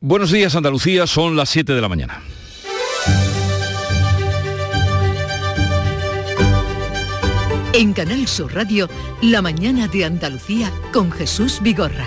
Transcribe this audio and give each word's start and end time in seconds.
Buenos 0.00 0.30
días 0.30 0.54
Andalucía, 0.54 1.08
son 1.08 1.34
las 1.34 1.48
7 1.48 1.74
de 1.74 1.80
la 1.80 1.88
mañana. 1.88 2.22
En 7.72 7.92
Canal 7.92 8.28
Sur 8.28 8.54
Radio, 8.54 8.88
La 9.22 9.42
mañana 9.42 9.88
de 9.88 10.04
Andalucía 10.04 10.70
con 10.92 11.10
Jesús 11.10 11.58
Vigorra. 11.62 12.06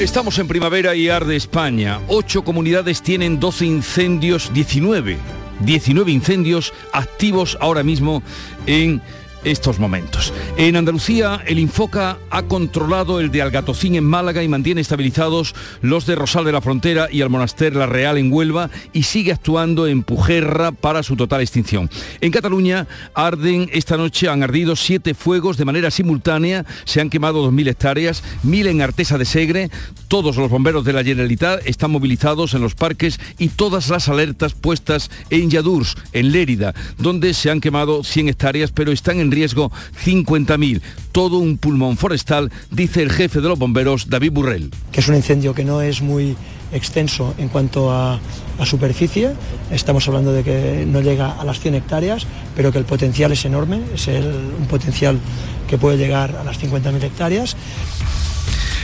Estamos 0.00 0.38
en 0.38 0.48
primavera 0.48 0.94
y 0.94 1.10
arde 1.10 1.36
España. 1.36 2.00
Ocho 2.08 2.42
comunidades 2.42 3.02
tienen 3.02 3.38
12 3.38 3.66
incendios, 3.66 4.50
19. 4.54 5.18
19 5.60 6.10
incendios 6.10 6.72
activos 6.92 7.58
ahora 7.60 7.82
mismo 7.82 8.22
en 8.66 9.02
estos 9.50 9.78
momentos. 9.78 10.32
En 10.56 10.76
Andalucía, 10.76 11.42
el 11.46 11.58
Infoca 11.58 12.18
ha 12.30 12.42
controlado 12.42 13.20
el 13.20 13.30
de 13.30 13.42
Algatocín 13.42 13.94
en 13.94 14.04
Málaga 14.04 14.42
y 14.42 14.48
mantiene 14.48 14.80
estabilizados 14.80 15.54
los 15.80 16.06
de 16.06 16.14
Rosal 16.14 16.44
de 16.44 16.52
la 16.52 16.60
Frontera 16.60 17.08
y 17.10 17.22
Almonaster 17.22 17.74
La 17.74 17.86
Real 17.86 18.18
en 18.18 18.32
Huelva 18.32 18.70
y 18.92 19.04
sigue 19.04 19.32
actuando 19.32 19.86
en 19.86 20.02
Pujerra 20.02 20.72
para 20.72 21.02
su 21.02 21.16
total 21.16 21.40
extinción. 21.40 21.90
En 22.20 22.30
Cataluña 22.30 22.86
arden 23.14 23.70
esta 23.72 23.96
noche, 23.96 24.28
han 24.28 24.42
ardido 24.42 24.76
siete 24.76 25.14
fuegos 25.14 25.56
de 25.56 25.64
manera 25.64 25.90
simultánea, 25.90 26.66
se 26.84 27.00
han 27.00 27.10
quemado 27.10 27.50
2.000 27.50 27.68
hectáreas, 27.68 28.22
1.000 28.44 28.68
en 28.68 28.82
Artesa 28.82 29.18
de 29.18 29.24
Segre, 29.24 29.70
todos 30.08 30.36
los 30.36 30.50
bomberos 30.50 30.84
de 30.84 30.92
la 30.92 31.04
Generalitat 31.04 31.66
están 31.66 31.90
movilizados 31.90 32.54
en 32.54 32.60
los 32.60 32.74
parques 32.74 33.20
y 33.38 33.48
todas 33.48 33.88
las 33.88 34.08
alertas 34.08 34.54
puestas 34.54 35.10
en 35.30 35.50
Yadurs, 35.50 35.96
en 36.12 36.32
Lérida, 36.32 36.74
donde 36.98 37.34
se 37.34 37.50
han 37.50 37.60
quemado 37.60 38.04
100 38.04 38.28
hectáreas, 38.28 38.72
pero 38.72 38.92
están 38.92 39.20
en 39.20 39.30
riesgo 39.38 39.70
50.000. 40.04 40.80
Todo 41.12 41.38
un 41.38 41.58
pulmón 41.58 41.96
forestal, 41.96 42.50
dice 42.70 43.02
el 43.02 43.10
jefe 43.10 43.40
de 43.40 43.48
los 43.48 43.58
bomberos, 43.58 44.08
David 44.08 44.32
Burrell. 44.32 44.70
Que 44.90 45.00
es 45.00 45.08
un 45.08 45.14
incendio 45.14 45.54
que 45.54 45.64
no 45.64 45.80
es 45.80 46.02
muy 46.02 46.36
extenso 46.72 47.34
en 47.38 47.48
cuanto 47.48 47.90
a, 47.92 48.20
superficie, 48.64 49.30
estamos 49.70 50.06
hablando 50.08 50.32
de 50.32 50.42
que 50.42 50.84
no 50.84 51.00
llega 51.00 51.40
a 51.40 51.44
las 51.44 51.60
100 51.60 51.76
hectáreas, 51.76 52.26
pero 52.56 52.72
que 52.72 52.78
el 52.78 52.84
potencial 52.84 53.30
es 53.30 53.44
enorme, 53.44 53.80
es 53.94 54.08
un 54.08 54.66
potencial 54.68 55.20
que 55.68 55.78
puede 55.78 55.96
llegar 55.96 56.34
a 56.36 56.42
las 56.42 56.60
50.000 56.60 57.02
hectáreas. 57.04 57.56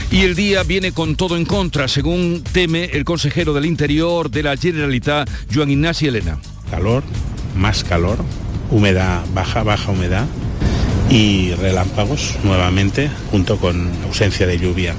Y 0.09 0.21
el 0.21 0.35
día 0.35 0.63
viene 0.63 0.93
con 0.93 1.17
todo 1.17 1.35
en 1.35 1.43
contra, 1.43 1.89
según 1.89 2.41
teme 2.53 2.85
el 2.85 3.03
consejero 3.03 3.53
del 3.53 3.65
Interior 3.65 4.31
de 4.31 4.43
la 4.43 4.55
Generalitat, 4.55 5.29
Joan 5.53 5.71
Ignacio 5.71 6.07
Elena. 6.07 6.39
Calor, 6.71 7.03
más 7.57 7.83
calor, 7.83 8.19
humedad 8.71 9.23
baja, 9.33 9.63
baja 9.63 9.91
humedad 9.91 10.25
y 11.09 11.53
relámpagos 11.53 12.35
nuevamente 12.43 13.09
junto 13.31 13.57
con 13.57 13.91
ausencia 14.05 14.47
de 14.47 14.57
lluvia. 14.57 14.95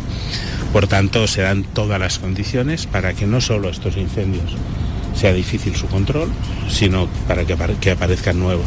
Por 0.72 0.86
tanto, 0.86 1.27
se 1.27 1.42
dan 1.42 1.64
todas 1.64 1.98
las 1.98 2.19
condiciones 2.19 2.87
para 2.87 3.14
que 3.14 3.27
no 3.27 3.41
solo 3.41 3.69
estos 3.69 3.97
incendios 3.97 4.56
sea 5.17 5.33
difícil 5.33 5.75
su 5.75 5.86
control, 5.86 6.31
sino 6.69 7.09
para 7.27 7.45
que, 7.45 7.56
que 7.81 7.91
aparezcan 7.91 8.39
nuevos. 8.39 8.67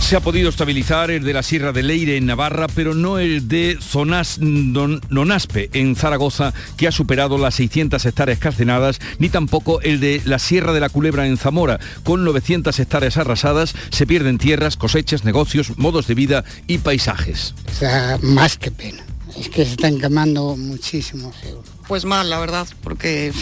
Se 0.00 0.14
ha 0.14 0.20
podido 0.20 0.50
estabilizar 0.50 1.10
el 1.10 1.24
de 1.24 1.32
la 1.32 1.42
Sierra 1.42 1.72
de 1.72 1.82
Leire 1.82 2.16
en 2.16 2.26
Navarra, 2.26 2.68
pero 2.72 2.94
no 2.94 3.18
el 3.18 3.48
de 3.48 3.76
Zonas 3.80 4.38
Nonaspe 4.38 5.68
en 5.72 5.96
Zaragoza, 5.96 6.54
que 6.76 6.86
ha 6.86 6.92
superado 6.92 7.38
las 7.38 7.56
600 7.56 8.06
hectáreas 8.06 8.38
calcinadas, 8.38 9.00
ni 9.18 9.30
tampoco 9.30 9.80
el 9.80 9.98
de 9.98 10.22
la 10.24 10.38
Sierra 10.38 10.72
de 10.72 10.78
la 10.78 10.90
Culebra 10.90 11.26
en 11.26 11.36
Zamora, 11.36 11.80
con 12.04 12.24
900 12.24 12.78
hectáreas 12.78 13.16
arrasadas, 13.16 13.74
se 13.90 14.06
pierden 14.06 14.38
tierras, 14.38 14.76
cosechas, 14.76 15.24
negocios, 15.24 15.76
modos 15.76 16.06
de 16.06 16.14
vida 16.14 16.44
y 16.68 16.78
paisajes. 16.78 17.54
O 17.68 17.74
sea, 17.74 18.16
más 18.22 18.58
que 18.58 18.70
pena. 18.70 19.02
Es 19.36 19.48
que 19.48 19.64
se 19.64 19.72
están 19.72 19.98
quemando 19.98 20.56
muchísimos 20.56 21.34
euros. 21.42 21.66
Pues 21.88 22.04
mal, 22.04 22.30
la 22.30 22.38
verdad, 22.38 22.68
porque 22.82 23.32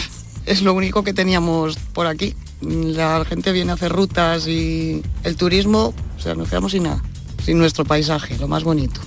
es 0.45 0.61
lo 0.61 0.73
único 0.73 1.03
que 1.03 1.13
teníamos 1.13 1.77
por 1.93 2.07
aquí. 2.07 2.35
La 2.61 3.23
gente 3.25 3.51
viene 3.51 3.71
a 3.71 3.75
hacer 3.75 3.91
rutas 3.91 4.47
y 4.47 5.03
el 5.23 5.35
turismo, 5.35 5.93
o 6.17 6.21
sea, 6.21 6.35
nos 6.35 6.49
quedamos 6.49 6.71
sin 6.71 6.83
nada, 6.83 7.03
sin 7.43 7.57
nuestro 7.57 7.85
paisaje, 7.85 8.37
lo 8.37 8.47
más 8.47 8.63
bonito. 8.63 9.01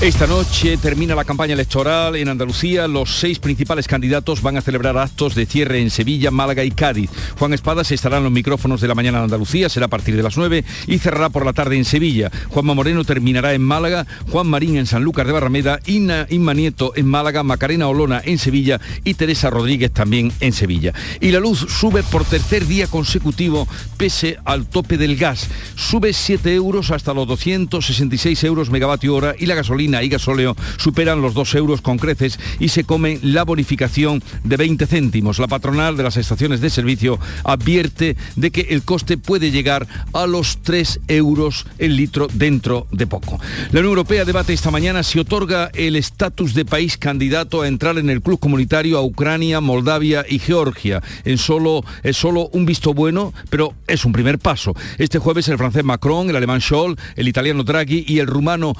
Esta 0.00 0.26
noche 0.26 0.76
termina 0.76 1.14
la 1.14 1.24
campaña 1.24 1.54
electoral 1.54 2.16
en 2.16 2.28
Andalucía. 2.28 2.88
Los 2.88 3.18
seis 3.18 3.38
principales 3.38 3.86
candidatos 3.86 4.42
van 4.42 4.56
a 4.56 4.62
celebrar 4.62 4.96
actos 4.96 5.34
de 5.34 5.46
cierre 5.46 5.80
en 5.80 5.90
Sevilla, 5.90 6.30
Málaga 6.30 6.64
y 6.64 6.70
Cádiz. 6.70 7.10
Juan 7.38 7.52
Espadas 7.52 7.92
estará 7.92 8.18
en 8.18 8.24
los 8.24 8.32
micrófonos 8.32 8.80
de 8.80 8.88
la 8.88 8.94
mañana 8.94 9.18
de 9.18 9.24
Andalucía, 9.24 9.68
será 9.68 9.86
a 9.86 9.90
partir 9.90 10.16
de 10.16 10.22
las 10.22 10.36
9 10.36 10.64
y 10.86 10.98
cerrará 10.98 11.28
por 11.28 11.44
la 11.44 11.52
tarde 11.52 11.76
en 11.76 11.84
Sevilla. 11.84 12.30
Juanma 12.48 12.74
Moreno 12.74 13.04
terminará 13.04 13.52
en 13.54 13.62
Málaga, 13.62 14.06
Juan 14.30 14.46
Marín 14.46 14.76
en 14.76 14.86
Sanlúcar 14.86 15.26
de 15.26 15.32
Barrameda, 15.32 15.80
Inna 15.86 16.26
Inma 16.30 16.54
Nieto 16.54 16.92
en 16.96 17.06
Málaga, 17.06 17.42
Macarena 17.42 17.88
Olona 17.88 18.22
en 18.24 18.38
Sevilla 18.38 18.80
y 19.04 19.14
Teresa 19.14 19.50
Rodríguez 19.50 19.92
también 19.92 20.32
en 20.40 20.52
Sevilla. 20.52 20.92
Y 21.20 21.30
la 21.30 21.40
luz 21.40 21.66
sube 21.68 22.02
por 22.02 22.24
tercer 22.24 22.66
día 22.66 22.86
consecutivo 22.86 23.68
pese 23.96 24.38
al 24.44 24.66
tope 24.66 24.96
del 24.96 25.16
gas. 25.16 25.48
Sube 25.76 26.12
7 26.12 26.54
euros 26.54 26.90
hasta 26.90 27.14
los 27.14 27.26
266 27.28 28.44
euros 28.44 28.70
megavatio 28.70 29.14
hora 29.14 29.34
y 29.38 29.46
la 29.46 29.54
gasolina 29.60 30.02
y 30.02 30.08
gasóleo 30.08 30.56
superan 30.78 31.20
los 31.20 31.34
2 31.34 31.54
euros 31.54 31.80
con 31.80 31.98
creces 31.98 32.38
y 32.58 32.68
se 32.68 32.84
come 32.84 33.18
la 33.22 33.44
bonificación 33.44 34.22
de 34.42 34.56
20 34.56 34.86
céntimos. 34.86 35.38
La 35.38 35.48
patronal 35.48 35.96
de 35.96 36.02
las 36.02 36.16
estaciones 36.16 36.60
de 36.60 36.70
servicio 36.70 37.18
advierte 37.44 38.16
de 38.36 38.50
que 38.50 38.62
el 38.70 38.82
coste 38.82 39.18
puede 39.18 39.50
llegar 39.50 39.86
a 40.12 40.26
los 40.26 40.62
3 40.62 41.00
euros 41.08 41.66
el 41.78 41.96
litro 41.96 42.28
dentro 42.32 42.86
de 42.90 43.06
poco. 43.06 43.38
La 43.72 43.80
Unión 43.80 43.90
Europea 43.90 44.24
debate 44.24 44.52
esta 44.52 44.70
mañana 44.70 45.02
si 45.02 45.18
otorga 45.18 45.70
el 45.74 45.96
estatus 45.96 46.54
de 46.54 46.64
país 46.64 46.96
candidato 46.96 47.62
a 47.62 47.68
entrar 47.68 47.98
en 47.98 48.10
el 48.10 48.22
club 48.22 48.40
comunitario 48.40 48.98
a 48.98 49.02
Ucrania, 49.02 49.60
Moldavia 49.60 50.24
y 50.28 50.38
Georgia. 50.38 51.02
En 51.24 51.38
solo, 51.38 51.84
es 52.02 52.16
solo 52.16 52.48
un 52.52 52.64
visto 52.64 52.94
bueno, 52.94 53.34
pero 53.50 53.74
es 53.86 54.04
un 54.04 54.12
primer 54.12 54.38
paso. 54.38 54.74
Este 54.98 55.18
jueves 55.18 55.48
el 55.48 55.58
francés 55.58 55.84
Macron, 55.84 56.30
el 56.30 56.36
alemán 56.36 56.60
Scholl, 56.60 56.96
el 57.16 57.28
italiano 57.28 57.64
Draghi 57.64 58.04
y 58.06 58.18
el 58.20 58.26
rumano 58.26 58.74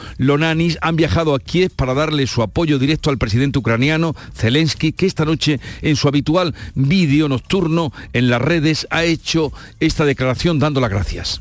Han 0.81 0.97
viajado 0.97 1.35
a 1.35 1.41
Kiev 1.41 1.71
para 1.75 1.95
darle 1.95 2.27
su 2.27 2.43
apoyo 2.43 2.79
directo 2.79 3.11
al 3.11 3.19
presidente 3.19 3.59
ucraniano 3.59 4.15
Zelensky, 4.35 4.93
que 4.93 5.07
esta 5.07 5.25
noche 5.25 5.61
en 5.83 5.97
su 5.97 6.09
habitual 6.09 6.55
vídeo 6.75 7.29
nocturno 7.29 7.93
en 8.13 8.31
las 8.31 8.41
redes 8.41 8.87
ha 8.91 9.05
hecho 9.05 9.53
esta 9.81 10.05
declaración 10.05 10.59
dando 10.59 10.81
las 10.81 10.91
gracias. 10.91 11.41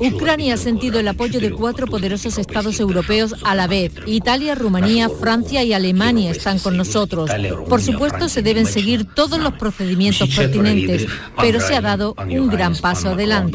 Ucrania 0.00 0.54
ha 0.54 0.56
sentido 0.56 0.98
el 1.00 1.08
apoyo 1.08 1.38
de 1.38 1.50
cuatro 1.50 1.86
poderosos 1.86 2.38
estados 2.38 2.80
europeos 2.80 3.34
a 3.44 3.54
la 3.54 3.66
vez. 3.66 3.92
Italia, 4.06 4.54
Rumanía, 4.54 5.10
Francia 5.10 5.62
y 5.62 5.74
Alemania 5.74 6.30
están 6.30 6.58
con 6.58 6.78
nosotros. 6.78 7.30
Por 7.68 7.82
supuesto, 7.82 8.28
se 8.30 8.42
deben 8.42 8.64
seguir 8.66 9.04
todos 9.14 9.38
los 9.38 9.52
procedimientos 9.54 10.34
pertinentes, 10.34 11.06
pero 11.38 11.60
se 11.60 11.76
ha 11.76 11.82
dado 11.82 12.14
un 12.18 12.48
gran 12.48 12.74
paso 12.76 13.10
adelante. 13.10 13.52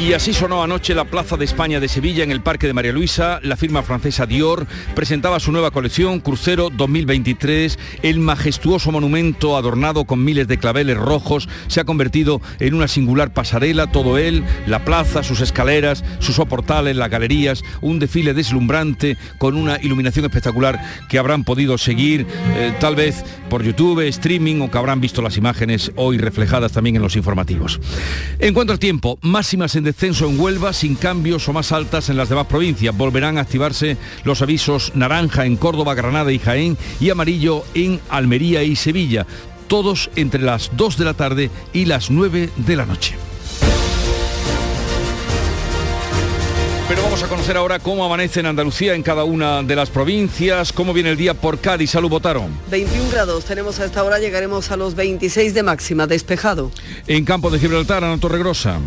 Y 0.00 0.14
así 0.14 0.32
sonó 0.32 0.62
anoche 0.62 0.94
la 0.94 1.04
Plaza 1.04 1.36
de 1.36 1.44
España 1.44 1.78
de 1.78 1.86
Sevilla 1.86 2.24
en 2.24 2.30
el 2.30 2.40
Parque 2.40 2.66
de 2.66 2.72
María 2.72 2.90
Luisa. 2.90 3.38
La 3.42 3.58
firma 3.58 3.82
francesa 3.82 4.24
Dior 4.24 4.66
presentaba 4.94 5.38
su 5.40 5.52
nueva 5.52 5.72
colección 5.72 6.20
Crucero 6.20 6.70
2023. 6.70 7.78
El 8.02 8.18
majestuoso 8.18 8.92
monumento 8.92 9.58
adornado 9.58 10.06
con 10.06 10.24
miles 10.24 10.48
de 10.48 10.56
claveles 10.56 10.96
rojos 10.96 11.50
se 11.66 11.80
ha 11.80 11.84
convertido 11.84 12.40
en 12.60 12.72
una 12.72 12.88
singular 12.88 13.34
pasarela. 13.34 13.92
Todo 13.92 14.16
él, 14.16 14.42
la 14.66 14.86
plaza, 14.86 15.22
sus 15.22 15.42
escaleras, 15.42 16.02
sus 16.18 16.36
soportales, 16.36 16.96
las 16.96 17.10
galerías, 17.10 17.62
un 17.82 17.98
desfile 17.98 18.32
deslumbrante 18.32 19.18
con 19.36 19.54
una 19.54 19.78
iluminación 19.82 20.24
espectacular 20.24 20.80
que 21.10 21.18
habrán 21.18 21.44
podido 21.44 21.76
seguir 21.76 22.26
eh, 22.56 22.74
tal 22.80 22.96
vez 22.96 23.22
por 23.50 23.62
YouTube, 23.62 24.00
streaming 24.08 24.62
o 24.62 24.70
que 24.70 24.78
habrán 24.78 25.02
visto 25.02 25.20
las 25.20 25.36
imágenes 25.36 25.92
hoy 25.96 26.16
reflejadas 26.16 26.72
también 26.72 26.96
en 26.96 27.02
los 27.02 27.16
informativos. 27.16 27.80
En 28.38 28.54
cuanto 28.54 28.72
al 28.72 28.78
tiempo, 28.78 29.18
máximas 29.20 29.74
en 29.74 29.89
descenso 29.90 30.28
en 30.28 30.38
Huelva 30.38 30.72
sin 30.72 30.94
cambios 30.94 31.48
o 31.48 31.52
más 31.52 31.72
altas 31.72 32.08
en 32.10 32.16
las 32.16 32.28
demás 32.28 32.46
provincias. 32.46 32.96
Volverán 32.96 33.38
a 33.38 33.40
activarse 33.40 33.96
los 34.22 34.40
avisos 34.40 34.92
naranja 34.94 35.46
en 35.46 35.56
Córdoba, 35.56 35.94
Granada 35.94 36.30
y 36.30 36.38
Jaén 36.38 36.78
y 37.00 37.10
amarillo 37.10 37.64
en 37.74 38.00
Almería 38.08 38.62
y 38.62 38.76
Sevilla, 38.76 39.26
todos 39.66 40.08
entre 40.14 40.42
las 40.42 40.70
2 40.76 40.96
de 40.96 41.04
la 41.04 41.14
tarde 41.14 41.50
y 41.72 41.86
las 41.86 42.08
9 42.08 42.50
de 42.56 42.76
la 42.76 42.86
noche. 42.86 43.16
Pero 46.86 47.02
vamos 47.02 47.22
a 47.24 47.28
conocer 47.28 47.56
ahora 47.56 47.80
cómo 47.80 48.04
amanece 48.04 48.40
en 48.40 48.46
Andalucía 48.46 48.94
en 48.94 49.02
cada 49.02 49.24
una 49.24 49.64
de 49.64 49.74
las 49.74 49.90
provincias, 49.90 50.72
cómo 50.72 50.92
viene 50.92 51.10
el 51.10 51.16
día 51.16 51.34
por 51.34 51.58
Cádiz. 51.58 51.90
Salud, 51.90 52.10
votaron. 52.10 52.50
21 52.70 53.10
grados 53.10 53.44
tenemos 53.44 53.80
a 53.80 53.86
esta 53.86 54.04
hora, 54.04 54.20
llegaremos 54.20 54.70
a 54.70 54.76
los 54.76 54.94
26 54.94 55.52
de 55.52 55.62
máxima, 55.64 56.06
despejado. 56.06 56.70
En 57.08 57.24
Campo 57.24 57.50
de 57.50 57.58
Gibraltar, 57.58 58.04
Ana 58.04 58.18
Torregrosa. 58.18 58.78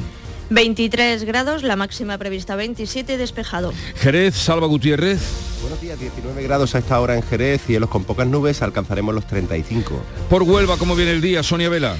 23 0.54 1.24
grados, 1.24 1.64
la 1.64 1.76
máxima 1.76 2.18
prevista 2.18 2.56
27 2.56 3.18
despejado. 3.18 3.74
Jerez, 3.96 4.36
Salva 4.36 4.68
Gutiérrez. 4.68 5.20
Buenos 5.62 5.82
días, 5.82 6.00
19 6.00 6.44
grados 6.44 6.76
a 6.76 6.80
esta 6.80 7.00
hora 7.00 7.16
en 7.16 7.24
Jerez, 7.24 7.62
cielos 7.66 7.90
con 7.90 8.04
pocas 8.04 8.28
nubes, 8.28 8.62
alcanzaremos 8.62 9.16
los 9.16 9.26
35. 9.26 10.00
Por 10.30 10.44
Huelva, 10.44 10.78
¿cómo 10.78 10.96
viene 10.96 11.12
el 11.12 11.22
día? 11.22 11.42
Sonia 11.42 11.70
Vela. 11.70 11.96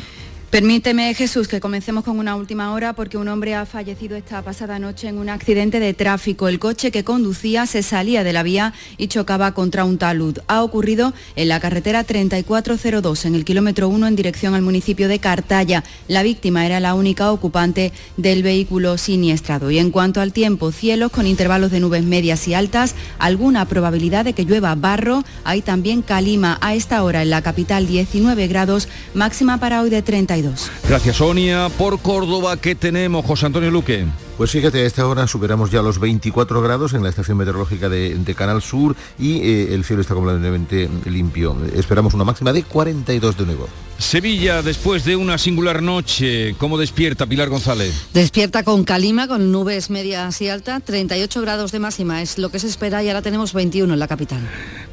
Permíteme, 0.54 1.16
Jesús, 1.16 1.48
que 1.48 1.60
comencemos 1.60 2.04
con 2.04 2.20
una 2.20 2.36
última 2.36 2.74
hora 2.74 2.94
porque 2.94 3.18
un 3.18 3.28
hombre 3.28 3.56
ha 3.56 3.66
fallecido 3.66 4.16
esta 4.16 4.44
pasada 4.44 4.78
noche 4.78 5.08
en 5.08 5.18
un 5.18 5.30
accidente 5.30 5.80
de 5.80 5.96
tráfico. 5.96 6.48
El 6.48 6.60
coche 6.60 6.92
que 6.92 7.04
conducía 7.04 7.66
se 7.66 7.82
salía 7.82 8.24
de 8.24 8.34
la 8.34 8.44
vía 8.44 8.72
y 9.00 9.08
chocaba 9.08 9.56
contra 9.56 9.84
un 9.84 9.98
talud. 9.98 10.38
Ha 10.46 10.62
ocurrido 10.62 11.12
en 11.36 11.48
la 11.48 11.60
carretera 11.60 12.04
3402, 12.04 13.26
en 13.26 13.34
el 13.34 13.46
kilómetro 13.46 13.90
1 13.90 14.06
en 14.06 14.16
dirección 14.16 14.54
al 14.54 14.62
municipio 14.62 15.08
de 15.08 15.18
Cartaya. 15.18 15.84
La 16.08 16.22
víctima 16.22 16.68
era 16.68 16.80
la 16.80 16.94
única 16.94 17.32
ocupante 17.32 17.92
del 18.18 18.44
vehículo 18.44 19.00
siniestrado. 19.00 19.72
Y 19.72 19.80
en 19.80 19.90
cuanto 19.90 20.22
al 20.22 20.34
tiempo, 20.34 20.72
cielos 20.72 21.12
con 21.12 21.26
intervalos 21.26 21.72
de 21.72 21.80
nubes 21.80 22.04
medias 22.04 22.48
y 22.48 22.54
altas, 22.54 22.94
alguna 23.18 23.68
probabilidad 23.68 24.24
de 24.24 24.34
que 24.34 24.46
llueva 24.46 24.76
barro. 24.76 25.24
Hay 25.46 25.64
también 25.64 26.04
calima 26.04 26.60
a 26.62 26.76
esta 26.76 27.02
hora 27.02 27.24
en 27.24 27.32
la 27.32 27.42
capital 27.42 27.88
19 27.88 28.48
grados, 28.48 28.88
máxima 29.16 29.60
para 29.60 29.82
hoy 29.82 29.90
de 29.90 30.04
32. 30.04 30.43
Gracias, 30.88 31.18
Sonia. 31.18 31.70
Por 31.78 32.00
Córdoba, 32.00 32.58
¿qué 32.58 32.76
tenemos, 32.76 33.26
José 33.26 33.46
Antonio 33.46 33.72
Luque? 33.72 34.06
Pues 34.38 34.50
fíjate, 34.50 34.80
a 34.80 34.86
esta 34.86 35.08
hora 35.08 35.28
superamos 35.28 35.70
ya 35.70 35.82
los 35.82 36.00
24 36.00 36.62
grados 36.62 36.94
en 36.94 37.04
la 37.04 37.10
estación 37.10 37.38
meteorológica 37.38 37.88
de, 37.88 38.36
Canal 38.36 38.64
Sur 38.64 38.96
y 39.20 39.38
eh, 39.42 39.74
el 39.76 39.84
cielo 39.84 40.02
está 40.02 40.16
completamente 40.16 40.90
limpio. 41.06 41.56
Esperamos 41.76 42.16
una 42.16 42.24
máxima 42.24 42.52
de 42.52 42.64
42 42.64 43.38
de 43.38 43.46
nuevo. 43.46 43.70
Sevilla, 44.00 44.64
después 44.64 45.06
de 45.06 45.16
una 45.16 45.38
singular 45.38 45.84
noche, 45.84 46.56
¿cómo 46.58 46.80
despierta 46.80 47.28
Pilar 47.28 47.50
González? 47.50 47.94
Despierta 48.14 48.64
con 48.64 48.84
calima, 48.84 49.28
con 49.28 49.52
nubes 49.52 49.92
medias 49.92 50.42
y 50.42 50.50
altas, 50.50 50.82
38 50.84 51.42
grados 51.42 51.72
de 51.72 51.80
máxima 51.80 52.22
es 52.22 52.40
lo 52.40 52.50
que 52.50 52.60
se 52.60 52.68
espera 52.68 53.04
y 53.04 53.10
ahora 53.10 53.22
tenemos 53.22 53.54
21 53.54 53.94
en 53.94 54.00
la 54.00 54.08
capital. 54.08 54.42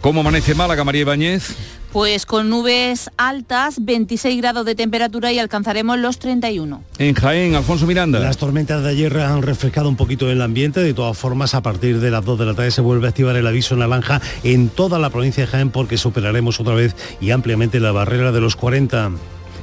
¿Cómo 0.03 0.21
amanece 0.21 0.55
Málaga, 0.55 0.85
María 0.85 1.01
Ibáñez? 1.01 1.57
Pues 1.93 2.25
con 2.25 2.49
nubes 2.49 3.11
altas, 3.17 3.85
26 3.85 4.41
grados 4.41 4.65
de 4.65 4.77
temperatura 4.77 5.33
y 5.33 5.41
alcanzaremos 5.41 5.99
los 5.99 6.21
31. 6.21 6.85
En 6.99 7.15
Jaén, 7.15 7.57
Alfonso 7.57 7.85
Miranda. 7.85 8.21
Las 8.21 8.37
tormentas 8.37 8.85
de 8.85 8.91
ayer 8.91 9.19
han 9.19 9.43
refrescado 9.43 9.89
un 9.89 9.97
poquito 9.97 10.31
el 10.31 10.41
ambiente. 10.41 10.81
De 10.81 10.95
todas 10.95 11.19
formas, 11.19 11.55
a 11.55 11.63
partir 11.63 11.99
de 11.99 12.13
las 12.13 12.25
2 12.25 12.39
de 12.39 12.47
la 12.47 12.55
tarde 12.55 12.71
se 12.71 12.81
vuelve 12.81 13.09
a 13.09 13.11
activar 13.11 13.35
el 13.35 13.47
aviso 13.47 13.75
naranja 13.75 14.21
en 14.45 14.69
toda 14.69 15.01
la 15.01 15.11
provincia 15.11 15.45
de 15.45 15.51
Jaén 15.51 15.71
porque 15.71 15.99
superaremos 15.99 16.61
otra 16.61 16.75
vez 16.75 16.95
y 17.21 17.33
ampliamente 17.33 17.81
la 17.81 17.91
barrera 17.91 18.31
de 18.31 18.41
los 18.41 18.55
40. 18.55 19.11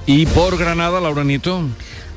¿Y 0.05 0.25
por 0.25 0.57
Granada, 0.57 0.99
Laura 0.99 1.23
Nieto? 1.23 1.61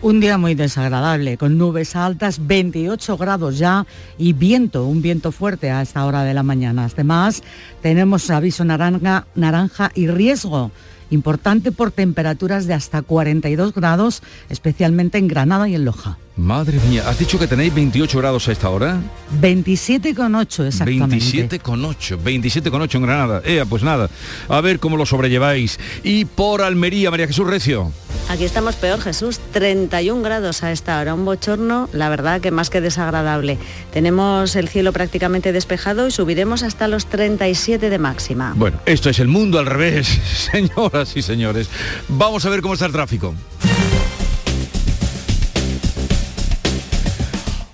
Un 0.02 0.19
día 0.19 0.38
muy 0.38 0.55
desagradable, 0.55 1.37
con 1.37 1.58
nubes 1.58 1.94
altas, 1.94 2.47
28 2.47 3.19
grados 3.19 3.58
ya 3.58 3.87
y 4.17 4.32
viento, 4.32 4.87
un 4.87 5.02
viento 5.02 5.31
fuerte 5.31 5.70
a 5.70 5.82
esta 5.82 6.06
hora 6.06 6.25
de 6.25 6.32
la 6.32 6.43
mañana. 6.43 6.88
Además, 6.91 7.43
tenemos 7.82 8.31
aviso 8.31 8.64
naranja, 8.64 9.26
naranja 9.35 9.91
y 9.94 10.06
riesgo 10.06 10.70
importante 11.11 11.73
por 11.73 11.91
temperaturas 11.91 12.67
de 12.67 12.75
hasta 12.75 13.02
42 13.02 13.75
grados, 13.75 14.23
especialmente 14.49 15.19
en 15.19 15.29
Granada 15.29 15.69
y 15.69 15.75
en 15.75 15.85
Loja. 15.85 16.19
Madre 16.37 16.79
mía, 16.88 17.05
¿has 17.06 17.19
dicho 17.19 17.38
que 17.38 17.46
tenéis 17.46 17.75
28 17.75 18.19
grados 18.19 18.49
a 18.49 18.53
esta 18.53 18.70
hora? 18.70 19.00
27,8 19.43 20.67
exactamente. 20.67 21.17
27,8, 21.17 22.19
27,8 22.23 22.94
en 22.94 23.03
Granada. 23.03 23.43
Ea, 23.44 23.67
pues 23.67 23.82
nada, 23.82 24.08
a 24.49 24.61
ver 24.61 24.79
cómo 24.79 24.96
lo 24.96 25.05
sobrelleváis. 25.05 25.79
Y 26.03 26.25
por 26.25 26.62
Almería, 26.62 27.11
María 27.11 27.26
Jesús 27.26 27.46
Recio. 27.46 27.93
Aquí 28.31 28.44
estamos 28.44 28.77
peor, 28.77 29.00
Jesús, 29.00 29.41
31 29.50 30.23
grados 30.23 30.62
a 30.62 30.71
esta 30.71 31.00
hora, 31.00 31.15
un 31.15 31.25
bochorno, 31.25 31.88
la 31.93 32.09
verdad 32.09 32.41
que 32.41 32.53
más 32.53 32.71
que 32.71 32.81
desagradable. 32.81 33.59
Tenemos 33.93 34.55
el 34.55 34.69
cielo 34.69 34.93
prácticamente 34.93 35.50
despejado 35.50 36.06
y 36.06 36.12
subiremos 36.12 36.62
hasta 36.62 36.87
los 36.87 37.06
37 37.06 37.91
de 37.91 37.99
máxima. 37.99 38.53
Bueno, 38.55 38.79
esto 38.87 39.11
es 39.11 39.19
el 39.19 39.27
mundo 39.27 39.59
al 39.59 39.67
revés, 39.67 40.06
señoras 40.53 41.17
y 41.17 41.23
señores. 41.23 41.69
Vamos 42.06 42.47
a 42.47 42.50
ver 42.50 42.62
cómo 42.62 42.75
está 42.75 42.87
el 42.87 42.93
tráfico. 42.93 43.35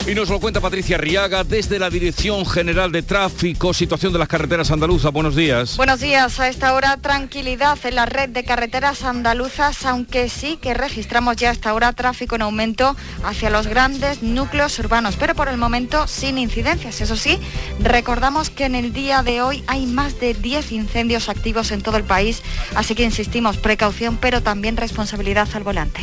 Y 0.06 0.14
nos 0.14 0.29
lo 0.29 0.38
cuenta 0.38 0.61
Patricia 0.61 0.99
Riaga 0.99 1.43
desde 1.43 1.81
la 1.81 1.91
Dirección 1.91 2.47
General 2.47 2.93
de 2.93 3.03
Tráfico, 3.03 3.75
situación 3.75 4.12
de 4.12 4.20
las 4.20 4.29
carreteras 4.29 4.70
andaluzas. 4.70 5.12
Buenos 5.12 5.35
días. 5.35 5.76
Buenos 5.76 5.99
días. 5.99 6.38
A 6.38 6.49
esta 6.49 6.75
hora 6.75 6.97
tranquilidad 6.99 7.76
en 7.82 7.97
la 7.97 8.06
red 8.06 8.29
de 8.29 8.44
carreteras 8.44 9.03
andaluzas, 9.03 9.85
aunque 9.85 10.29
sí 10.29 10.58
que 10.58 10.75
registramos 10.75 11.35
ya 11.35 11.49
a 11.49 11.53
esta 11.53 11.75
hora 11.75 11.93
tráfico 11.93 12.37
en 12.37 12.43
aumento 12.43 12.94
hacia 13.25 13.50
los 13.50 13.67
grandes 13.67 14.23
núcleos 14.23 14.79
urbanos, 14.79 15.17
pero 15.17 15.35
por 15.35 15.49
el 15.49 15.56
momento 15.56 16.06
sin 16.06 16.38
incidencias. 16.38 17.00
Eso 17.00 17.17
sí, 17.17 17.41
recordamos 17.81 18.49
que 18.49 18.64
en 18.67 18.76
el 18.76 18.93
día 18.93 19.25
de 19.25 19.43
hoy 19.43 19.64
hay 19.67 19.87
más 19.87 20.20
de 20.20 20.35
10 20.35 20.70
incendios 20.70 21.29
activos 21.29 21.73
en 21.73 21.82
todo 21.82 21.97
el 21.97 22.05
país, 22.05 22.43
así 22.76 22.94
que 22.94 23.03
insistimos, 23.03 23.56
precaución, 23.56 24.19
pero 24.19 24.41
también 24.41 24.76
responsabilidad 24.76 25.49
al 25.55 25.64
volante. 25.64 26.03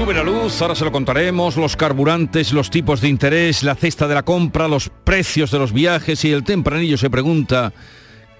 Sube 0.00 0.14
la 0.14 0.22
luz, 0.22 0.62
ahora 0.62 0.74
se 0.74 0.86
lo 0.86 0.92
contaremos, 0.92 1.58
los 1.58 1.76
carburantes, 1.76 2.54
los 2.54 2.70
tipos 2.70 3.02
de 3.02 3.08
interés, 3.08 3.62
la 3.62 3.74
cesta 3.74 4.08
de 4.08 4.14
la 4.14 4.22
compra, 4.22 4.66
los 4.66 4.88
precios 4.88 5.50
de 5.50 5.58
los 5.58 5.74
viajes 5.74 6.24
y 6.24 6.32
el 6.32 6.42
tempranillo 6.42 6.96
se 6.96 7.10
pregunta, 7.10 7.74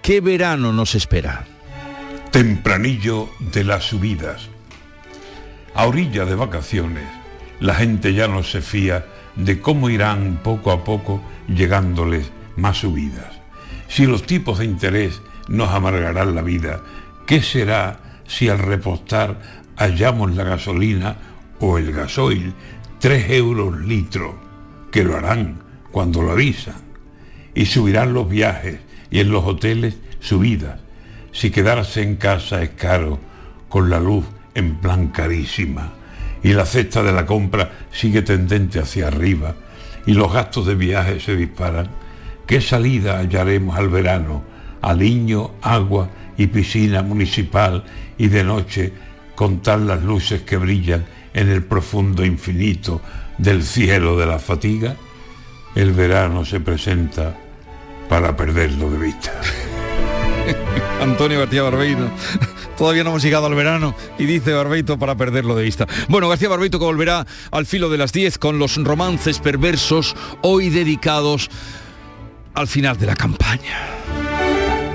¿qué 0.00 0.22
verano 0.22 0.72
nos 0.72 0.94
espera? 0.94 1.44
Tempranillo 2.30 3.28
de 3.52 3.64
las 3.64 3.84
subidas. 3.84 4.48
A 5.74 5.86
orilla 5.86 6.24
de 6.24 6.34
vacaciones, 6.34 7.04
la 7.60 7.74
gente 7.74 8.14
ya 8.14 8.26
no 8.26 8.42
se 8.42 8.62
fía 8.62 9.04
de 9.36 9.60
cómo 9.60 9.90
irán 9.90 10.40
poco 10.42 10.70
a 10.72 10.82
poco 10.82 11.20
llegándoles 11.46 12.32
más 12.56 12.78
subidas. 12.78 13.38
Si 13.86 14.06
los 14.06 14.22
tipos 14.22 14.60
de 14.60 14.64
interés 14.64 15.20
nos 15.46 15.68
amargarán 15.68 16.34
la 16.34 16.40
vida, 16.40 16.80
¿qué 17.26 17.42
será 17.42 18.00
si 18.26 18.48
al 18.48 18.60
repostar 18.60 19.60
hallamos 19.76 20.34
la 20.34 20.44
gasolina 20.44 21.16
o 21.60 21.78
el 21.78 21.92
gasoil 21.92 22.52
3 22.98 23.30
euros 23.30 23.80
litro, 23.80 24.38
que 24.90 25.04
lo 25.04 25.16
harán 25.16 25.60
cuando 25.90 26.22
lo 26.22 26.32
avisan. 26.32 26.76
Y 27.54 27.66
subirán 27.66 28.12
los 28.12 28.28
viajes 28.28 28.80
y 29.10 29.20
en 29.20 29.30
los 29.30 29.44
hoteles 29.44 29.96
subidas. 30.20 30.80
Si 31.32 31.50
quedarse 31.50 32.02
en 32.02 32.16
casa 32.16 32.62
es 32.62 32.70
caro, 32.70 33.18
con 33.68 33.88
la 33.88 34.00
luz 34.00 34.24
en 34.54 34.76
plan 34.76 35.08
carísima. 35.08 35.92
Y 36.42 36.52
la 36.52 36.64
cesta 36.64 37.02
de 37.02 37.12
la 37.12 37.26
compra 37.26 37.70
sigue 37.92 38.22
tendente 38.22 38.80
hacia 38.80 39.08
arriba 39.08 39.54
y 40.06 40.14
los 40.14 40.32
gastos 40.32 40.66
de 40.66 40.74
viaje 40.74 41.20
se 41.20 41.36
disparan. 41.36 41.88
¿Qué 42.46 42.60
salida 42.60 43.18
hallaremos 43.18 43.76
al 43.76 43.88
verano? 43.88 44.42
Aliño, 44.82 45.52
agua 45.62 46.08
y 46.36 46.46
piscina 46.46 47.02
municipal 47.02 47.84
y 48.16 48.28
de 48.28 48.44
noche 48.44 48.92
contar 49.34 49.80
las 49.80 50.02
luces 50.02 50.42
que 50.42 50.56
brillan 50.56 51.04
en 51.34 51.48
el 51.48 51.62
profundo 51.62 52.24
infinito 52.24 53.00
del 53.38 53.62
cielo 53.62 54.18
de 54.18 54.26
la 54.26 54.38
fatiga, 54.38 54.96
el 55.74 55.92
verano 55.92 56.44
se 56.44 56.60
presenta 56.60 57.36
para 58.08 58.36
perderlo 58.36 58.90
de 58.90 58.98
vista. 58.98 59.32
Antonio 61.00 61.38
García 61.38 61.62
Barbeito. 61.62 62.10
Todavía 62.76 63.04
no 63.04 63.10
hemos 63.10 63.22
llegado 63.22 63.46
al 63.46 63.54
verano 63.54 63.94
y 64.18 64.24
dice 64.24 64.52
Barbeito 64.52 64.98
para 64.98 65.14
perderlo 65.14 65.54
de 65.54 65.64
vista. 65.64 65.86
Bueno, 66.08 66.28
García 66.28 66.48
Barbeito 66.48 66.78
que 66.78 66.84
volverá 66.84 67.26
al 67.50 67.66
filo 67.66 67.88
de 67.88 67.98
las 67.98 68.12
10 68.12 68.38
con 68.38 68.58
los 68.58 68.76
romances 68.76 69.38
perversos 69.38 70.16
hoy 70.42 70.70
dedicados 70.70 71.50
al 72.54 72.68
final 72.68 72.98
de 72.98 73.06
la 73.06 73.16
campaña. 73.16 73.78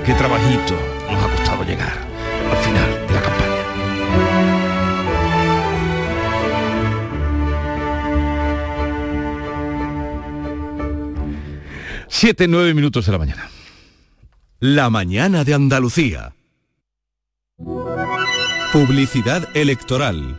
Qué 0.04 0.14
trabajito 0.14 0.74
nos 1.10 1.24
ha 1.24 1.36
costado 1.36 1.64
llegar 1.64 2.05
7, 12.18 12.48
9 12.48 12.72
minutos 12.72 13.04
de 13.04 13.12
la 13.12 13.18
mañana. 13.18 13.50
La 14.58 14.88
mañana 14.88 15.44
de 15.44 15.52
Andalucía. 15.52 16.34
Publicidad 18.72 19.54
electoral. 19.54 20.34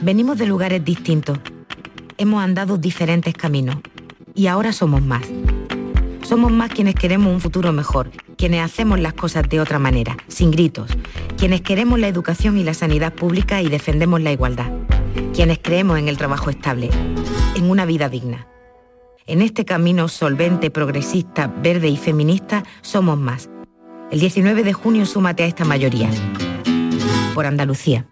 Venimos 0.00 0.38
de 0.38 0.46
lugares 0.46 0.84
distintos. 0.84 1.38
Hemos 2.18 2.42
andado 2.42 2.76
diferentes 2.76 3.34
caminos. 3.34 3.76
Y 4.34 4.48
ahora 4.48 4.72
somos 4.72 5.00
más. 5.00 5.22
Somos 6.22 6.50
más 6.50 6.72
quienes 6.72 6.96
queremos 6.96 7.32
un 7.32 7.40
futuro 7.40 7.72
mejor, 7.72 8.10
quienes 8.36 8.64
hacemos 8.64 8.98
las 8.98 9.12
cosas 9.12 9.48
de 9.48 9.60
otra 9.60 9.78
manera, 9.78 10.16
sin 10.26 10.50
gritos, 10.50 10.90
quienes 11.38 11.60
queremos 11.60 12.00
la 12.00 12.08
educación 12.08 12.58
y 12.58 12.64
la 12.64 12.74
sanidad 12.74 13.14
pública 13.14 13.62
y 13.62 13.68
defendemos 13.68 14.20
la 14.22 14.32
igualdad, 14.32 14.72
quienes 15.32 15.60
creemos 15.62 16.00
en 16.00 16.08
el 16.08 16.16
trabajo 16.16 16.50
estable, 16.50 16.90
en 17.54 17.70
una 17.70 17.84
vida 17.84 18.08
digna 18.08 18.48
en 19.26 19.40
este 19.40 19.64
camino 19.64 20.08
solvente, 20.08 20.70
progresista, 20.70 21.46
verde 21.46 21.88
y 21.88 21.96
feminista 21.96 22.64
somos 22.80 23.18
más. 23.18 23.48
El 24.10 24.20
19 24.20 24.64
de 24.64 24.72
junio 24.72 25.06
súmate 25.06 25.44
a 25.44 25.46
esta 25.46 25.64
mayoría. 25.64 26.10
Por 27.34 27.46
Andalucía. 27.46 28.11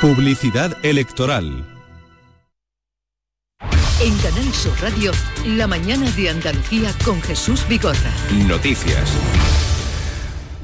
Publicidad 0.00 0.76
electoral. 0.84 1.64
En 3.98 4.14
Canal 4.18 4.52
Sur 4.52 4.78
Radio, 4.82 5.10
la 5.46 5.66
mañana 5.66 6.10
de 6.10 6.28
Andalucía 6.28 6.92
con 7.02 7.22
Jesús 7.22 7.66
Bigorra. 7.66 8.12
Noticias. 8.46 9.10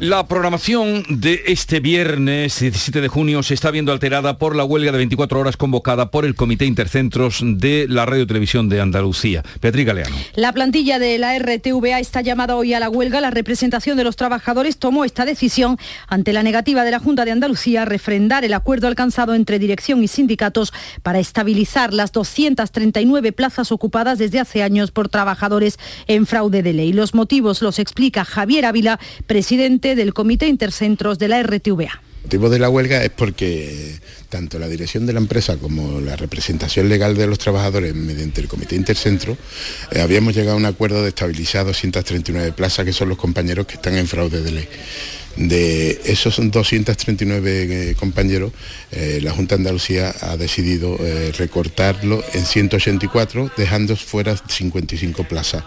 La 0.02 0.26
programación 0.26 1.04
de 1.08 1.44
este 1.46 1.78
viernes 1.78 2.58
17 2.58 3.00
de 3.00 3.06
junio 3.06 3.44
se 3.44 3.54
está 3.54 3.70
viendo 3.70 3.92
alterada 3.92 4.36
por 4.36 4.56
la 4.56 4.64
huelga 4.64 4.90
de 4.90 4.98
24 4.98 5.38
horas 5.38 5.56
convocada 5.56 6.10
por 6.10 6.24
el 6.24 6.34
Comité 6.34 6.64
Intercentros 6.66 7.40
de 7.44 7.86
la 7.88 8.04
Radio 8.04 8.26
Televisión 8.26 8.68
de 8.68 8.80
Andalucía. 8.80 9.44
Beatriz 9.60 9.86
Galeano. 9.86 10.16
La 10.34 10.52
plantilla 10.52 10.98
de 10.98 11.18
la 11.18 11.38
RTVA 11.38 12.00
está 12.00 12.20
llamada 12.20 12.56
hoy 12.56 12.74
a 12.74 12.80
la 12.80 12.90
huelga. 12.90 13.20
La 13.20 13.30
representación 13.30 13.96
de 13.96 14.02
los 14.02 14.16
trabajadores 14.16 14.76
tomó 14.78 15.04
esta 15.04 15.24
decisión 15.24 15.78
ante 16.08 16.32
la 16.32 16.42
negativa 16.42 16.82
de 16.82 16.90
la 16.90 16.98
Junta 16.98 17.24
de 17.24 17.30
Andalucía 17.30 17.82
a 17.82 17.84
refrendar 17.84 18.44
el 18.44 18.54
acuerdo 18.54 18.88
alcanzado 18.88 19.34
entre 19.34 19.60
dirección 19.60 20.02
y 20.02 20.08
sindicatos 20.08 20.72
para 21.04 21.20
estabilizar 21.20 21.94
las 21.94 22.10
239 22.10 23.30
plazas 23.30 23.70
ocupadas 23.70 24.18
desde 24.18 24.40
hace 24.40 24.64
años 24.64 24.90
por 24.90 25.08
trabajadores 25.08 25.78
en 26.08 26.26
fraude 26.26 26.64
de 26.64 26.72
ley. 26.72 26.92
Los 26.92 27.14
motivos 27.14 27.62
los 27.62 27.78
explica 27.78 28.24
Javier 28.24 28.64
Ávila, 28.64 28.98
presidente 29.28 29.91
del 29.94 30.14
Comité 30.14 30.46
Intercentros 30.46 31.18
de 31.18 31.28
la 31.28 31.42
RTVA. 31.42 32.00
El 32.22 32.26
motivo 32.26 32.50
de 32.50 32.58
la 32.60 32.70
huelga 32.70 33.02
es 33.02 33.10
porque 33.10 33.98
tanto 34.28 34.58
la 34.58 34.68
dirección 34.68 35.06
de 35.06 35.12
la 35.12 35.18
empresa 35.18 35.56
como 35.56 36.00
la 36.00 36.14
representación 36.16 36.88
legal 36.88 37.16
de 37.16 37.26
los 37.26 37.38
trabajadores 37.38 37.94
mediante 37.94 38.40
el 38.40 38.48
Comité 38.48 38.76
Intercentro 38.76 39.36
eh, 39.90 40.00
habíamos 40.00 40.34
llegado 40.34 40.54
a 40.54 40.56
un 40.56 40.64
acuerdo 40.64 41.02
de 41.02 41.08
estabilizar 41.08 41.66
239 41.66 42.52
plazas 42.52 42.84
que 42.84 42.92
son 42.92 43.08
los 43.08 43.18
compañeros 43.18 43.66
que 43.66 43.74
están 43.74 43.96
en 43.96 44.06
fraude 44.06 44.40
de 44.40 44.50
ley. 44.52 44.68
De 45.36 46.00
esos 46.04 46.38
239 46.38 47.90
eh, 47.90 47.94
compañeros, 47.96 48.52
eh, 48.92 49.18
la 49.22 49.32
Junta 49.32 49.56
de 49.56 49.60
Andalucía 49.60 50.14
ha 50.20 50.36
decidido 50.36 50.98
recortarlo 51.38 52.22
en 52.34 52.44
184, 52.46 53.50
dejando 53.56 53.96
fuera 53.96 54.36
55 54.36 55.24
plazas. 55.24 55.64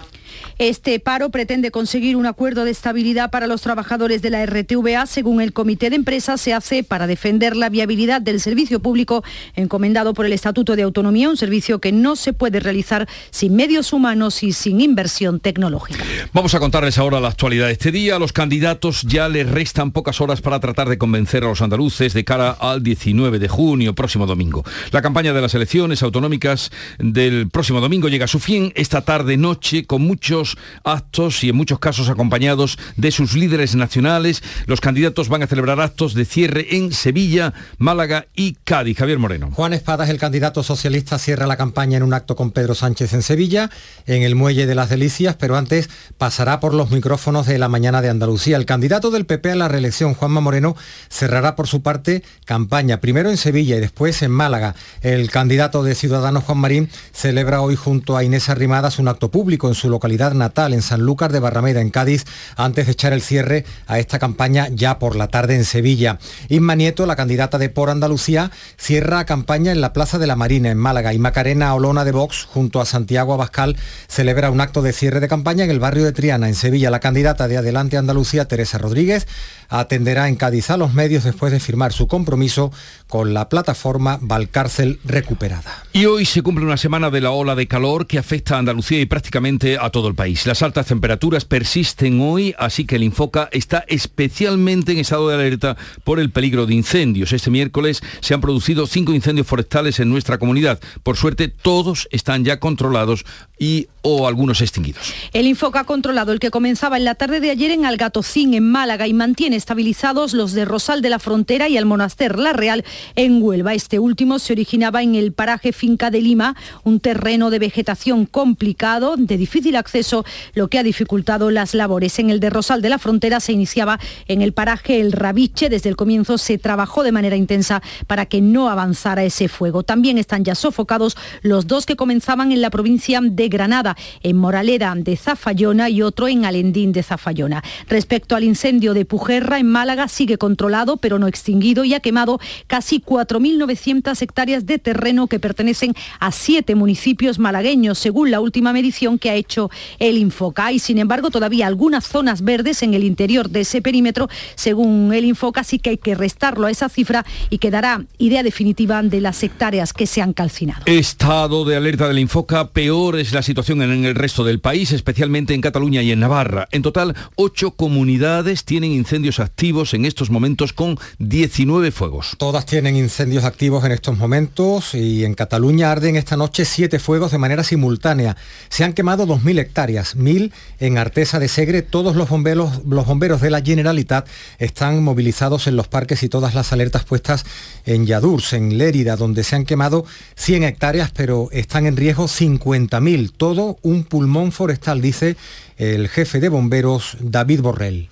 Este 0.58 1.02
paro 1.02 1.32
pretende 1.32 1.70
conseguir 1.70 2.16
un 2.16 2.26
acuerdo 2.26 2.64
de 2.64 2.72
estabilidad 2.72 3.30
para 3.30 3.46
los 3.46 3.62
trabajadores 3.62 4.22
de 4.22 4.30
la 4.30 4.46
RTVA. 4.46 5.06
Según 5.06 5.42
el 5.42 5.52
Comité 5.52 5.90
de 5.90 5.98
Empresas, 5.98 6.40
se 6.40 6.54
hace 6.54 6.82
para 6.82 7.08
defender 7.08 7.58
la 7.58 7.68
viabilidad 7.68 8.22
del 8.22 8.40
servicio 8.40 8.80
público 8.80 9.22
encomendado 9.58 10.14
por 10.14 10.26
el 10.26 10.32
Estatuto 10.32 10.78
de 10.78 10.84
Autonomía, 10.84 11.30
un 11.30 11.36
servicio 11.36 11.80
que 11.80 11.92
no 11.92 12.16
se 12.16 12.32
puede 12.32 12.62
realizar 12.62 13.06
sin 13.32 13.54
medios 13.54 13.92
humanos 13.92 14.44
y 14.44 14.54
sin 14.54 14.80
inversión 14.80 15.42
tecnológica. 15.42 16.02
Vamos 16.32 16.56
a 16.56 16.62
contarles 16.62 16.98
ahora 17.00 17.20
la 17.20 17.28
actualidad 17.28 17.66
de 17.66 17.74
este 17.74 17.92
día. 17.92 18.18
Los 18.18 18.32
candidatos 18.32 19.02
ya 19.02 19.28
les 19.28 19.50
restan 19.50 19.92
pocas 19.92 20.22
horas 20.22 20.40
para 20.40 20.62
tratar 20.62 20.88
de 20.88 20.98
convencer 20.98 21.44
a 21.44 21.48
los 21.48 21.62
andaluces 21.62 22.14
de 22.14 22.24
cara 22.24 22.52
al 22.52 22.82
19 22.82 23.40
de 23.40 23.50
junio, 23.50 23.94
próximo 23.94 24.26
domingo. 24.26 24.64
La 24.92 25.02
campaña 25.02 25.34
de 25.34 25.42
las 25.42 25.54
elecciones 25.54 26.02
autonómicas 26.02 26.72
del 26.98 27.50
próximo 27.50 27.82
domingo 27.82 28.08
llega 28.08 28.24
a 28.24 28.30
su 28.30 28.40
fin 28.40 28.72
esta 28.76 29.02
tarde-noche 29.02 29.84
con 29.84 30.02
muchos 30.02 30.45
actos 30.84 31.44
y 31.44 31.50
en 31.50 31.56
muchos 31.56 31.80
casos 31.80 32.10
acompañados 32.10 32.78
de 32.96 33.12
sus 33.12 33.34
líderes 33.34 33.76
nacionales. 33.76 34.44
Los 34.66 34.82
candidatos 34.82 35.30
van 35.30 35.44
a 35.44 35.48
celebrar 35.48 35.80
actos 35.80 36.14
de 36.14 36.26
cierre 36.26 36.76
en 36.76 36.92
Sevilla, 36.94 37.54
Málaga 37.78 38.28
y 38.36 38.54
Cádiz. 38.64 38.98
Javier 38.98 39.20
Moreno. 39.20 39.52
Juan 39.52 39.74
Espadas, 39.74 40.10
el 40.10 40.18
candidato 40.18 40.64
socialista, 40.64 41.20
cierra 41.20 41.48
la 41.48 41.58
campaña 41.58 41.98
en 41.98 42.04
un 42.04 42.14
acto 42.14 42.36
con 42.36 42.52
Pedro 42.52 42.76
Sánchez 42.76 43.14
en 43.14 43.22
Sevilla, 43.22 43.70
en 44.06 44.24
el 44.24 44.36
Muelle 44.36 44.66
de 44.66 44.76
las 44.76 44.90
Delicias, 44.90 45.36
pero 45.36 45.58
antes 45.58 45.90
pasará 46.18 46.60
por 46.60 46.74
los 46.74 46.92
micrófonos 46.92 47.46
de 47.46 47.58
la 47.58 47.68
mañana 47.68 48.02
de 48.02 48.10
Andalucía. 48.10 48.58
El 48.58 48.66
candidato 48.66 49.12
del 49.12 49.26
PP 49.26 49.52
a 49.52 49.56
la 49.56 49.68
reelección, 49.68 50.14
Juanma 50.14 50.42
Moreno, 50.42 50.76
cerrará 51.10 51.56
por 51.56 51.68
su 51.68 51.82
parte 51.82 52.24
campaña, 52.46 53.02
primero 53.02 53.30
en 53.30 53.38
Sevilla 53.38 53.76
y 53.76 53.80
después 53.80 54.22
en 54.22 54.32
Málaga. 54.32 54.76
El 55.02 55.30
candidato 55.30 55.84
de 55.84 55.96
Ciudadanos, 55.96 56.44
Juan 56.44 56.60
Marín, 56.60 56.90
celebra 57.12 57.62
hoy 57.62 57.76
junto 57.76 58.18
a 58.18 58.24
Inés 58.24 58.50
Arrimadas 58.50 59.00
un 59.00 59.08
acto 59.08 59.32
público 59.32 59.68
en 59.68 59.76
su 59.76 59.90
localidad 59.90 60.34
natal, 60.36 60.74
en 60.74 60.82
Sanlúcar 60.82 61.32
de 61.32 61.40
Barrameda, 61.40 61.82
en 61.82 61.90
Cádiz, 61.90 62.26
antes 62.56 62.86
de 62.86 62.92
echar 62.92 63.14
el 63.14 63.22
cierre 63.22 63.66
a 63.88 64.00
esta 64.00 64.20
campaña 64.20 64.68
ya 64.72 65.00
por 65.00 65.16
la 65.16 65.28
tarde 65.28 65.56
en 65.56 65.66
Sevilla. 65.66 66.20
Isma 66.50 66.76
Nieto, 66.76 67.06
la 67.06 67.16
candidata 67.16 67.58
de 67.58 67.70
Por 67.70 67.90
Andalucía, 67.90 68.52
cierra 68.78 69.26
campaña 69.26 69.72
en 69.72 69.82
la 69.82 69.94
Plaza 69.94 70.20
de 70.20 70.28
la 70.28 70.36
Marina, 70.36 70.70
en 70.70 70.78
Málaga, 70.78 71.14
y 71.14 71.20
Macarena 71.20 71.74
Olona 71.74 72.06
de 72.06 72.12
Vox, 72.12 72.46
junto 72.46 72.82
a 72.82 72.86
Santiago 72.86 73.34
Abascal, 73.34 73.78
celebra 74.08 74.52
un 74.52 74.62
acto 74.62 74.82
de 74.82 74.94
cierre 74.94 75.20
de 75.20 75.28
campaña 75.28 75.64
en 75.64 75.72
el 75.72 75.80
barrio 75.80 76.06
de 76.06 76.12
Triana, 76.12 76.48
en 76.48 76.56
Sevilla. 76.56 76.90
La 76.90 77.00
candidata 77.00 77.48
de 77.48 77.58
Adelante 77.58 77.98
Andalucía, 77.98 78.46
Teresa 78.46 78.78
Rodríguez, 78.78 79.28
atenderá 79.70 80.28
en 80.28 80.36
Cádiz 80.36 80.70
a 80.70 80.78
los 80.78 80.94
medios 80.94 81.24
después 81.24 81.52
de 81.52 81.60
firmar 81.60 81.94
su 81.94 82.08
compromiso 82.08 82.72
con 83.08 83.34
la 83.34 83.50
plataforma 83.50 84.20
Valcárcel 84.22 85.00
Recuperada. 85.04 85.84
Y 85.94 86.06
hoy 86.06 86.26
se 86.26 86.42
cumple 86.42 86.66
una 86.66 86.78
semana 86.78 87.10
de 87.10 87.22
la 87.22 87.32
ola 87.32 87.56
de 87.56 87.68
calor 87.68 88.08
que 88.08 88.18
afecta 88.18 88.56
a 88.56 88.60
Andalucía 88.60 89.00
y 89.00 89.06
prácticamente 89.06 89.78
a 89.80 89.90
todo 89.90 90.08
el 90.08 90.16
país. 90.16 90.46
Las 90.46 90.62
altas 90.62 90.88
temperaturas 90.88 91.46
persisten 91.46 92.20
hoy, 92.22 92.54
así 92.58 92.86
que 92.86 92.96
el 92.96 93.04
Infoca 93.04 93.50
está 93.52 93.86
especialmente 93.88 94.92
en 94.92 95.00
estado 95.00 95.30
de 95.30 95.36
alerta 95.36 95.78
por 96.04 96.20
el 96.20 96.32
peligro 96.32 96.66
de 96.66 96.74
incendios. 96.74 97.34
Este 97.34 97.50
miércoles 97.50 98.02
se 98.22 98.34
han 98.34 98.42
producido 98.42 98.88
cinco 98.88 99.14
incendios 99.14 99.48
forestales 99.48 100.00
en 100.00 100.10
nuestra 100.10 100.38
comunidad. 100.38 100.80
Por 101.04 101.18
suerte, 101.18 101.48
todos 101.48 102.08
están 102.12 102.44
ya 102.44 102.60
controlados 102.60 103.26
y 103.58 103.88
o 104.08 104.28
algunos 104.28 104.62
extinguidos. 104.62 105.14
El 105.34 105.48
Infoca 105.48 105.80
ha 105.80 105.84
controlado 105.84 106.32
el 106.32 106.40
que 106.40 106.52
comenzaba 106.52 106.98
en 106.98 107.06
la 107.06 107.16
tarde 107.16 107.40
de 107.40 107.50
ayer 107.50 107.72
en 107.72 107.86
Algatocín, 107.86 108.54
en 108.54 108.70
Málaga, 108.70 109.08
y 109.08 109.14
mantiene 109.14 109.56
estabilizados 109.56 110.34
los 110.34 110.54
de 110.54 110.64
Rosal 110.64 111.02
de 111.02 111.10
la 111.10 111.18
Frontera 111.18 111.70
y 111.70 111.78
el 111.78 111.88
Monaster 111.88 112.38
La 112.38 112.54
Real 112.54 112.86
en 113.16 113.42
Huelva. 113.42 113.74
Este 113.74 113.98
último 113.98 114.38
se 114.38 114.54
originaba 114.54 115.02
en 115.02 115.16
el 115.16 115.34
paraje 115.34 115.74
Finca 115.74 116.12
de 116.12 116.22
Lima, 116.22 116.56
un 116.84 117.00
terreno 117.00 117.50
de 117.50 117.58
vegetación 117.58 118.28
complicado, 118.28 119.16
de 119.18 119.38
difícil 119.38 119.76
acceso, 119.76 120.24
lo 120.54 120.68
que 120.68 120.78
ha 120.78 120.84
dificultado 120.84 121.50
las 121.50 121.74
labores. 121.74 122.20
En 122.20 122.30
el 122.30 122.40
de 122.40 122.52
Rosal 122.52 122.84
de 122.84 122.90
la 122.90 123.00
Frontera 123.00 123.40
se 123.40 123.54
iniciaba 123.54 124.00
en 124.28 124.44
el 124.44 124.54
paraje 124.54 125.02
El 125.02 125.14
Rabiche. 125.14 125.68
Desde 125.70 125.90
el 125.90 125.96
comienzo 125.96 126.38
se 126.38 126.60
trabajó 126.60 127.02
de 127.02 127.12
manera 127.12 127.38
intensa 127.38 127.82
para 128.06 128.28
que 128.28 128.40
no 128.40 128.70
avanzara 128.70 129.24
ese 129.24 129.48
fuego. 129.48 129.82
También 129.82 130.20
están 130.20 130.44
ya 130.44 130.54
sofocados 130.54 131.18
los 131.42 131.66
dos 131.66 131.88
que 131.88 131.96
comenzaban 131.96 132.52
en 132.52 132.62
la 132.62 132.70
provincia 132.70 133.20
de 133.20 133.50
Granada, 133.50 133.95
en 134.24 134.38
Moraleda 134.38 134.94
de 134.96 135.16
Zafayona 135.16 135.90
y 135.90 136.02
otro 136.02 136.28
en 136.28 136.46
Alendín 136.46 136.92
de 136.92 137.04
Zafayona. 137.04 137.64
Respecto 137.88 138.36
al 138.36 138.44
incendio 138.44 138.94
de 138.94 139.06
Pujerra 139.06 139.60
en 139.60 139.68
Málaga, 139.68 140.08
sigue 140.08 140.38
controlado 140.38 140.98
pero 140.98 141.20
no 141.20 141.28
extinguido 141.28 141.86
y 141.86 141.94
ha 141.94 142.00
quemado 142.00 142.40
casi 142.68 143.00
4.900 143.00 144.22
hectáreas 144.22 144.66
de 144.66 144.80
terreno 144.80 145.28
que 145.28 145.40
pertenecen 145.40 145.94
a 146.20 146.32
siete 146.32 146.76
municipios 146.76 147.40
malagueños, 147.40 147.98
según 147.98 148.32
la 148.32 148.40
última 148.40 148.74
medición 148.74 149.18
que 149.18 149.30
ha 149.30 149.36
hecho 149.36 149.70
el 150.00 150.18
Infoca. 150.18 150.72
Y 150.72 150.80
sin 150.80 151.00
embargo, 151.00 151.30
todavía 151.30 151.68
algunas 151.68 152.08
zonas 152.08 152.44
verdes 152.44 152.84
en 152.84 152.94
el 152.94 153.04
interior 153.04 153.50
de 153.50 153.62
ese 153.62 153.82
perímetro, 153.82 154.30
según 154.56 155.14
el 155.14 155.26
Infoca, 155.26 155.64
sí 155.64 155.80
que 155.80 155.92
hay 155.92 155.98
que 155.98 156.16
restarlo 156.16 156.68
a 156.68 156.72
esa 156.72 156.90
cifra 156.90 157.26
y 157.50 157.58
quedará 157.58 158.06
idea 158.18 158.44
definitiva 158.44 159.02
de 159.02 159.22
las 159.22 159.42
hectáreas 159.44 159.94
que 159.94 160.08
se 160.08 160.22
han 160.22 160.34
calcinado. 160.34 160.84
Estado 160.86 161.66
de 161.66 161.76
alerta 161.76 162.08
del 162.08 162.20
Infoca, 162.20 162.70
peor 162.70 163.20
es 163.20 163.34
la 163.34 163.42
situación 163.42 163.82
en 163.82 163.85
en 163.92 164.06
el 164.06 164.16
resto 164.16 164.44
del 164.44 164.60
país, 164.60 164.92
especialmente 164.92 165.54
en 165.54 165.62
Cataluña 165.62 166.02
y 166.02 166.12
en 166.12 166.20
Navarra. 166.20 166.68
En 166.72 166.82
total, 166.82 167.16
ocho 167.36 167.72
comunidades 167.72 168.64
tienen 168.64 168.92
incendios 168.92 169.40
activos 169.40 169.94
en 169.94 170.06
estos 170.06 170.30
momentos 170.30 170.74
con 170.74 170.98
19 171.20 171.92
fuegos. 171.92 172.36
Todas 172.38 172.66
tienen 172.66 172.96
incendios 172.96 173.44
activos 173.44 173.84
en 173.86 173.92
estos 173.92 174.18
momentos 174.18 174.94
y 174.96 175.26
en 175.26 175.34
Cataluña 175.34 175.92
arden 175.92 176.16
esta 176.16 176.38
noche 176.38 176.66
siete 176.66 177.00
fuegos 177.00 177.32
de 177.32 177.38
manera 177.38 177.64
simultánea. 177.64 178.38
Se 178.70 178.84
han 178.84 178.94
quemado 178.94 179.26
2.000 179.26 179.60
hectáreas, 179.60 180.18
1.000 180.18 180.52
en 180.80 180.98
Artesa 180.98 181.40
de 181.40 181.48
Segre. 181.48 181.82
Todos 181.82 182.16
los 182.16 182.30
bomberos, 182.30 182.82
los 182.86 183.06
bomberos 183.06 183.42
de 183.42 183.50
la 183.50 183.62
Generalitat 183.62 184.28
están 184.60 185.04
movilizados 185.04 185.68
en 185.68 185.76
los 185.76 185.88
parques 185.88 186.24
y 186.24 186.30
todas 186.30 186.56
las 186.56 186.72
alertas 186.74 187.04
puestas 187.04 187.46
en 187.86 188.06
Yadurs, 188.06 188.54
en 188.54 188.78
Lérida, 188.78 189.16
donde 189.16 189.44
se 189.44 189.56
han 189.56 189.66
quemado 189.66 190.06
100 190.36 190.64
hectáreas, 190.64 191.12
pero 191.12 191.50
están 191.52 191.86
en 191.86 191.98
riesgo 191.98 192.26
50.000. 192.26 193.32
Todo 193.36 193.75
un 193.82 194.04
pulmón 194.04 194.52
forestal, 194.52 195.02
dice 195.02 195.36
el 195.78 196.08
jefe 196.10 196.40
de 196.40 196.50
bomberos, 196.50 197.18
David 197.20 197.62
Borrell. 197.62 198.10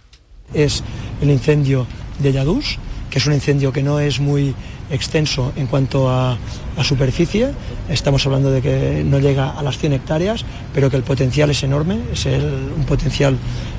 Es 0.54 0.84
el 1.22 1.30
incendio 1.30 1.88
de 2.20 2.32
Yadurs, 2.32 2.78
que 3.10 3.20
es 3.20 3.26
un 3.28 3.34
incendio 3.34 3.72
que 3.72 3.84
no 3.84 4.00
es 4.00 4.20
muy 4.20 4.56
extenso 4.90 5.54
en 5.56 5.68
cuanto 5.68 6.10
a, 6.10 6.38
superficie. 6.84 7.52
Estamos 7.88 8.26
hablando 8.26 8.50
de 8.50 8.62
que 8.62 9.04
no 9.06 9.20
llega 9.20 9.52
a 9.52 9.62
las 9.62 9.78
100 9.78 9.94
hectáreas, 9.94 10.44
pero 10.74 10.90
que 10.90 10.98
el 10.98 11.04
potencial 11.04 11.52
es 11.52 11.62
enorme, 11.62 12.00
es 12.12 12.26
un 12.26 12.86
potencial 12.88 13.38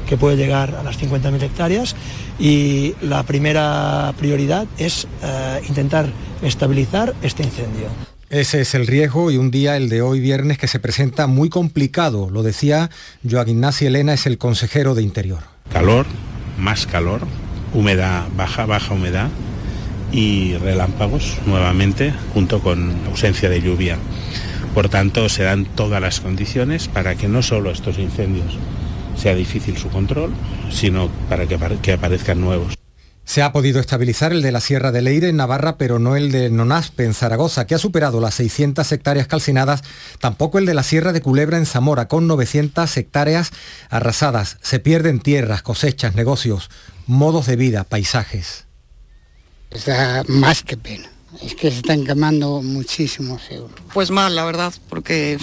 que 0.08 0.16
puede 0.16 0.36
llegar 0.36 0.76
a 0.76 0.82
las 0.84 1.00
50.000 1.00 1.42
hectáreas 1.42 1.96
y 2.38 2.94
la 3.02 3.24
primera 3.24 4.14
prioridad 4.18 4.66
es 4.78 5.08
eh, 5.22 5.60
intentar 5.68 6.08
estabilizar 6.42 7.14
este 7.22 7.42
incendio. 7.42 7.88
Ese 8.30 8.60
es 8.60 8.74
el 8.74 8.86
riesgo 8.86 9.30
y 9.30 9.36
un 9.36 9.50
día, 9.50 9.76
el 9.76 9.88
de 9.88 10.02
hoy 10.02 10.20
viernes, 10.20 10.58
que 10.58 10.66
se 10.66 10.80
presenta 10.80 11.26
muy 11.26 11.48
complicado. 11.48 12.30
Lo 12.30 12.42
decía 12.42 12.90
Joaquín 13.28 13.56
Ignacio 13.56 13.88
Elena, 13.88 14.14
es 14.14 14.26
el 14.26 14.38
consejero 14.38 14.94
de 14.94 15.02
Interior. 15.02 15.40
Calor, 15.72 16.06
más 16.58 16.86
calor, 16.86 17.22
humedad 17.72 18.26
baja, 18.36 18.66
baja 18.66 18.94
humedad 18.94 19.28
y 20.10 20.56
relámpagos 20.56 21.36
nuevamente, 21.46 22.14
junto 22.32 22.60
con 22.60 22.94
ausencia 23.06 23.48
de 23.48 23.60
lluvia. 23.60 23.98
Por 24.74 24.88
tanto, 24.88 25.28
se 25.28 25.44
dan 25.44 25.64
todas 25.64 26.00
las 26.00 26.20
condiciones 26.20 26.88
para 26.88 27.14
que 27.14 27.28
no 27.28 27.42
solo 27.42 27.70
estos 27.70 27.98
incendios 27.98 28.58
sea 29.16 29.34
difícil 29.34 29.76
su 29.76 29.88
control, 29.90 30.32
sino 30.70 31.08
para 31.28 31.46
que, 31.46 31.58
que 31.82 31.92
aparezcan 31.92 32.40
nuevos. 32.40 32.74
Se 33.24 33.42
ha 33.42 33.52
podido 33.52 33.80
estabilizar 33.80 34.32
el 34.32 34.42
de 34.42 34.52
la 34.52 34.60
Sierra 34.60 34.92
de 34.92 35.00
Leire 35.00 35.30
en 35.30 35.36
Navarra, 35.36 35.78
pero 35.78 35.98
no 35.98 36.14
el 36.14 36.30
de 36.30 36.50
Nonaspe 36.50 37.04
en 37.04 37.14
Zaragoza, 37.14 37.66
que 37.66 37.74
ha 37.74 37.78
superado 37.78 38.20
las 38.20 38.34
600 38.34 38.90
hectáreas 38.92 39.26
calcinadas, 39.26 39.82
tampoco 40.20 40.58
el 40.58 40.66
de 40.66 40.74
la 40.74 40.82
Sierra 40.82 41.12
de 41.12 41.22
Culebra 41.22 41.56
en 41.56 41.64
Zamora, 41.64 42.06
con 42.06 42.26
900 42.26 42.94
hectáreas 42.96 43.50
arrasadas. 43.88 44.58
Se 44.60 44.78
pierden 44.78 45.20
tierras, 45.20 45.62
cosechas, 45.62 46.14
negocios, 46.14 46.70
modos 47.06 47.46
de 47.46 47.56
vida, 47.56 47.84
paisajes. 47.84 48.66
Está 49.70 50.22
más 50.28 50.62
que 50.62 50.76
pena. 50.76 51.10
Es 51.42 51.54
que 51.54 51.70
se 51.70 51.78
están 51.78 52.04
quemando 52.04 52.62
muchísimos 52.62 53.50
euros. 53.50 53.80
Pues 53.92 54.10
mal, 54.10 54.36
la 54.36 54.44
verdad, 54.44 54.72
porque 54.88 55.38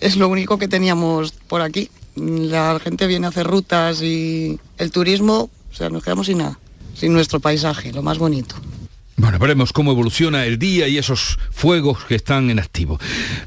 es 0.00 0.16
lo 0.16 0.28
único 0.28 0.58
que 0.58 0.68
teníamos 0.68 1.32
por 1.48 1.62
aquí. 1.62 1.90
La 2.14 2.78
gente 2.78 3.06
viene 3.06 3.26
a 3.26 3.30
hacer 3.30 3.46
rutas 3.46 4.02
y 4.02 4.60
el 4.76 4.92
turismo, 4.92 5.50
o 5.70 5.74
sea, 5.74 5.88
nos 5.88 6.04
quedamos 6.04 6.26
sin 6.26 6.38
nada 6.38 6.58
sin 6.94 7.12
nuestro 7.12 7.40
paisaje, 7.40 7.92
lo 7.92 8.02
más 8.02 8.18
bonito. 8.18 8.56
Bueno, 9.22 9.38
veremos 9.38 9.72
cómo 9.72 9.92
evoluciona 9.92 10.46
el 10.46 10.58
día 10.58 10.88
y 10.88 10.98
esos 10.98 11.38
fuegos 11.50 12.02
que 12.04 12.14
están 12.14 12.50
en 12.50 12.58
activo. 12.58 12.98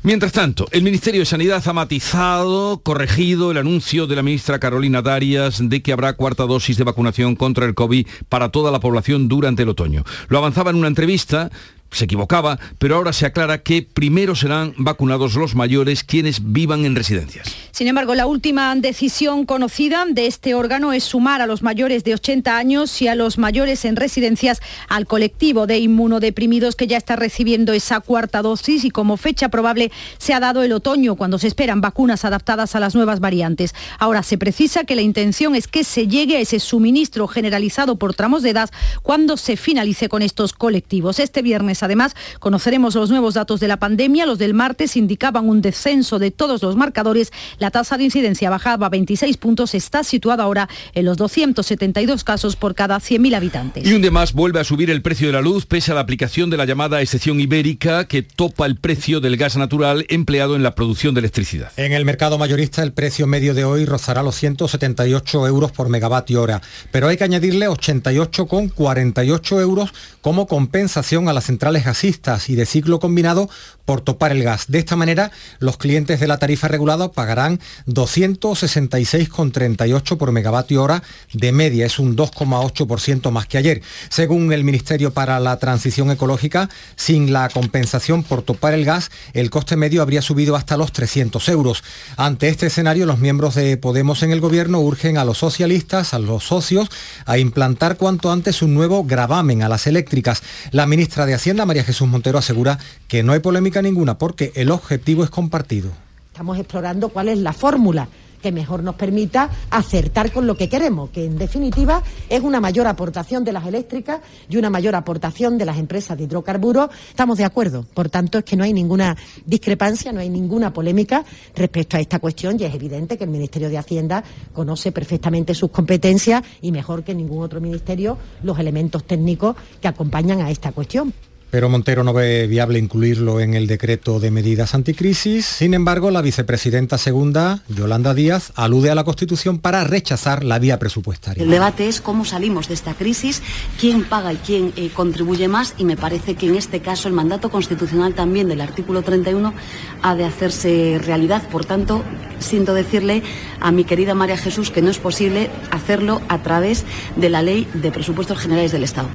Mientras 0.04 0.32
tanto, 0.32 0.68
el 0.72 0.84
Ministerio 0.84 1.22
de 1.22 1.26
Sanidad 1.26 1.68
ha 1.68 1.74
matizado, 1.74 2.80
corregido 2.82 3.52
el 3.52 3.58
anuncio 3.58 4.06
de 4.08 4.16
la 4.16 4.22
ministra 4.22 4.60
Carolina 4.60 5.02
Darias 5.02 5.58
de 5.62 5.82
que 5.82 5.92
habrá 5.92 6.14
cuarta 6.14 6.46
dosis 6.46 6.78
de 6.78 6.84
vacunación 6.84 7.36
contra 7.36 7.66
el 7.66 7.74
COVID 7.74 8.08
para 8.30 8.50
toda 8.50 8.72
la 8.72 8.80
población 8.80 9.28
durante 9.28 9.64
el 9.64 9.70
otoño. 9.70 10.06
Lo 10.30 10.38
avanzaba 10.38 10.70
en 10.70 10.78
una 10.78 10.88
entrevista 10.88 11.52
se 11.98 12.06
equivocaba, 12.06 12.60
pero 12.78 12.96
ahora 12.96 13.14
se 13.14 13.26
aclara 13.26 13.64
que 13.64 13.82
primero 13.82 14.36
serán 14.36 14.74
vacunados 14.78 15.36
los 15.36 15.56
mayores 15.56 16.04
quienes 16.04 16.52
vivan 16.52 16.86
en 16.86 16.96
residencias. 16.96 17.48
Sin 17.72 17.88
embargo, 17.88 18.16
la 18.16 18.28
última 18.28 18.74
decisión 18.76 19.46
conocida 19.46 20.06
de 20.08 20.28
este 20.28 20.56
órgano 20.56 20.94
es 20.94 21.04
sumar 21.04 21.42
a 21.42 21.48
los 21.48 21.62
mayores 21.62 22.04
de 22.04 22.14
80 22.14 22.58
años 22.58 23.02
y 23.02 23.08
a 23.08 23.16
los 23.16 23.38
mayores 23.38 23.86
en 23.86 23.96
residencias 23.96 24.62
al 24.88 25.08
colectivo 25.08 25.68
de 25.68 25.80
inmunodeprimidos 25.80 26.76
que 26.76 26.88
ya 26.88 26.98
está 26.98 27.16
recibiendo 27.16 27.74
esa 27.74 28.00
cuarta 28.00 28.42
dosis 28.42 28.86
y 28.86 28.92
como 28.92 29.18
fecha 29.18 29.50
probable 29.50 29.92
se 30.18 30.34
ha 30.34 30.40
dado 30.40 30.64
el 30.64 30.72
otoño 30.72 31.16
cuando 31.16 31.38
se 31.38 31.48
esperan 31.48 31.82
vacunas 31.82 32.26
adaptadas 32.26 32.76
a 32.76 32.80
las 32.80 32.96
nuevas 32.96 33.20
variantes. 33.20 33.76
Ahora 34.00 34.24
se 34.24 34.38
precisa 34.38 34.84
que 34.84 34.96
la 34.96 35.02
intención 35.02 35.56
es 35.56 35.68
que 35.68 35.84
se 35.84 36.08
llegue 36.08 36.38
a 36.38 36.42
ese 36.42 36.60
suministro 36.60 37.28
generalizado 37.28 37.98
por 37.98 38.14
tramos 38.14 38.44
de 38.44 38.52
edad 38.52 38.70
cuando 39.04 39.38
se 39.38 39.58
finalice 39.58 40.10
con 40.10 40.22
estos 40.22 40.54
colectivos. 40.54 41.20
Este 41.20 41.42
viernes 41.42 41.84
Además, 41.86 42.16
conoceremos 42.40 42.96
los 42.96 43.10
nuevos 43.10 43.36
datos 43.36 43.60
de 43.60 43.68
la 43.68 43.78
pandemia. 43.78 44.26
Los 44.26 44.38
del 44.38 44.54
martes 44.54 44.98
indicaban 44.98 45.48
un 45.48 45.62
descenso 45.62 46.20
de 46.20 46.32
todos 46.32 46.62
los 46.62 46.76
marcadores. 46.76 47.32
La 47.58 47.72
tasa 47.72 47.98
de 47.98 48.04
incidencia 48.04 48.50
bajaba 48.50 48.88
a 48.88 48.90
26 48.90 49.38
puntos. 49.38 49.74
Está 49.74 50.04
situada 50.04 50.44
ahora 50.44 50.68
en 50.94 51.06
los 51.06 51.18
272 51.18 52.24
casos 52.24 52.56
por 52.56 52.76
cada 52.76 52.98
100.000 52.98 53.36
habitantes. 53.36 53.88
Y 53.88 53.94
un 53.94 54.02
de 54.02 54.12
más 54.12 54.34
vuelve 54.34 54.60
a 54.60 54.64
subir 54.64 54.90
el 54.90 55.02
precio 55.02 55.28
de 55.28 55.34
la 55.34 55.42
luz 55.42 55.66
pese 55.66 55.92
a 55.92 55.96
la 55.96 56.02
aplicación 56.02 56.50
de 56.50 56.58
la 56.58 56.66
llamada 56.66 57.02
excepción 57.02 57.40
ibérica 57.40 58.08
que 58.08 58.22
topa 58.22 58.66
el 58.66 58.76
precio 58.76 59.20
del 59.20 59.38
gas 59.38 59.58
natural 59.58 60.06
empleado 60.10 60.56
en 60.56 60.64
la 60.64 60.76
producción 60.76 61.14
de 61.14 61.20
electricidad. 61.20 61.72
En 61.78 61.94
el 61.94 62.06
mercado 62.06 62.38
mayorista 62.38 62.84
el 62.84 62.94
precio 62.94 63.28
medio 63.28 63.54
de 63.54 63.64
hoy 63.64 63.86
rozará 63.86 64.24
los 64.24 64.36
178 64.36 65.48
euros 65.48 65.72
por 65.72 65.90
megavatio 65.90 66.42
hora, 66.42 66.62
pero 66.92 67.08
hay 67.08 67.18
que 67.18 67.24
añadirle 67.24 67.68
88,48 67.68 69.62
euros 69.62 69.94
como 70.22 70.48
compensación 70.48 71.30
a 71.30 71.34
la 71.34 71.42
central 71.42 71.75
gasistas 71.84 72.50
y 72.50 72.56
de 72.56 72.66
ciclo 72.66 73.00
combinado 73.00 73.48
por 73.86 74.02
topar 74.02 74.32
el 74.32 74.44
gas. 74.44 74.66
De 74.68 74.80
esta 74.80 74.96
manera, 74.96 75.30
los 75.60 75.78
clientes 75.78 76.20
de 76.20 76.26
la 76.28 76.40
tarifa 76.40 76.68
regulada 76.68 77.12
pagarán 77.12 77.60
266,38 77.88 80.18
por 80.18 80.32
megavatio 80.32 80.82
hora 80.82 81.04
de 81.34 81.52
media. 81.52 81.86
Es 81.86 82.00
un 82.00 82.16
2,8% 82.16 83.30
más 83.32 83.46
que 83.46 83.60
ayer. 83.60 83.84
Según 84.10 84.52
el 84.54 84.64
Ministerio 84.64 85.14
para 85.14 85.40
la 85.40 85.58
Transición 85.58 86.10
Ecológica, 86.12 86.70
sin 86.96 87.32
la 87.32 87.50
compensación 87.50 88.24
por 88.24 88.42
topar 88.42 88.74
el 88.74 88.86
gas, 88.86 89.12
el 89.34 89.50
coste 89.50 89.76
medio 89.76 90.02
habría 90.02 90.22
subido 90.22 90.56
hasta 90.56 90.78
los 90.78 90.92
300 90.92 91.50
euros. 91.50 91.84
Ante 92.18 92.50
este 92.50 92.68
escenario, 92.68 93.06
los 93.06 93.20
miembros 93.20 93.56
de 93.56 93.78
Podemos 93.78 94.24
en 94.24 94.32
el 94.32 94.42
Gobierno 94.42 94.80
urgen 94.80 95.18
a 95.18 95.26
los 95.26 95.38
socialistas, 95.38 96.14
a 96.14 96.20
los 96.20 96.46
socios, 96.46 96.90
a 97.26 97.38
implantar 97.38 97.98
cuanto 97.98 98.32
antes 98.32 98.62
un 98.62 98.74
nuevo 98.74 99.04
gravamen 99.04 99.64
a 99.64 99.70
las 99.70 99.88
eléctricas. 99.88 100.44
La 100.72 100.86
ministra 100.86 101.26
de 101.26 101.34
Hacienda, 101.34 101.55
María 101.64 101.86
Jesús 101.86 102.08
Montero, 102.10 102.38
asegura 102.38 102.78
que 103.08 103.24
no 103.24 103.32
hay 103.32 103.40
polémica 103.40 103.82
ninguna 103.82 104.18
porque 104.18 104.52
el 104.56 104.72
objetivo 104.72 105.24
es 105.24 105.30
compartido. 105.30 105.92
Estamos 106.28 106.58
explorando 106.60 107.08
cuál 107.08 107.30
es 107.30 107.38
la 107.38 107.54
fórmula 107.54 108.10
que 108.46 108.52
mejor 108.52 108.84
nos 108.84 108.94
permita 108.94 109.50
acertar 109.72 110.32
con 110.32 110.46
lo 110.46 110.56
que 110.56 110.70
queremos, 110.70 111.10
que 111.10 111.26
en 111.26 111.36
definitiva 111.36 112.04
es 112.30 112.42
una 112.42 112.62
mayor 112.62 112.86
aportación 112.86 113.44
de 113.44 113.52
las 113.52 113.66
eléctricas 113.66 114.20
y 114.48 114.58
una 114.58 114.70
mayor 114.70 114.94
aportación 114.94 115.58
de 115.58 115.66
las 115.66 115.80
empresas 115.80 116.16
de 116.16 116.26
hidrocarburos. 116.26 116.92
Estamos 117.10 117.40
de 117.40 117.44
acuerdo, 117.44 117.88
por 117.96 118.10
tanto 118.10 118.38
es 118.38 118.44
que 118.44 118.56
no 118.56 118.64
hay 118.64 118.72
ninguna 118.72 119.18
discrepancia, 119.48 120.12
no 120.12 120.20
hay 120.20 120.30
ninguna 120.30 120.72
polémica 120.72 121.26
respecto 121.56 121.98
a 121.98 122.00
esta 122.00 122.20
cuestión 122.20 122.56
y 122.60 122.66
es 122.66 122.76
evidente 122.76 123.18
que 123.18 123.24
el 123.24 123.32
Ministerio 123.32 123.68
de 123.68 123.80
Hacienda 123.80 124.24
conoce 124.54 124.92
perfectamente 124.92 125.56
sus 125.56 125.72
competencias 125.72 126.44
y 126.62 126.72
mejor 126.72 127.04
que 127.04 127.16
ningún 127.16 127.42
otro 127.42 127.60
ministerio 127.60 128.16
los 128.44 128.60
elementos 128.60 129.06
técnicos 129.06 129.56
que 129.82 129.88
acompañan 129.88 130.42
a 130.42 130.52
esta 130.52 130.72
cuestión 130.72 131.16
pero 131.56 131.70
Montero 131.70 132.04
no 132.04 132.12
ve 132.12 132.48
viable 132.48 132.80
incluirlo 132.80 133.40
en 133.40 133.54
el 133.54 133.66
decreto 133.66 134.20
de 134.20 134.30
medidas 134.30 134.76
anticrisis. 134.76 135.46
Sin 135.46 135.74
embargo, 135.74 136.12
la 136.12 136.22
vicepresidenta 136.22 136.98
segunda, 136.98 137.62
Yolanda 137.70 138.14
Díaz, 138.14 138.52
alude 138.56 138.92
a 138.92 138.96
la 138.96 139.06
Constitución 139.06 139.60
para 139.60 139.86
rechazar 139.86 140.44
la 140.44 140.60
vía 140.60 140.80
presupuestaria. 140.80 141.42
El 141.42 141.50
debate 141.50 141.88
es 141.88 142.02
cómo 142.02 142.26
salimos 142.26 142.68
de 142.68 142.74
esta 142.74 142.94
crisis, 142.94 143.42
quién 143.80 144.04
paga 144.04 144.34
y 144.34 144.36
quién 144.36 144.74
eh, 144.76 144.90
contribuye 144.94 145.48
más 145.48 145.76
y 145.78 145.86
me 145.86 145.96
parece 145.96 146.36
que 146.36 146.48
en 146.48 146.56
este 146.56 146.82
caso 146.82 147.08
el 147.08 147.14
mandato 147.14 147.50
constitucional 147.50 148.16
también 148.16 148.50
del 148.50 148.60
artículo 148.60 149.02
31 149.02 149.54
ha 150.02 150.14
de 150.14 150.26
hacerse 150.26 151.00
realidad. 151.06 151.42
Por 151.50 151.64
tanto, 151.64 152.04
siento 152.40 152.74
decirle 152.74 153.24
a 153.62 153.72
mi 153.72 153.86
querida 153.86 154.14
María 154.14 154.36
Jesús 154.36 154.72
que 154.72 154.82
no 154.82 154.90
es 154.90 155.00
posible 155.00 155.50
hacerlo 155.72 156.22
a 156.28 156.44
través 156.44 156.84
de 157.16 157.30
la 157.30 157.42
ley 157.42 157.66
de 157.74 157.94
presupuestos 157.94 158.40
generales 158.40 158.74
del 158.74 158.84
Estado. 158.84 159.08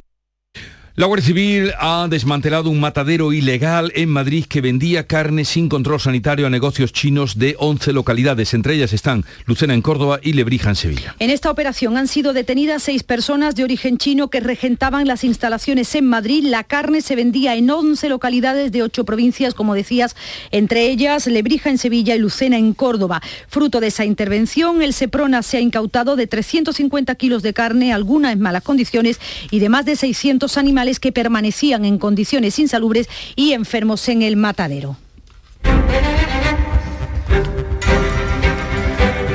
La 0.95 1.05
Guardia 1.05 1.25
Civil 1.25 1.71
ha 1.79 2.07
desmantelado 2.09 2.69
un 2.69 2.81
matadero 2.81 3.31
ilegal 3.31 3.93
en 3.95 4.09
Madrid 4.09 4.43
que 4.43 4.59
vendía 4.59 5.07
carne 5.07 5.45
sin 5.45 5.69
control 5.69 6.01
sanitario 6.01 6.45
a 6.45 6.49
negocios 6.49 6.91
chinos 6.91 7.39
de 7.39 7.55
11 7.59 7.93
localidades. 7.93 8.53
Entre 8.53 8.73
ellas 8.73 8.91
están 8.91 9.23
Lucena 9.45 9.73
en 9.73 9.81
Córdoba 9.81 10.19
y 10.21 10.33
Lebrija 10.33 10.67
en 10.67 10.75
Sevilla. 10.75 11.15
En 11.19 11.29
esta 11.29 11.49
operación 11.49 11.95
han 11.95 12.09
sido 12.09 12.33
detenidas 12.33 12.83
seis 12.83 13.03
personas 13.03 13.55
de 13.55 13.63
origen 13.63 13.99
chino 13.99 14.29
que 14.29 14.41
regentaban 14.41 15.07
las 15.07 15.23
instalaciones 15.23 15.95
en 15.95 16.07
Madrid. 16.07 16.43
La 16.45 16.65
carne 16.65 16.99
se 16.99 17.15
vendía 17.15 17.55
en 17.55 17.69
11 17.69 18.09
localidades 18.09 18.73
de 18.73 18.83
ocho 18.83 19.05
provincias, 19.05 19.53
como 19.53 19.75
decías, 19.75 20.17
entre 20.51 20.89
ellas 20.89 21.25
Lebrija 21.25 21.69
en 21.69 21.77
Sevilla 21.77 22.15
y 22.15 22.19
Lucena 22.19 22.57
en 22.57 22.73
Córdoba. 22.73 23.21
Fruto 23.47 23.79
de 23.79 23.87
esa 23.87 24.03
intervención, 24.03 24.81
el 24.81 24.91
Seprona 24.91 25.41
se 25.41 25.55
ha 25.55 25.61
incautado 25.61 26.17
de 26.17 26.27
350 26.27 27.15
kilos 27.15 27.43
de 27.43 27.53
carne, 27.53 27.93
alguna 27.93 28.33
en 28.33 28.41
malas 28.41 28.63
condiciones, 28.63 29.21
y 29.51 29.59
de 29.59 29.69
más 29.69 29.85
de 29.85 29.95
600 29.95 30.57
animales 30.57 30.80
que 30.99 31.11
permanecían 31.11 31.85
en 31.85 31.97
condiciones 31.97 32.59
insalubres 32.59 33.07
y 33.35 33.53
enfermos 33.53 34.07
en 34.09 34.21
el 34.21 34.35
matadero. 34.35 34.97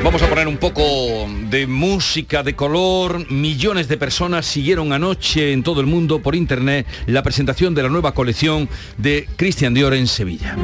Vamos 0.03 0.21
a 0.21 0.29
poner 0.29 0.47
un 0.47 0.57
poco 0.57 0.81
de 1.49 1.67
música 1.67 2.41
de 2.41 2.55
color. 2.55 3.29
Millones 3.29 3.89
de 3.89 3.97
personas 3.97 4.45
siguieron 4.45 4.93
anoche 4.93 5.51
en 5.51 5.63
todo 5.63 5.81
el 5.81 5.87
mundo 5.87 6.21
por 6.21 6.33
internet 6.33 6.87
la 7.07 7.23
presentación 7.23 7.75
de 7.75 7.83
la 7.83 7.89
nueva 7.89 8.13
colección 8.13 8.69
de 8.97 9.27
Christian 9.35 9.73
Dior 9.73 9.93
en 9.93 10.07
Sevilla. 10.07 10.55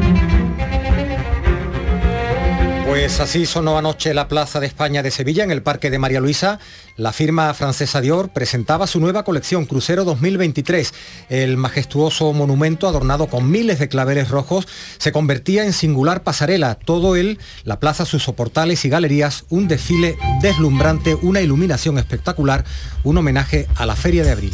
Pues 2.94 3.20
así 3.20 3.48
sonó 3.48 3.76
anoche 3.76 4.14
la 4.14 4.28
Plaza 4.28 4.60
de 4.60 4.68
España 4.68 5.02
de 5.02 5.10
Sevilla, 5.10 5.44
en 5.44 5.50
el 5.50 5.64
Parque 5.64 5.90
de 5.90 5.98
María 5.98 6.20
Luisa. 6.20 6.60
La 6.96 7.12
firma 7.12 7.52
francesa 7.56 8.02
Dior 8.02 8.30
presentaba 8.30 8.86
su 8.86 9.00
nueva 9.00 9.24
colección 9.24 9.66
Crucero 9.66 10.04
2023. 10.04 10.94
El 11.30 11.58
majestuoso 11.58 12.32
monumento, 12.34 12.88
adornado 12.88 13.26
con 13.26 13.50
miles 13.50 13.80
de 13.80 13.90
claveles 13.90 14.30
rojos, 14.30 14.68
se 15.00 15.12
convertía 15.12 15.66
en 15.66 15.74
singular 15.74 16.22
pasarela. 16.22 16.76
Todo 16.76 17.16
él, 17.16 17.40
la 17.64 17.80
plaza, 17.80 18.06
sus 18.06 18.22
soportales 18.22 18.86
y 18.86 18.90
galerías, 18.90 19.46
un 19.50 19.68
desfile 19.68 20.16
deslumbrante, 20.44 21.16
una 21.16 21.42
iluminación 21.42 21.98
espectacular, 21.98 22.64
un 23.04 23.18
homenaje 23.18 23.68
a 23.74 23.88
la 23.88 23.96
Feria 23.96 24.24
de 24.24 24.32
Abril. 24.34 24.54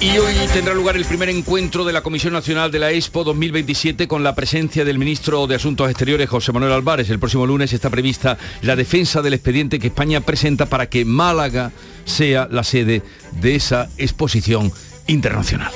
Y 0.00 0.16
hoy 0.16 0.34
tendrá 0.52 0.72
lugar 0.72 0.96
el 0.96 1.04
primer 1.04 1.28
encuentro 1.28 1.84
de 1.84 1.92
la 1.92 2.02
Comisión 2.02 2.32
Nacional 2.32 2.72
de 2.72 2.78
la 2.78 2.90
Expo 2.90 3.22
2027 3.22 4.08
con 4.08 4.22
la 4.22 4.34
presencia 4.34 4.84
del 4.84 4.98
ministro 4.98 5.46
de 5.46 5.56
Asuntos 5.56 5.90
Exteriores, 5.90 6.28
José 6.28 6.52
Manuel 6.52 6.72
Álvarez. 6.72 7.10
El 7.10 7.18
próximo 7.18 7.46
lunes 7.46 7.72
está 7.72 7.90
prevista 7.90 8.38
la 8.62 8.76
defensa 8.76 9.20
del 9.20 9.34
expediente 9.34 9.78
que 9.78 9.88
España 9.88 10.22
presenta 10.22 10.66
para 10.66 10.88
que 10.88 11.04
Málaga 11.04 11.72
sea 12.06 12.48
la 12.50 12.64
sede 12.64 13.02
de 13.40 13.54
esa 13.54 13.90
exposición 13.98 14.72
internacional. 15.06 15.70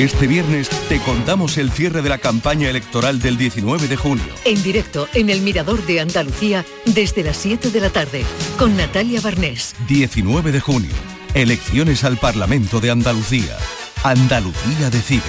Este 0.00 0.26
viernes 0.26 0.70
te 0.88 0.98
contamos 1.00 1.58
el 1.58 1.70
cierre 1.70 2.00
de 2.00 2.08
la 2.08 2.16
campaña 2.16 2.70
electoral 2.70 3.20
del 3.20 3.36
19 3.36 3.86
de 3.86 3.96
junio. 3.96 4.24
En 4.46 4.62
directo 4.62 5.06
en 5.12 5.28
el 5.28 5.42
Mirador 5.42 5.84
de 5.84 6.00
Andalucía 6.00 6.64
desde 6.86 7.22
las 7.22 7.36
7 7.36 7.70
de 7.70 7.80
la 7.82 7.90
tarde 7.90 8.24
con 8.58 8.78
Natalia 8.78 9.20
Barnés. 9.20 9.74
19 9.88 10.52
de 10.52 10.60
junio. 10.60 10.94
Elecciones 11.34 12.02
al 12.04 12.16
Parlamento 12.16 12.80
de 12.80 12.90
Andalucía. 12.90 13.58
Andalucía 14.02 14.88
decide. 14.88 15.20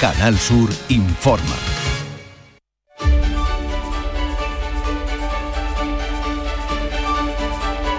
Canal 0.00 0.38
Sur 0.38 0.70
informa. 0.88 1.44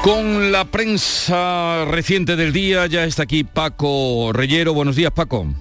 Con 0.02 0.52
la 0.52 0.66
prensa 0.66 1.86
reciente 1.86 2.36
del 2.36 2.52
día 2.52 2.88
ya 2.88 3.04
está 3.04 3.24
aquí 3.24 3.44
Paco 3.44 4.32
Reyero. 4.34 4.74
Buenos 4.74 4.96
días, 4.96 5.12
Paco. 5.12 5.54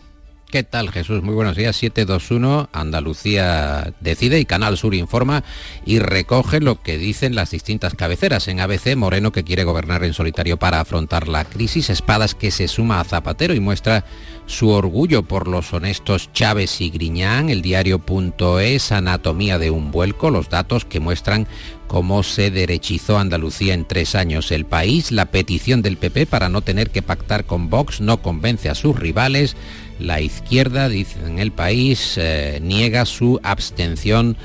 ¿Qué 0.54 0.62
tal 0.62 0.92
Jesús? 0.92 1.20
Muy 1.24 1.34
buenos 1.34 1.56
días. 1.56 1.74
721, 1.74 2.68
Andalucía 2.72 3.92
decide 3.98 4.38
y 4.38 4.44
Canal 4.44 4.76
Sur 4.76 4.94
informa 4.94 5.42
y 5.84 5.98
recoge 5.98 6.60
lo 6.60 6.80
que 6.80 6.96
dicen 6.96 7.34
las 7.34 7.50
distintas 7.50 7.96
cabeceras. 7.96 8.46
En 8.46 8.60
ABC, 8.60 8.94
Moreno 8.94 9.32
que 9.32 9.42
quiere 9.42 9.64
gobernar 9.64 10.04
en 10.04 10.14
solitario 10.14 10.56
para 10.56 10.78
afrontar 10.78 11.26
la 11.26 11.44
crisis, 11.44 11.90
Espadas 11.90 12.36
que 12.36 12.52
se 12.52 12.68
suma 12.68 13.00
a 13.00 13.04
Zapatero 13.04 13.52
y 13.52 13.58
muestra 13.58 14.04
su 14.46 14.68
orgullo 14.68 15.24
por 15.24 15.48
los 15.48 15.72
honestos 15.72 16.30
Chávez 16.32 16.80
y 16.80 16.90
Griñán, 16.90 17.48
el 17.48 17.60
diario.es, 17.60 18.92
Anatomía 18.92 19.58
de 19.58 19.70
un 19.70 19.90
vuelco, 19.90 20.30
los 20.30 20.50
datos 20.50 20.84
que 20.84 21.00
muestran 21.00 21.48
cómo 21.88 22.22
se 22.22 22.50
derechizó 22.50 23.18
Andalucía 23.18 23.74
en 23.74 23.86
tres 23.86 24.14
años. 24.14 24.52
El 24.52 24.66
país, 24.66 25.12
la 25.12 25.26
petición 25.26 25.82
del 25.82 25.96
PP 25.96 26.26
para 26.26 26.48
no 26.48 26.60
tener 26.60 26.90
que 26.90 27.02
pactar 27.02 27.44
con 27.44 27.70
Vox 27.70 28.00
no 28.00 28.22
convence 28.22 28.68
a 28.68 28.74
sus 28.74 28.98
rivales. 28.98 29.56
La 29.98 30.20
izquierda, 30.20 30.88
dice 30.88 31.18
en 31.24 31.38
el 31.38 31.52
país, 31.52 32.14
eh, 32.16 32.58
niega 32.62 33.06
su 33.06 33.40
abstención 33.42 34.36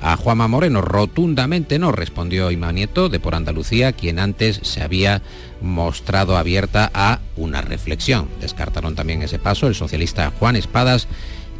a 0.00 0.16
Juanma 0.16 0.48
Moreno. 0.48 0.80
Rotundamente 0.80 1.78
no 1.78 1.92
respondió 1.92 2.50
Imanieto 2.50 3.08
de 3.08 3.20
Por 3.20 3.34
Andalucía, 3.34 3.92
quien 3.92 4.18
antes 4.18 4.60
se 4.62 4.82
había 4.82 5.22
mostrado 5.60 6.36
abierta 6.36 6.90
a 6.94 7.20
una 7.36 7.62
reflexión. 7.62 8.28
Descartaron 8.40 8.94
también 8.94 9.22
ese 9.22 9.38
paso 9.38 9.66
el 9.66 9.74
socialista 9.74 10.32
Juan 10.38 10.56
Espadas 10.56 11.08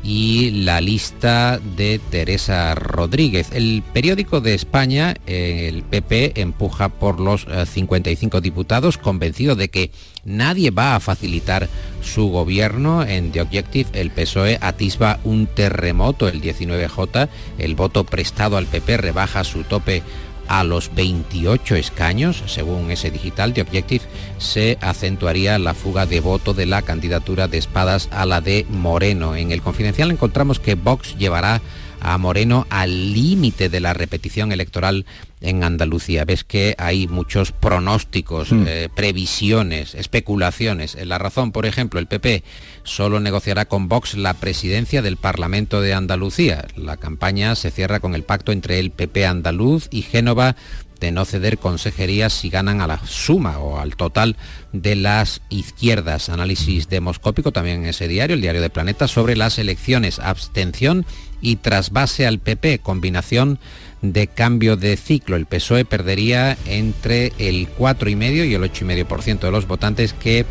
y 0.02 0.50
la 0.50 0.80
lista 0.80 1.60
de 1.76 2.00
Teresa 2.10 2.74
Rodríguez. 2.74 3.48
El 3.52 3.82
periódico 3.92 4.40
de 4.40 4.54
España, 4.54 5.14
el 5.26 5.82
PP, 5.82 6.40
empuja 6.40 6.88
por 6.88 7.20
los 7.20 7.46
55 7.72 8.38
eh, 8.38 8.40
diputados, 8.40 8.98
convencido 8.98 9.56
de 9.56 9.68
que 9.68 9.90
nadie 10.24 10.70
va 10.70 10.94
a 10.94 11.00
facilitar 11.00 11.68
su 12.02 12.28
gobierno. 12.28 13.02
En 13.02 13.32
The 13.32 13.42
Objective, 13.42 13.90
el 13.92 14.10
PSOE 14.10 14.58
atisba 14.60 15.18
un 15.24 15.46
terremoto, 15.46 16.28
el 16.28 16.40
19J, 16.40 17.28
el 17.58 17.74
voto 17.74 18.04
prestado 18.04 18.56
al 18.56 18.66
PP 18.66 18.96
rebaja 18.98 19.44
su 19.44 19.64
tope 19.64 20.02
a 20.48 20.64
los 20.64 20.94
28 20.94 21.76
escaños, 21.76 22.42
según 22.46 22.90
ese 22.90 23.10
digital 23.10 23.52
de 23.52 23.62
Objective, 23.62 24.04
se 24.38 24.78
acentuaría 24.80 25.58
la 25.58 25.74
fuga 25.74 26.06
de 26.06 26.20
voto 26.20 26.54
de 26.54 26.66
la 26.66 26.82
candidatura 26.82 27.48
de 27.48 27.58
Espadas 27.58 28.08
a 28.10 28.26
la 28.26 28.40
de 28.40 28.66
Moreno. 28.68 29.36
En 29.36 29.52
el 29.52 29.62
confidencial 29.62 30.10
encontramos 30.10 30.58
que 30.58 30.74
Vox 30.74 31.16
llevará 31.16 31.60
a 32.00 32.16
Moreno 32.18 32.66
al 32.70 33.12
límite 33.12 33.68
de 33.68 33.80
la 33.80 33.92
repetición 33.92 34.52
electoral 34.52 35.04
en 35.40 35.64
Andalucía. 35.64 36.24
Ves 36.24 36.44
que 36.44 36.74
hay 36.78 37.06
muchos 37.06 37.52
pronósticos, 37.52 38.52
mm. 38.52 38.64
eh, 38.66 38.88
previsiones, 38.94 39.94
especulaciones. 39.94 40.94
En 40.94 41.08
la 41.08 41.18
razón, 41.18 41.52
por 41.52 41.66
ejemplo, 41.66 42.00
el 42.00 42.06
PP 42.06 42.42
solo 42.82 43.20
negociará 43.20 43.66
con 43.66 43.88
Vox 43.88 44.14
la 44.14 44.34
presidencia 44.34 45.02
del 45.02 45.16
Parlamento 45.16 45.80
de 45.80 45.94
Andalucía. 45.94 46.66
La 46.76 46.96
campaña 46.96 47.54
se 47.54 47.70
cierra 47.70 48.00
con 48.00 48.14
el 48.14 48.22
pacto 48.22 48.52
entre 48.52 48.78
el 48.78 48.90
PP 48.90 49.26
andaluz 49.26 49.88
y 49.90 50.02
Génova 50.02 50.56
de 51.00 51.12
no 51.12 51.24
ceder 51.24 51.58
consejerías 51.58 52.32
si 52.32 52.50
ganan 52.50 52.80
a 52.80 52.86
la 52.86 52.98
suma 53.06 53.58
o 53.58 53.78
al 53.78 53.96
total 53.96 54.36
de 54.72 54.96
las 54.96 55.42
izquierdas. 55.48 56.28
Análisis 56.28 56.88
demoscópico 56.88 57.52
también 57.52 57.82
en 57.82 57.90
ese 57.90 58.08
diario, 58.08 58.34
el 58.34 58.42
diario 58.42 58.60
de 58.60 58.70
Planeta, 58.70 59.08
sobre 59.08 59.36
las 59.36 59.58
elecciones, 59.58 60.18
abstención 60.18 61.06
y 61.40 61.56
trasvase 61.56 62.26
al 62.26 62.40
PP, 62.40 62.80
combinación 62.80 63.58
de 64.02 64.26
cambio 64.26 64.76
de 64.76 64.96
ciclo. 64.96 65.36
El 65.36 65.46
PSOE 65.46 65.84
perdería 65.84 66.56
entre 66.66 67.32
el 67.38 67.68
4,5 67.68 68.48
y 68.48 68.54
el 68.54 68.62
8,5% 68.62 69.40
de 69.40 69.50
los 69.50 69.66
votantes 69.66 70.12
que 70.12 70.46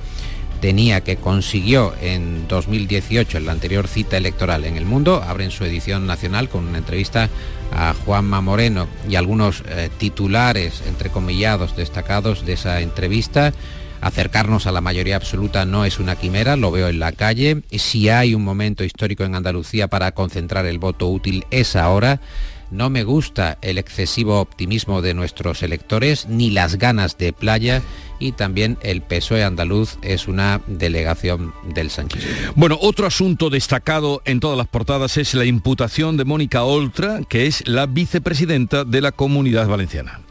tenía, 0.60 1.02
que 1.02 1.18
consiguió 1.18 1.94
en 2.02 2.48
2018 2.48 3.38
en 3.38 3.46
la 3.46 3.52
anterior 3.52 3.88
cita 3.88 4.18
electoral 4.18 4.66
en 4.66 4.78
el 4.78 4.86
mundo. 4.86 5.24
Abren 5.26 5.52
su 5.52 5.64
edición 5.64 6.08
nacional 6.08 6.50
con 6.50 6.68
una 6.68 6.80
entrevista 6.80 7.30
a 7.72 7.94
Juanma 7.94 8.42
Moreno 8.42 8.88
y 9.10 9.16
algunos 9.16 9.64
eh, 9.68 9.90
titulares 9.98 10.84
entrecomillados 10.88 11.76
destacados 11.76 12.46
de 12.46 12.54
esa 12.54 12.82
entrevista. 12.82 13.54
Acercarnos 14.00 14.68
a 14.68 14.72
la 14.72 14.82
mayoría 14.82 15.16
absoluta 15.16 15.66
no 15.66 15.84
es 15.84 16.00
una 16.00 16.16
quimera, 16.16 16.56
lo 16.56 16.72
veo 16.72 16.88
en 16.88 17.00
la 17.00 17.12
calle. 17.12 17.64
Si 17.72 18.10
hay 18.10 18.36
un 18.36 18.44
momento 18.44 18.84
histórico 18.84 19.24
en 19.24 19.36
Andalucía 19.36 19.88
para 19.88 20.12
concentrar 20.12 20.66
el 20.66 20.78
voto 20.78 21.08
útil 21.08 21.46
es 21.50 21.76
ahora. 21.76 22.22
No 22.72 22.90
me 22.90 23.04
gusta 23.04 23.58
el 23.62 23.78
excesivo 23.78 24.40
optimismo 24.40 25.02
de 25.02 25.14
nuestros 25.14 25.64
electores 25.64 26.28
ni 26.28 26.50
las 26.50 26.78
ganas 26.78 27.18
de 27.18 27.34
playa 27.34 27.82
y 28.20 28.34
también 28.34 28.78
el 28.82 29.02
PSOE 29.02 29.44
andaluz 29.44 29.98
es 30.02 30.28
una 30.28 30.62
delegación 30.68 31.54
del 31.64 31.90
sanchismo. 31.90 32.30
Bueno, 32.56 32.78
otro 32.82 33.08
asunto 33.08 33.50
destacado 33.50 34.22
en 34.26 34.40
todas 34.40 34.58
las 34.58 34.68
portadas 34.68 35.18
es 35.18 35.34
la 35.34 35.46
imputación 35.46 36.18
de 36.18 36.26
Mónica 36.26 36.64
Oltra, 36.64 37.22
que 37.28 37.48
es 37.48 37.68
la 37.68 37.86
vicepresidenta 37.86 38.84
de 38.84 39.02
la 39.02 39.12
Comunidad 39.12 39.68
Valenciana. 39.68 40.27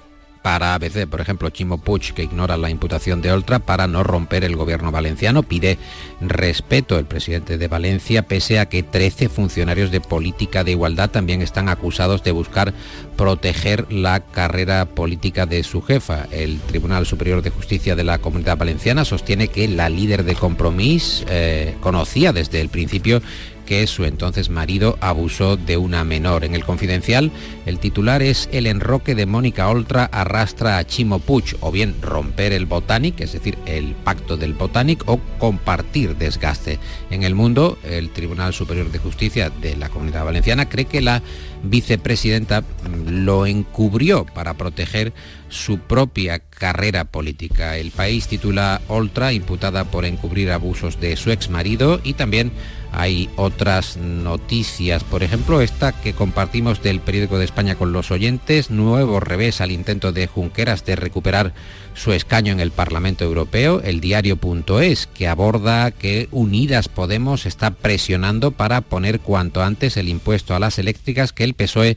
Para 0.47 0.75
ABC, 0.75 1.09
por 1.09 1.21
ejemplo, 1.21 1.51
Chimo 1.51 1.79
Puig, 1.79 2.15
que 2.15 2.23
ignora 2.23 2.57
la 2.57 2.71
imputación 2.71 3.21
de 3.21 3.33
Oltra 3.33 3.59
para 3.59 3.89
no 3.89 4.05
romper 4.05 4.45
el 4.45 4.55
gobierno 4.55 4.93
valenciano, 4.93 5.43
pide 5.43 5.77
respeto 6.21 7.01
el 7.01 7.05
presidente 7.05 7.59
de 7.59 7.67
Valencia, 7.67 8.23
pese 8.23 8.61
a 8.61 8.69
que 8.69 8.85
13 8.85 9.29
funcionarios 9.29 9.91
de 9.91 10.01
política 10.01 10.63
de 10.63 10.71
igualdad 10.71 11.11
también 11.11 11.43
están 11.43 11.69
acusados 11.69 12.23
de 12.23 12.31
buscar 12.31 12.73
proteger 13.17 13.93
la 13.93 14.21
carrera 14.21 14.85
política 14.85 15.47
de 15.47 15.65
su 15.65 15.83
jefa. 15.83 16.29
El 16.31 16.61
Tribunal 16.61 17.07
Superior 17.07 17.43
de 17.43 17.51
Justicia 17.51 17.97
de 17.97 18.05
la 18.05 18.19
Comunidad 18.19 18.57
Valenciana 18.57 19.05
sostiene 19.05 19.49
que 19.49 19.67
la 19.67 19.89
líder 19.89 20.23
de 20.23 20.37
Compromís 20.37 21.25
eh, 21.29 21.75
conocía 21.81 22.33
desde 22.33 22.61
el 22.61 22.69
principio 22.69 23.21
que 23.67 23.87
su 23.87 24.05
entonces 24.05 24.49
marido 24.49 24.97
abusó 25.01 25.57
de 25.57 25.77
una 25.77 26.05
menor. 26.05 26.45
En 26.45 26.55
el 26.55 26.65
confidencial, 26.65 27.31
el 27.67 27.79
titular 27.79 28.23
es 28.23 28.49
El 28.53 28.67
enroque 28.67 29.15
de 29.15 29.27
Mónica 29.27 29.69
Oltra 29.69 30.05
arrastra 30.05 30.79
a 30.79 30.87
Chimo 30.87 31.19
Puig, 31.19 31.57
o 31.61 31.71
bien 31.71 31.97
romper 32.01 32.53
el 32.53 32.65
Botanic, 32.65 33.21
es 33.21 33.33
decir, 33.33 33.59
el 33.67 33.95
pacto 33.95 34.37
del 34.37 34.55
Botanic, 34.55 35.03
o 35.07 35.21
compartir 35.39 36.17
desgaste. 36.17 36.79
En 37.11 37.25
el 37.25 37.35
mundo, 37.35 37.77
el 37.85 38.11
Tribunal 38.11 38.55
Superior 38.55 38.91
de 38.91 38.99
Justicia 38.99 39.51
de 39.51 39.77
la 39.77 39.89
Comunidad 39.89 40.25
Valenciana 40.25 40.69
cree 40.69 40.87
que 40.87 41.03
la 41.03 41.23
vicepresidenta 41.63 42.65
lo 43.07 43.47
encubrió 43.47 44.25
para 44.27 44.55
proteger 44.55 45.13
su 45.49 45.79
propia 45.79 46.39
carrera 46.39 47.05
política. 47.05 47.77
El 47.77 47.91
país 47.91 48.29
titula 48.29 48.81
Oltra, 48.89 49.33
imputada 49.33 49.85
por 49.85 50.05
encubrir 50.05 50.51
abusos 50.51 51.01
de 51.01 51.17
su 51.17 51.31
ex 51.31 51.51
marido 51.51 52.01
y 52.03 52.15
también 52.15 52.53
hay 52.93 53.29
otras 53.37 53.99
noticias, 53.99 55.05
por 55.05 55.23
ejemplo 55.23 55.61
esta 55.61 55.93
que 55.93 56.15
compartimos 56.15 56.83
del 56.83 57.01
periódico 57.01 57.39
de 57.39 57.45
España 57.45 57.75
con 57.75 57.93
los 57.93 58.11
oyentes, 58.11 58.71
nuevo 58.71 59.21
revés 59.21 59.61
al 59.61 59.71
intento 59.71 60.13
de 60.13 60.27
Junqueras 60.27 60.85
de 60.85 60.97
recuperar 60.97 61.53
su 61.95 62.13
escaño 62.13 62.53
en 62.53 62.61
el 62.61 62.71
Parlamento 62.71 63.25
Europeo, 63.25 63.81
el 63.83 64.01
diario.es, 64.01 65.09
que 65.09 65.29
aborda 65.29 65.91
que 65.91 66.29
Unidas 66.31 66.89
Podemos 66.89 67.47
está 67.47 67.71
presionando 67.71 68.53
para 68.53 68.83
poner 68.83 69.21
cuanto 69.21 69.63
antes 69.63 69.97
el 69.97 70.09
impuesto 70.09 70.55
a 70.55 70.59
las 70.59 70.79
eléctricas 70.79 71.33
que 71.33 71.45
el 71.47 71.55
PSOE 71.55 71.97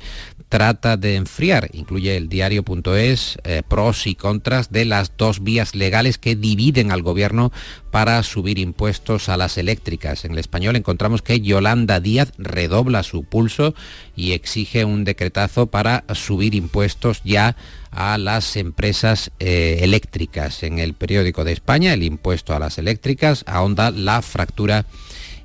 trata 0.49 0.97
de 0.97 1.15
enfriar. 1.15 1.69
Incluye 1.73 2.17
el 2.17 2.27
diario.es 2.27 3.37
eh, 3.43 3.61
pros 3.67 4.07
y 4.07 4.15
contras 4.15 4.71
de 4.71 4.85
las 4.85 5.15
dos 5.15 5.43
vías 5.43 5.75
legales 5.75 6.17
que 6.17 6.35
dividen 6.35 6.91
al 6.91 7.03
gobierno 7.03 7.51
para 7.91 8.21
subir 8.23 8.57
impuestos 8.57 9.29
a 9.29 9.37
las 9.37 9.57
eléctricas. 9.57 10.25
En 10.25 10.31
el 10.31 10.39
español 10.39 10.75
encontramos 10.75 11.21
que 11.21 11.39
Yolanda 11.39 11.99
Díaz 11.99 12.33
redobla 12.37 13.03
su 13.03 13.23
pulso 13.23 13.75
y 14.15 14.31
exige 14.31 14.85
un 14.85 15.03
decretazo 15.03 15.67
para 15.67 16.03
subir 16.13 16.55
impuestos 16.55 17.21
ya 17.23 17.55
a 17.91 18.17
las 18.17 18.55
empresas 18.55 19.31
eh, 19.39 19.79
eléctricas. 19.81 20.63
En 20.63 20.79
el 20.79 20.93
periódico 20.93 21.43
de 21.43 21.53
España, 21.53 21.93
el 21.93 22.03
impuesto 22.03 22.55
a 22.55 22.59
las 22.59 22.77
eléctricas 22.77 23.43
ahonda 23.47 23.91
la 23.91 24.21
fractura 24.21 24.85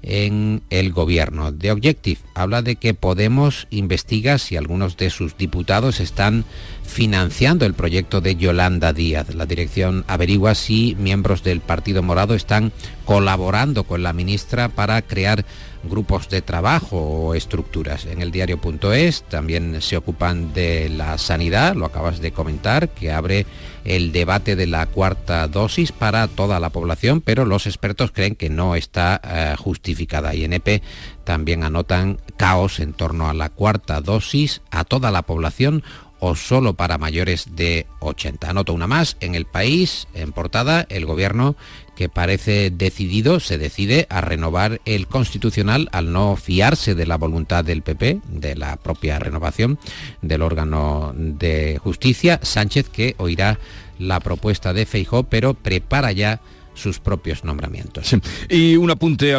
en 0.06 0.62
el 0.70 0.92
gobierno. 0.92 1.52
The 1.52 1.72
Objective 1.72 2.20
habla 2.34 2.62
de 2.62 2.76
que 2.76 2.94
Podemos 2.94 3.66
investiga 3.70 4.38
si 4.38 4.56
algunos 4.56 4.96
de 4.96 5.10
sus 5.10 5.36
diputados 5.36 6.00
están 6.00 6.44
financiando 6.84 7.66
el 7.66 7.74
proyecto 7.74 8.20
de 8.20 8.36
Yolanda 8.36 8.92
Díaz. 8.92 9.34
La 9.34 9.46
dirección 9.46 10.04
averigua 10.06 10.54
si 10.54 10.96
miembros 10.98 11.42
del 11.42 11.60
Partido 11.60 12.02
Morado 12.02 12.34
están 12.34 12.72
colaborando 13.04 13.84
con 13.84 14.02
la 14.02 14.12
ministra 14.12 14.68
para 14.68 15.00
crear 15.02 15.44
grupos 15.88 16.28
de 16.28 16.42
trabajo 16.42 16.98
o 16.98 17.34
estructuras. 17.34 18.06
En 18.06 18.20
el 18.20 18.30
diario.es 18.30 19.22
también 19.24 19.80
se 19.80 19.96
ocupan 19.96 20.52
de 20.52 20.88
la 20.88 21.18
sanidad, 21.18 21.74
lo 21.74 21.86
acabas 21.86 22.20
de 22.20 22.32
comentar, 22.32 22.88
que 22.88 23.12
abre 23.12 23.46
el 23.84 24.12
debate 24.12 24.56
de 24.56 24.66
la 24.66 24.86
cuarta 24.86 25.46
dosis 25.48 25.92
para 25.92 26.26
toda 26.28 26.60
la 26.60 26.70
población, 26.70 27.20
pero 27.20 27.44
los 27.44 27.66
expertos 27.66 28.12
creen 28.12 28.34
que 28.34 28.50
no 28.50 28.74
está 28.74 29.20
eh, 29.24 29.54
justificada. 29.58 30.34
Y 30.34 30.44
NP 30.44 30.82
también 31.24 31.64
anotan 31.64 32.18
caos 32.36 32.80
en 32.80 32.92
torno 32.92 33.28
a 33.28 33.34
la 33.34 33.50
cuarta 33.50 34.00
dosis 34.00 34.62
a 34.70 34.84
toda 34.84 35.10
la 35.10 35.22
población 35.22 35.82
o 36.26 36.34
solo 36.36 36.72
para 36.72 36.96
mayores 36.96 37.54
de 37.54 37.86
80. 38.00 38.48
Anoto 38.48 38.72
una 38.72 38.86
más, 38.86 39.18
en 39.20 39.34
el 39.34 39.44
país, 39.44 40.08
en 40.14 40.32
portada, 40.32 40.86
el 40.88 41.04
gobierno 41.04 41.54
que 41.94 42.08
parece 42.08 42.70
decidido, 42.70 43.40
se 43.40 43.58
decide 43.58 44.06
a 44.10 44.20
renovar 44.20 44.80
el 44.84 45.06
constitucional 45.06 45.88
al 45.92 46.12
no 46.12 46.36
fiarse 46.36 46.94
de 46.94 47.06
la 47.06 47.16
voluntad 47.16 47.64
del 47.64 47.82
PP, 47.82 48.20
de 48.28 48.56
la 48.56 48.76
propia 48.76 49.18
renovación 49.18 49.78
del 50.22 50.42
órgano 50.42 51.12
de 51.16 51.78
justicia. 51.82 52.40
Sánchez 52.42 52.88
que 52.88 53.14
oirá 53.18 53.58
la 53.98 54.20
propuesta 54.20 54.72
de 54.72 54.86
Feijó, 54.86 55.24
pero 55.24 55.54
prepara 55.54 56.12
ya 56.12 56.40
sus 56.74 56.98
propios 56.98 57.44
nombramientos. 57.44 58.14
Y 58.48 58.76
un 58.76 58.90
apunte, 58.90 59.32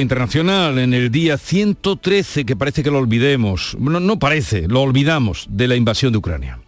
internacional 0.00 0.78
en 0.78 0.94
el 0.94 1.10
día 1.10 1.38
113 1.38 2.44
que 2.44 2.56
parece 2.56 2.82
que 2.82 2.90
lo 2.90 2.98
olvidemos, 2.98 3.76
no, 3.80 3.98
no 3.98 4.18
parece, 4.18 4.68
lo 4.68 4.82
olvidamos 4.82 5.46
de 5.50 5.68
la 5.68 5.76
invasión 5.76 6.12
de 6.12 6.18
Ucrania. 6.18 6.61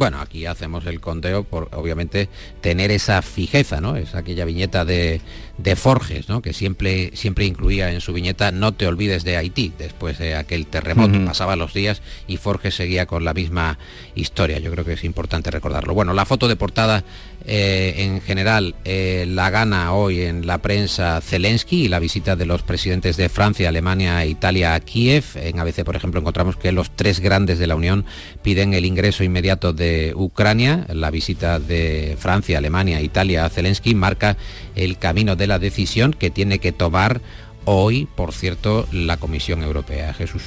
Bueno, 0.00 0.18
aquí 0.22 0.46
hacemos 0.46 0.86
el 0.86 0.98
conteo 0.98 1.44
por 1.44 1.68
obviamente 1.72 2.30
tener 2.62 2.90
esa 2.90 3.20
fijeza, 3.20 3.82
¿no? 3.82 3.96
Es 3.96 4.14
aquella 4.14 4.46
viñeta 4.46 4.86
de, 4.86 5.20
de 5.58 5.76
Forges, 5.76 6.26
¿no? 6.26 6.40
Que 6.40 6.54
siempre, 6.54 7.10
siempre 7.12 7.44
incluía 7.44 7.92
en 7.92 8.00
su 8.00 8.14
viñeta 8.14 8.50
no 8.50 8.72
te 8.72 8.86
olvides 8.86 9.24
de 9.24 9.36
Haití, 9.36 9.74
después 9.76 10.16
de 10.16 10.36
aquel 10.36 10.66
terremoto. 10.66 11.22
Pasaba 11.26 11.54
los 11.54 11.74
días 11.74 12.00
y 12.26 12.38
Forges 12.38 12.76
seguía 12.76 13.04
con 13.04 13.26
la 13.26 13.34
misma 13.34 13.78
historia. 14.14 14.58
Yo 14.58 14.70
creo 14.70 14.86
que 14.86 14.94
es 14.94 15.04
importante 15.04 15.50
recordarlo. 15.50 15.92
Bueno, 15.92 16.14
la 16.14 16.24
foto 16.24 16.48
de 16.48 16.56
portada 16.56 17.04
eh, 17.46 17.94
en 17.98 18.20
general 18.20 18.74
eh, 18.84 19.24
la 19.26 19.50
gana 19.50 19.92
hoy 19.92 20.22
en 20.22 20.46
la 20.46 20.58
prensa 20.58 21.20
Zelensky 21.20 21.84
y 21.84 21.88
la 21.88 21.98
visita 21.98 22.36
de 22.36 22.46
los 22.46 22.62
presidentes 22.62 23.16
de 23.16 23.28
Francia, 23.28 23.68
Alemania 23.68 24.22
e 24.22 24.28
Italia 24.28 24.74
a 24.74 24.80
Kiev. 24.80 25.24
En 25.36 25.58
ABC, 25.58 25.84
por 25.84 25.96
ejemplo, 25.96 26.20
encontramos 26.20 26.56
que 26.56 26.72
los 26.72 26.90
tres 26.94 27.20
grandes 27.20 27.58
de 27.58 27.66
la 27.66 27.76
Unión 27.76 28.04
piden 28.42 28.74
el 28.74 28.84
ingreso 28.84 29.24
inmediato 29.24 29.72
de 29.72 30.12
Ucrania. 30.14 30.86
La 30.92 31.10
visita 31.10 31.58
de 31.58 32.16
Francia, 32.18 32.58
Alemania 32.58 33.00
e 33.00 33.04
Italia 33.04 33.44
a 33.44 33.50
Zelensky 33.50 33.94
marca 33.94 34.36
el 34.76 34.98
camino 34.98 35.34
de 35.36 35.46
la 35.46 35.58
decisión 35.58 36.12
que 36.12 36.30
tiene 36.30 36.58
que 36.58 36.72
tomar 36.72 37.20
hoy, 37.64 38.06
por 38.16 38.32
cierto, 38.32 38.86
la 38.92 39.16
Comisión 39.16 39.62
Europea. 39.62 40.12
Jesús. 40.14 40.42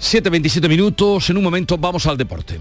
7.27 0.00 0.68
minutos, 0.68 1.30
en 1.30 1.36
un 1.36 1.44
momento 1.44 1.78
vamos 1.78 2.06
al 2.06 2.16
deporte. 2.16 2.58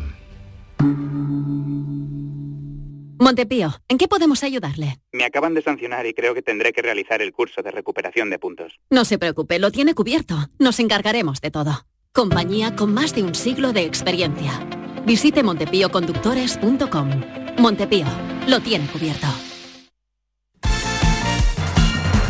Montepío, 3.21 3.75
¿en 3.87 3.99
qué 3.99 4.07
podemos 4.07 4.43
ayudarle? 4.43 4.97
Me 5.11 5.25
acaban 5.25 5.53
de 5.53 5.61
sancionar 5.61 6.07
y 6.07 6.13
creo 6.15 6.33
que 6.33 6.41
tendré 6.41 6.73
que 6.73 6.81
realizar 6.81 7.21
el 7.21 7.31
curso 7.31 7.61
de 7.61 7.69
recuperación 7.69 8.31
de 8.31 8.39
puntos. 8.39 8.79
No 8.89 9.05
se 9.05 9.19
preocupe, 9.19 9.59
lo 9.59 9.69
tiene 9.69 9.93
cubierto. 9.93 10.49
Nos 10.57 10.79
encargaremos 10.79 11.39
de 11.39 11.51
todo. 11.51 11.85
Compañía 12.13 12.75
con 12.75 12.95
más 12.95 13.13
de 13.13 13.21
un 13.21 13.35
siglo 13.35 13.73
de 13.73 13.83
experiencia. 13.83 14.67
Visite 15.05 15.43
montepíoconductores.com. 15.43 17.09
Montepío, 17.59 18.07
lo 18.47 18.59
tiene 18.59 18.87
cubierto. 18.87 19.27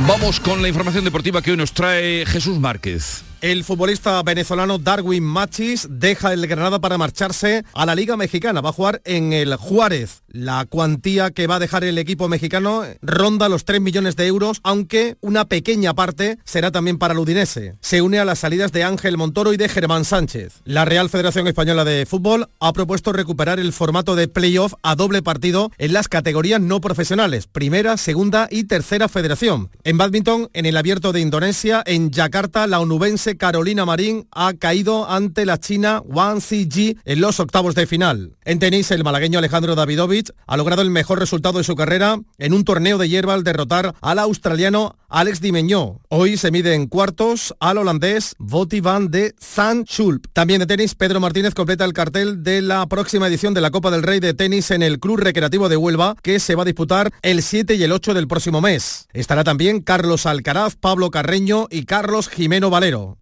Vamos 0.06 0.42
con 0.42 0.62
la 0.62 0.68
información 0.68 1.06
deportiva 1.06 1.42
que 1.42 1.52
hoy 1.52 1.58
nos 1.58 1.72
trae 1.72 2.26
Jesús 2.26 2.60
Márquez. 2.60 3.24
El 3.42 3.64
futbolista 3.64 4.22
venezolano 4.22 4.78
Darwin 4.78 5.24
Machis 5.24 5.88
deja 5.90 6.32
el 6.32 6.46
Granada 6.46 6.80
para 6.80 7.00
marcharse 7.00 7.66
a 7.74 7.88
la 7.88 7.96
Liga 7.96 8.16
Mexicana. 8.16 8.62
Va 8.62 8.70
a 8.70 8.74
jugar 8.74 9.02
en 9.04 9.34
el 9.34 9.56
Juárez. 9.56 10.22
La 10.28 10.64
cuantía 10.66 11.32
que 11.32 11.48
va 11.48 11.56
a 11.56 11.60
dejar 11.60 11.84
el 11.84 11.98
equipo 11.98 12.30
mexicano 12.30 12.84
ronda 13.02 13.50
los 13.50 13.66
3 13.66 13.82
millones 13.82 14.16
de 14.16 14.28
euros, 14.28 14.60
aunque 14.62 15.18
una 15.22 15.46
pequeña 15.46 15.96
parte 15.96 16.38
será 16.46 16.72
también 16.72 17.00
para 17.00 17.14
el 17.14 17.20
Udinese. 17.20 17.74
Se 17.82 18.04
une 18.04 18.20
a 18.20 18.26
las 18.26 18.38
salidas 18.38 18.72
de 18.72 18.84
Ángel 18.84 19.18
Montoro 19.18 19.54
y 19.54 19.58
de 19.58 19.70
Germán 19.70 20.06
Sánchez. 20.06 20.62
La 20.64 20.86
Real 20.86 21.10
Federación 21.10 21.48
Española 21.48 21.84
de 21.84 22.06
Fútbol 22.06 22.48
ha 22.60 22.74
propuesto 22.74 23.12
recuperar 23.12 23.60
el 23.60 23.74
formato 23.74 24.16
de 24.16 24.28
playoff 24.28 24.76
a 24.84 24.96
doble 24.96 25.24
partido 25.24 25.72
en 25.80 25.94
las 25.94 26.08
categorías 26.08 26.62
no 26.62 26.80
profesionales, 26.80 27.48
primera, 27.48 27.98
segunda 27.98 28.48
y 28.52 28.66
tercera 28.66 29.10
federación. 29.10 29.72
En 29.84 29.98
badminton, 29.98 30.52
en 30.54 30.68
el 30.68 30.78
abierto 30.78 31.12
de 31.12 31.22
Indonesia, 31.22 31.82
en 31.88 32.12
Yakarta, 32.12 32.68
la 32.68 32.80
onubense 32.80 33.31
Carolina 33.38 33.86
Marín 33.86 34.28
ha 34.32 34.54
caído 34.54 35.10
ante 35.10 35.46
la 35.46 35.60
china 35.60 36.02
Wang 36.06 36.42
Ziji 36.42 36.98
en 37.06 37.22
los 37.22 37.40
octavos 37.40 37.76
de 37.76 37.88
final. 37.88 38.38
En 38.44 38.60
tenis, 38.60 38.92
el 38.92 39.04
malagueño 39.04 39.40
Alejandro 39.40 39.76
Davidovich 39.76 40.32
ha 40.48 40.58
logrado 40.58 40.82
el 40.82 40.90
mejor 40.90 41.20
resultado 41.20 41.58
de 41.58 41.64
su 41.64 41.76
carrera 41.76 42.20
en 42.38 42.54
un 42.54 42.64
torneo 42.64 42.98
de 42.98 43.10
hierba 43.10 43.34
al 43.34 43.44
derrotar 43.44 43.96
al 44.02 44.20
australiano 44.20 44.96
Alex 45.10 45.42
Dimeñó. 45.42 46.00
Hoy 46.10 46.38
se 46.38 46.52
mide 46.52 46.74
en 46.74 46.88
cuartos 46.88 47.54
al 47.60 47.78
holandés 47.78 48.36
Voti 48.40 48.80
van 48.80 49.12
de 49.12 49.36
San 49.40 49.84
Schulp. 49.84 50.28
También 50.34 50.60
de 50.60 50.68
tenis, 50.68 50.96
Pedro 50.96 51.20
Martínez 51.20 51.54
completa 51.54 51.86
el 51.86 51.94
cartel 51.94 52.44
de 52.44 52.62
la 52.62 52.88
próxima 52.88 53.28
edición 53.28 53.54
de 53.54 53.62
la 53.62 53.72
Copa 53.72 53.92
del 53.92 54.04
Rey 54.04 54.20
de 54.20 54.34
Tenis 54.34 54.72
en 54.72 54.84
el 54.84 55.00
Club 55.00 55.20
Recreativo 55.20 55.70
de 55.70 55.78
Huelva, 55.78 56.16
que 56.22 56.40
se 56.40 56.56
va 56.56 56.64
a 56.64 56.66
disputar 56.66 57.12
el 57.22 57.44
7 57.44 57.76
y 57.76 57.84
el 57.84 57.92
8 57.92 58.14
del 58.14 58.28
próximo 58.28 58.62
mes. 58.62 59.08
Estará 59.14 59.44
también 59.44 59.82
Carlos 59.82 60.26
Alcaraz, 60.26 60.76
Pablo 60.76 61.12
Carreño 61.12 61.68
y 61.70 61.86
Carlos 61.86 62.30
Jimeno 62.30 62.70
Valero. 62.70 63.21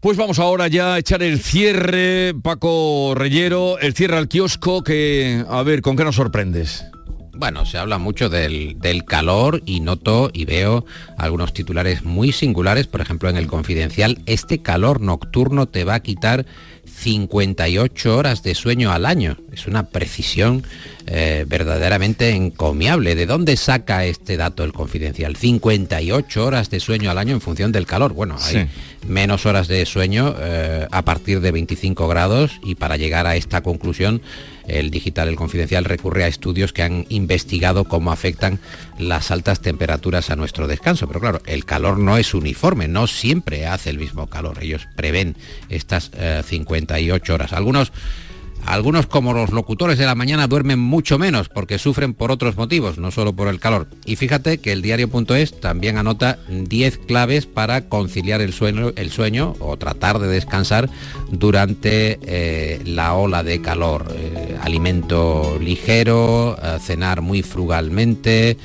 Pues 0.00 0.16
vamos 0.16 0.38
ahora 0.38 0.68
ya 0.68 0.94
a 0.94 0.98
echar 0.98 1.24
el 1.24 1.40
cierre, 1.40 2.32
Paco 2.40 3.14
Reyero, 3.16 3.80
el 3.80 3.94
cierre 3.94 4.16
al 4.16 4.28
kiosco, 4.28 4.84
que 4.84 5.44
a 5.48 5.60
ver, 5.64 5.82
¿con 5.82 5.96
qué 5.96 6.04
nos 6.04 6.14
sorprendes? 6.14 6.84
Bueno, 7.34 7.66
se 7.66 7.78
habla 7.78 7.98
mucho 7.98 8.28
del, 8.28 8.76
del, 8.78 9.04
calor 9.04 9.60
y 9.66 9.80
noto 9.80 10.30
y 10.32 10.44
veo 10.44 10.84
algunos 11.16 11.52
titulares 11.52 12.04
muy 12.04 12.30
singulares, 12.30 12.86
por 12.86 13.00
ejemplo 13.00 13.28
en 13.28 13.36
el 13.36 13.48
confidencial, 13.48 14.20
este 14.26 14.62
calor 14.62 15.00
nocturno 15.00 15.66
te 15.66 15.82
va 15.82 15.94
a 15.94 16.00
quitar 16.00 16.46
58 16.88 18.16
horas 18.16 18.42
de 18.42 18.54
sueño 18.54 18.90
al 18.90 19.06
año. 19.06 19.36
Es 19.52 19.66
una 19.66 19.84
precisión 19.88 20.64
eh, 21.06 21.44
verdaderamente 21.46 22.30
encomiable. 22.30 23.14
¿De 23.14 23.26
dónde 23.26 23.56
saca 23.56 24.04
este 24.04 24.36
dato 24.36 24.64
el 24.64 24.72
confidencial? 24.72 25.36
58 25.36 26.44
horas 26.44 26.70
de 26.70 26.80
sueño 26.80 27.10
al 27.10 27.18
año 27.18 27.34
en 27.34 27.40
función 27.40 27.72
del 27.72 27.86
calor. 27.86 28.14
Bueno, 28.14 28.36
hay 28.40 28.68
menos 29.06 29.46
horas 29.46 29.68
de 29.68 29.84
sueño 29.86 30.34
eh, 30.38 30.86
a 30.90 31.02
partir 31.02 31.40
de 31.40 31.52
25 31.52 32.08
grados 32.08 32.60
y 32.62 32.74
para 32.74 32.96
llegar 32.96 33.26
a 33.26 33.36
esta 33.36 33.62
conclusión 33.62 34.22
el 34.66 34.90
digital, 34.90 35.28
el 35.28 35.36
confidencial, 35.36 35.84
recurre 35.84 36.24
a 36.24 36.28
estudios 36.28 36.72
que 36.72 36.82
han 36.82 37.06
investigado 37.08 37.84
cómo 37.84 38.12
afectan 38.12 38.60
las 38.98 39.30
altas 39.30 39.60
temperaturas 39.60 40.30
a 40.30 40.36
nuestro 40.36 40.68
descanso. 40.68 41.08
Pero 41.08 41.20
claro, 41.20 41.40
el 41.46 41.64
calor 41.64 41.98
no 41.98 42.18
es 42.18 42.34
uniforme, 42.34 42.86
no 42.86 43.06
siempre 43.06 43.66
hace 43.66 43.90
el 43.90 43.98
mismo 43.98 44.28
calor. 44.28 44.62
Ellos 44.62 44.86
prevén 44.94 45.36
estas 45.70 46.10
58 46.44 47.32
eh, 47.32 47.34
horas. 47.34 47.52
Algunos 47.54 47.92
algunos 48.68 49.06
como 49.06 49.32
los 49.32 49.50
locutores 49.50 49.98
de 49.98 50.04
la 50.04 50.14
mañana 50.14 50.46
duermen 50.46 50.78
mucho 50.78 51.18
menos 51.18 51.48
porque 51.48 51.78
sufren 51.78 52.12
por 52.12 52.30
otros 52.30 52.56
motivos, 52.56 52.98
no 52.98 53.10
solo 53.10 53.32
por 53.34 53.48
el 53.48 53.60
calor. 53.60 53.88
Y 54.04 54.16
fíjate 54.16 54.58
que 54.58 54.72
el 54.72 54.82
diario.es 54.82 55.58
también 55.58 55.96
anota 55.96 56.38
10 56.48 56.98
claves 56.98 57.46
para 57.46 57.88
conciliar 57.88 58.42
el 58.42 58.52
sueño, 58.52 58.92
el 58.96 59.10
sueño 59.10 59.54
o 59.60 59.76
tratar 59.78 60.18
de 60.18 60.28
descansar 60.28 60.90
durante 61.30 62.18
eh, 62.22 62.82
la 62.84 63.14
ola 63.14 63.42
de 63.42 63.62
calor. 63.62 64.14
Eh, 64.14 64.56
alimento 64.62 65.58
ligero, 65.60 66.58
eh, 66.62 66.78
cenar 66.80 67.22
muy 67.22 67.42
frugalmente, 67.42 68.58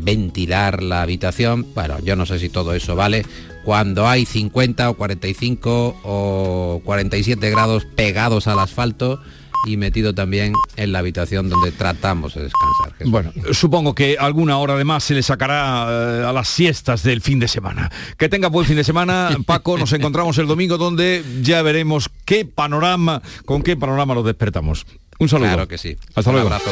ventilar 0.00 0.80
la 0.80 1.02
habitación. 1.02 1.66
Bueno, 1.74 1.98
yo 1.98 2.14
no 2.14 2.24
sé 2.24 2.38
si 2.38 2.48
todo 2.48 2.72
eso 2.72 2.94
vale 2.94 3.26
cuando 3.64 4.06
hay 4.06 4.24
50 4.24 4.90
o 4.90 4.94
45 4.94 5.96
o 6.04 6.80
47 6.84 7.50
grados 7.50 7.84
pegados 7.84 8.46
al 8.46 8.60
asfalto 8.60 9.20
y 9.66 9.76
metido 9.76 10.14
también 10.14 10.52
en 10.76 10.92
la 10.92 10.98
habitación 11.00 11.48
donde 11.48 11.72
tratamos 11.72 12.34
de 12.34 12.42
descansar. 12.44 12.94
Bueno, 13.06 13.32
supongo 13.52 13.94
que 13.94 14.16
alguna 14.18 14.58
hora 14.58 14.76
de 14.76 14.84
más 14.84 15.04
se 15.04 15.14
le 15.14 15.22
sacará 15.22 15.86
eh, 15.88 16.24
a 16.26 16.32
las 16.32 16.48
siestas 16.48 17.02
del 17.02 17.20
fin 17.20 17.38
de 17.38 17.48
semana. 17.48 17.90
Que 18.18 18.28
tenga 18.28 18.48
buen 18.48 18.66
fin 18.66 18.76
de 18.76 18.84
semana, 18.84 19.36
Paco, 19.46 19.78
nos 19.78 19.92
encontramos 19.92 20.38
el 20.38 20.46
domingo 20.46 20.78
donde 20.78 21.22
ya 21.42 21.62
veremos 21.62 22.10
qué 22.24 22.44
panorama, 22.44 23.22
con 23.44 23.62
qué 23.62 23.76
panorama 23.76 24.14
lo 24.14 24.22
despertamos. 24.22 24.86
Un 25.18 25.28
saludo. 25.28 25.48
Claro 25.48 25.68
que 25.68 25.78
sí. 25.78 25.96
Hasta 26.14 26.30
Un 26.30 26.36
luego. 26.36 26.48
abrazo, 26.52 26.70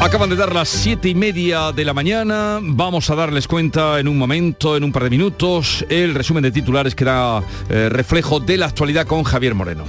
Acaban 0.00 0.30
de 0.30 0.36
dar 0.36 0.54
las 0.54 0.68
siete 0.68 1.08
y 1.08 1.14
media 1.14 1.72
de 1.72 1.84
la 1.84 1.92
mañana. 1.92 2.60
Vamos 2.62 3.10
a 3.10 3.14
darles 3.16 3.48
cuenta 3.48 3.98
en 3.98 4.06
un 4.06 4.16
momento, 4.16 4.76
en 4.76 4.84
un 4.84 4.92
par 4.92 5.04
de 5.04 5.10
minutos, 5.10 5.84
el 5.88 6.14
resumen 6.14 6.42
de 6.42 6.52
titulares 6.52 6.94
que 6.94 7.04
da 7.04 7.42
eh, 7.68 7.88
reflejo 7.88 8.38
de 8.38 8.56
la 8.56 8.66
actualidad 8.66 9.06
con 9.06 9.24
Javier 9.24 9.54
Moreno. 9.54 9.84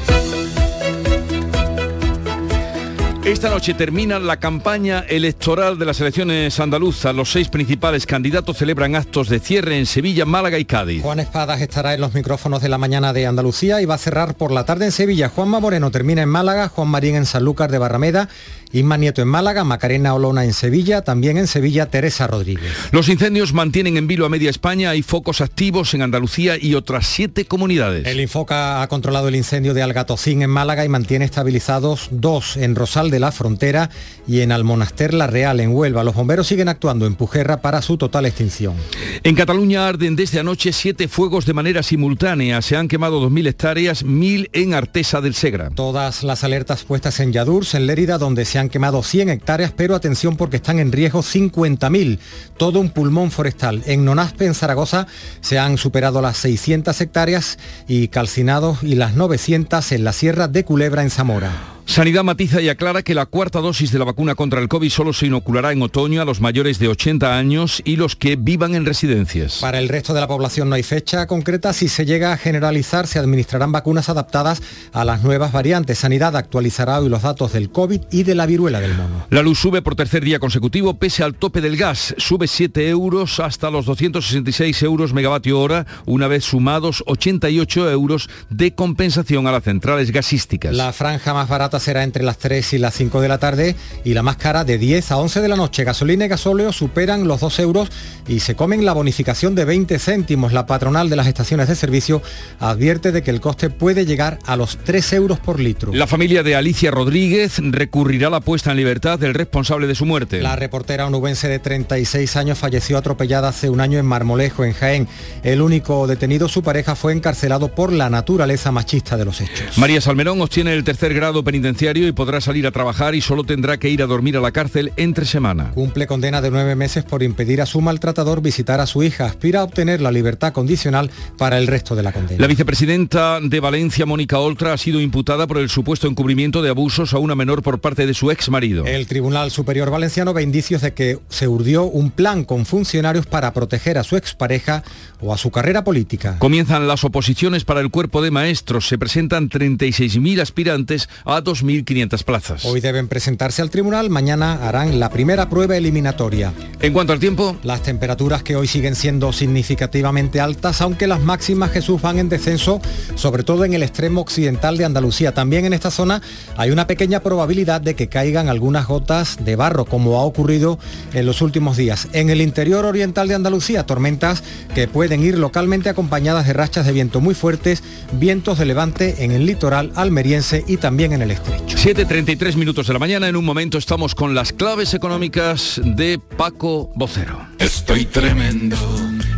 Esta 3.28 3.50
noche 3.50 3.74
termina 3.74 4.20
la 4.20 4.38
campaña 4.38 5.02
electoral 5.02 5.78
de 5.78 5.86
las 5.86 6.00
elecciones 6.00 6.58
andaluzas. 6.62 7.14
Los 7.14 7.30
seis 7.30 7.50
principales 7.50 8.06
candidatos 8.06 8.56
celebran 8.56 8.96
actos 8.96 9.28
de 9.28 9.42
cierre 9.42 9.78
en 9.78 9.86
Sevilla, 9.86 10.24
Málaga 10.24 10.58
y 10.60 10.64
Cádiz. 10.64 11.04
Juan 11.04 11.20
Espadas 11.20 11.60
estará 11.60 11.94
en 11.94 12.00
los 12.00 12.14
micrófonos 12.14 12.62
de 12.62 12.70
la 12.70 12.78
mañana 12.78 13.12
de 13.12 13.28
Andalucía 13.28 13.82
y 13.82 13.86
va 13.86 13.96
a 13.96 13.98
cerrar 13.98 14.36
por 14.36 14.54
la 14.54 14.64
tarde 14.64 14.86
en 14.86 14.94
Sevilla. 14.94 15.28
Juanma 15.28 15.60
Moreno 15.60 15.92
termina 15.92 16.22
en 16.22 16.30
Málaga, 16.30 16.70
Juan 16.70 16.88
Marín 16.88 17.16
en 17.16 17.26
Sanlúcar 17.26 17.70
de 17.70 17.80
Barrameda, 17.80 18.30
Isma 18.72 18.98
Nieto 18.98 19.22
en 19.22 19.28
Málaga, 19.28 19.64
Macarena 19.64 20.14
Olona 20.14 20.44
en 20.44 20.54
Sevilla, 20.54 21.02
también 21.02 21.38
en 21.38 21.48
Sevilla 21.48 21.88
Teresa 21.88 22.28
Rodríguez. 22.28 22.72
Los 22.92 23.10
incendios 23.10 23.54
mantienen 23.54 23.98
en 23.98 24.08
vilo 24.08 24.26
a 24.26 24.30
media 24.30 24.50
España. 24.50 24.90
Hay 24.90 25.02
focos 25.02 25.42
activos 25.42 25.94
en 25.94 26.02
Andalucía 26.02 26.58
y 26.60 26.76
otras 26.76 27.08
siete 27.08 27.46
comunidades. 27.46 28.06
El 28.06 28.20
Infoca 28.20 28.82
ha 28.82 28.88
controlado 28.88 29.28
el 29.28 29.36
incendio 29.36 29.74
de 29.74 29.82
Algatocín 29.82 30.42
en 30.42 30.50
Málaga 30.50 30.86
y 30.86 30.90
mantiene 30.90 31.26
estabilizados 31.26 32.10
dos 32.12 32.58
en 32.58 32.76
Rosal 32.76 33.10
de 33.10 33.20
la 33.20 33.32
Frontera 33.32 33.90
y 34.28 34.42
en 34.42 34.52
Almonaster 34.52 35.14
La 35.14 35.28
Real 35.28 35.60
en 35.60 35.72
Huelva. 35.72 36.04
Los 36.04 36.16
bomberos 36.16 36.48
siguen 36.48 36.70
actuando 36.70 37.06
en 37.06 37.16
Pujerra 37.16 37.62
para 37.62 37.82
su 37.82 37.98
total 37.98 38.26
extinción. 38.26 38.76
En 39.24 39.36
Cataluña 39.36 39.88
arden 39.88 40.16
desde 40.16 40.40
anoche 40.40 40.74
siete 40.74 41.08
fuegos 41.08 41.46
de 41.46 41.54
manera 41.54 41.84
simultánea. 41.84 42.62
Se 42.62 42.76
han 42.76 42.88
quemado 42.88 43.22
2.000 43.30 43.48
hectáreas, 43.48 44.06
1.000 44.06 44.50
en 44.54 44.74
Artesa 44.74 45.22
del 45.22 45.34
Segra. 45.34 45.70
Todas 45.70 46.24
las 46.24 46.44
alertas 46.44 46.84
puestas 46.84 47.20
en 47.20 47.34
Yadurs, 47.34 47.74
en 47.74 47.88
Lérida, 47.88 48.18
donde 48.18 48.46
se 48.46 48.57
han 48.58 48.70
quemado 48.70 49.04
100 49.04 49.30
hectáreas, 49.30 49.72
pero 49.76 49.96
atención 49.96 50.36
porque 50.36 50.58
están 50.58 50.80
en 50.80 50.92
riesgo 50.92 51.22
50.000. 51.22 52.20
Todo 52.58 52.80
un 52.80 52.90
pulmón 52.90 53.32
forestal. 53.32 53.84
En 53.86 54.06
Nonaspe, 54.06 54.46
en 54.46 54.56
Zaragoza, 54.56 55.08
se 55.42 55.60
han 55.60 55.78
superado 55.78 56.22
las 56.22 56.38
600 56.38 57.00
hectáreas 57.00 57.60
y 57.88 58.08
calcinados 58.08 58.84
y 58.84 58.96
las 58.96 59.16
900 59.16 59.92
en 59.92 60.04
la 60.04 60.14
Sierra 60.14 60.48
de 60.48 60.64
Culebra, 60.64 61.04
en 61.04 61.10
Zamora. 61.10 61.77
Sanidad 61.88 62.26
matiza 62.26 62.62
y 62.62 62.68
aclara 62.68 63.02
que 63.02 63.16
la 63.16 63.26
cuarta 63.26 63.62
dosis 63.62 63.94
de 63.94 63.98
la 63.98 64.04
vacuna 64.04 64.36
contra 64.36 64.60
el 64.60 64.68
COVID 64.68 64.90
solo 64.90 65.14
se 65.14 65.28
inoculará 65.28 65.72
en 65.72 65.82
otoño 65.82 66.22
a 66.22 66.26
los 66.26 66.42
mayores 66.42 66.80
de 66.80 66.90
80 66.90 67.38
años 67.38 67.82
y 67.86 67.96
los 67.96 68.18
que 68.18 68.36
vivan 68.36 68.76
en 68.76 68.86
residencias. 68.86 69.60
Para 69.62 69.80
el 69.80 69.88
resto 69.88 70.14
de 70.14 70.20
la 70.20 70.28
población 70.28 70.68
no 70.70 70.76
hay 70.76 70.84
fecha 70.84 71.26
concreta. 71.28 71.72
Si 71.72 71.88
se 71.88 72.06
llega 72.06 72.34
a 72.34 72.38
generalizar, 72.38 73.08
se 73.08 73.20
administrarán 73.20 73.72
vacunas 73.72 74.10
adaptadas 74.10 74.62
a 74.92 75.06
las 75.06 75.24
nuevas 75.24 75.54
variantes. 75.54 76.00
Sanidad 76.00 76.36
actualizará 76.36 77.00
hoy 77.00 77.08
los 77.08 77.22
datos 77.22 77.54
del 77.54 77.72
COVID 77.72 78.02
y 78.12 78.24
de 78.24 78.36
la 78.36 78.46
viruela 78.46 78.82
del 78.82 78.94
mono. 78.94 79.26
La 79.30 79.42
luz 79.42 79.58
sube 79.58 79.82
por 79.82 79.96
tercer 79.96 80.26
día 80.26 80.40
consecutivo 80.40 81.00
pese 81.00 81.24
al 81.24 81.36
tope 81.36 81.62
del 81.62 81.78
gas. 81.78 82.14
Sube 82.18 82.48
7 82.48 82.90
euros 82.90 83.40
hasta 83.40 83.72
los 83.72 83.86
266 83.86 84.84
euros 84.84 85.14
megavatio 85.14 85.58
hora, 85.58 85.88
una 86.06 86.28
vez 86.28 86.44
sumados 86.44 87.02
88 87.08 87.90
euros 87.90 88.30
de 88.50 88.76
compensación 88.76 89.48
a 89.48 89.54
las 89.54 89.64
centrales 89.64 90.12
gasísticas. 90.12 90.76
La 90.76 90.92
franja 90.92 91.34
más 91.34 91.48
barata 91.48 91.77
será 91.80 92.04
entre 92.04 92.24
las 92.24 92.38
3 92.38 92.74
y 92.74 92.78
las 92.78 92.94
5 92.96 93.22
de 93.22 93.28
la 93.28 93.38
tarde 93.38 93.76
y 94.04 94.14
la 94.14 94.24
más 94.24 94.38
cara 94.38 94.64
de 94.64 94.78
10 94.78 95.12
a 95.12 95.18
11 95.18 95.42
de 95.42 95.48
la 95.48 95.56
noche. 95.56 95.84
Gasolina 95.84 96.26
y 96.26 96.28
gasóleo 96.28 96.72
superan 96.72 97.28
los 97.28 97.42
2 97.42 97.60
euros 97.60 97.90
y 98.28 98.40
se 98.40 98.56
comen 98.56 98.86
la 98.86 98.94
bonificación 98.94 99.56
de 99.56 99.66
20 99.66 100.00
céntimos. 100.00 100.54
La 100.54 100.66
patronal 100.66 101.10
de 101.10 101.16
las 101.16 101.28
estaciones 101.28 101.68
de 101.68 101.76
servicio 101.76 102.22
advierte 102.60 103.12
de 103.12 103.24
que 103.24 103.32
el 103.32 103.42
coste 103.42 103.70
puede 103.70 104.06
llegar 104.06 104.40
a 104.46 104.56
los 104.56 104.78
3 104.84 105.14
euros 105.14 105.40
por 105.40 105.60
litro. 105.60 105.94
La 105.94 106.08
familia 106.08 106.44
de 106.44 106.56
Alicia 106.56 106.92
Rodríguez 106.92 107.60
recurrirá 107.60 108.28
a 108.28 108.32
la 108.32 108.40
puesta 108.42 108.72
en 108.72 108.78
libertad 108.78 109.20
del 109.20 109.34
responsable 109.34 109.88
de 109.88 109.96
su 109.96 110.06
muerte. 110.06 110.42
La 110.42 110.56
reportera 110.56 111.06
onubense 111.06 111.48
de 111.48 111.60
36 111.60 112.36
años 112.36 112.58
falleció 112.58 112.98
atropellada 112.98 113.50
hace 113.50 113.70
un 113.70 113.82
año 113.82 114.00
en 114.00 114.06
Marmolejo, 114.06 114.66
en 114.66 114.74
Jaén. 114.74 115.08
El 115.44 115.62
único 115.62 116.08
detenido, 116.08 116.48
su 116.48 116.64
pareja, 116.64 116.96
fue 116.96 117.14
encarcelado 117.14 117.70
por 117.70 117.94
la 117.94 118.10
naturaleza 118.10 118.72
machista 118.72 119.18
de 119.18 119.26
los 119.26 119.42
hechos. 119.42 119.78
María 119.78 120.02
Salmerón 120.02 120.42
obtiene 120.42 120.74
el 120.74 120.84
tercer 120.84 121.14
grado 121.14 121.44
penitenciario 121.44 121.67
y 121.70 122.12
podrá 122.12 122.42
salir 122.42 122.66
a 122.66 122.72
trabajar 122.72 123.16
y 123.16 123.22
solo 123.22 123.44
tendrá 123.44 123.78
que 123.78 123.90
ir 123.90 124.02
a 124.02 124.06
dormir 124.06 124.38
a 124.38 124.42
la 124.42 124.52
cárcel 124.52 124.92
entre 124.98 125.26
semana. 125.26 125.72
Cumple 125.74 126.08
condena 126.08 126.42
de 126.42 126.50
nueve 126.50 126.76
meses 126.76 127.04
por 127.04 127.24
impedir 127.24 127.62
a 127.62 127.66
su 127.66 127.82
maltratador 127.82 128.42
visitar 128.42 128.80
a 128.80 128.86
su 128.86 129.04
hija. 129.04 129.26
Aspira 129.26 129.62
a 129.62 129.64
obtener 129.64 130.02
la 130.02 130.12
libertad 130.12 130.54
condicional 130.54 131.12
para 131.38 131.58
el 131.58 131.68
resto 131.68 131.96
de 131.96 132.04
la 132.04 132.12
condena. 132.14 132.42
La 132.42 132.48
vicepresidenta 132.48 133.40
de 133.42 133.60
Valencia, 133.60 134.06
Mónica 134.06 134.40
Oltra, 134.40 134.74
ha 134.74 134.78
sido 134.78 135.02
imputada 135.02 135.48
por 135.48 135.58
el 135.58 135.70
supuesto 135.70 136.08
encubrimiento 136.08 136.62
de 136.62 136.70
abusos 136.70 137.14
a 137.14 137.20
una 137.20 137.36
menor 137.36 137.64
por 137.64 137.80
parte 137.80 138.06
de 138.06 138.14
su 138.14 138.32
ex 138.32 138.50
marido. 138.50 138.86
El 138.86 139.08
Tribunal 139.08 139.52
Superior 139.52 139.90
Valenciano 139.90 140.34
ve 140.34 140.44
indicios 140.44 140.82
de 140.82 140.94
que 140.94 141.20
se 141.30 141.48
urdió 141.48 141.84
un 141.84 142.12
plan 142.12 142.44
con 142.44 142.66
funcionarios 142.66 143.26
para 143.26 143.54
proteger 143.54 143.98
a 143.98 144.04
su 144.04 144.16
expareja 144.16 144.84
o 145.22 145.34
a 145.34 145.38
su 145.38 145.52
carrera 145.52 145.84
política. 145.84 146.38
Comienzan 146.40 146.88
las 146.88 147.04
oposiciones 147.04 147.66
para 147.66 147.82
el 147.82 147.90
cuerpo 147.90 148.22
de 148.22 148.32
maestros. 148.32 148.88
Se 148.88 148.98
presentan 148.98 149.50
36.000 149.50 150.42
aspirantes 150.42 151.10
a 151.26 151.42
2.500 151.64 152.24
plazas. 152.24 152.66
Hoy 152.66 152.82
deben 152.82 153.08
presentarse 153.08 153.62
al 153.62 153.70
tribunal, 153.70 154.10
mañana 154.10 154.68
harán 154.68 155.00
la 155.00 155.10
primera 155.10 155.50
prueba 155.50 155.78
eliminatoria. 155.78 156.54
En 156.80 156.94
cuanto 156.94 157.14
al 157.14 157.20
tiempo, 157.20 157.58
las 157.64 157.82
temperaturas 157.82 158.44
que 158.44 158.56
hoy 158.56 158.68
siguen 158.68 158.96
siendo 158.96 159.34
significativamente 159.34 160.40
altas, 160.40 160.82
aunque 160.82 161.08
las 161.08 161.22
máximas 161.22 161.72
Jesús 161.72 162.02
van 162.02 162.20
en 162.20 162.30
descenso, 162.30 162.82
sobre 163.16 163.44
todo 163.44 163.66
en 163.66 163.74
el 163.74 163.84
extremo 163.84 164.22
occidental 164.22 164.78
de 164.78 164.86
Andalucía. 164.86 165.34
También 165.34 165.66
en 165.66 165.74
esta 165.74 165.92
zona 165.92 166.22
hay 166.56 166.72
una 166.72 166.88
pequeña 166.88 167.22
probabilidad 167.22 167.82
de 167.82 167.96
que 167.96 168.10
caigan 168.10 168.50
algunas 168.50 168.88
gotas 168.88 169.38
de 169.44 169.56
barro, 169.56 169.86
como 169.86 170.20
ha 170.20 170.24
ocurrido 170.24 170.78
en 171.14 171.26
los 171.26 171.42
últimos 171.42 171.78
días. 171.78 172.08
En 172.14 172.30
el 172.30 172.42
interior 172.42 172.86
oriental 172.86 173.28
de 173.28 173.36
Andalucía, 173.36 173.86
tormentas 173.86 174.44
que 174.76 174.88
pueden 174.88 175.24
ir 175.24 175.38
localmente 175.38 175.90
acompañadas 175.90 176.46
de 176.46 176.54
rachas 176.54 176.86
de 176.86 176.92
viento 176.92 177.22
muy 177.22 177.34
fuertes, 177.34 177.84
vientos 178.14 178.60
de 178.60 178.66
levante 178.66 179.24
en 179.24 179.32
el 179.32 179.46
litoral 179.46 179.92
almeriense 179.96 180.64
y 180.68 180.78
también 180.78 181.14
en 181.14 181.22
el 181.22 181.32
estrecho. 181.38 181.78
7.33 181.78 182.56
minutos 182.56 182.88
de 182.88 182.94
la 182.94 183.00
mañana, 183.00 183.28
en 183.28 183.36
un 183.36 183.46
momento 183.46 183.78
estamos 183.78 184.16
con 184.16 184.36
las 184.36 184.52
claves 184.54 184.94
económicas 184.94 185.80
de 185.84 186.20
Paco 186.20 186.92
Vocero. 186.96 187.48
Estoy 187.60 188.06
tremendo, 188.06 188.78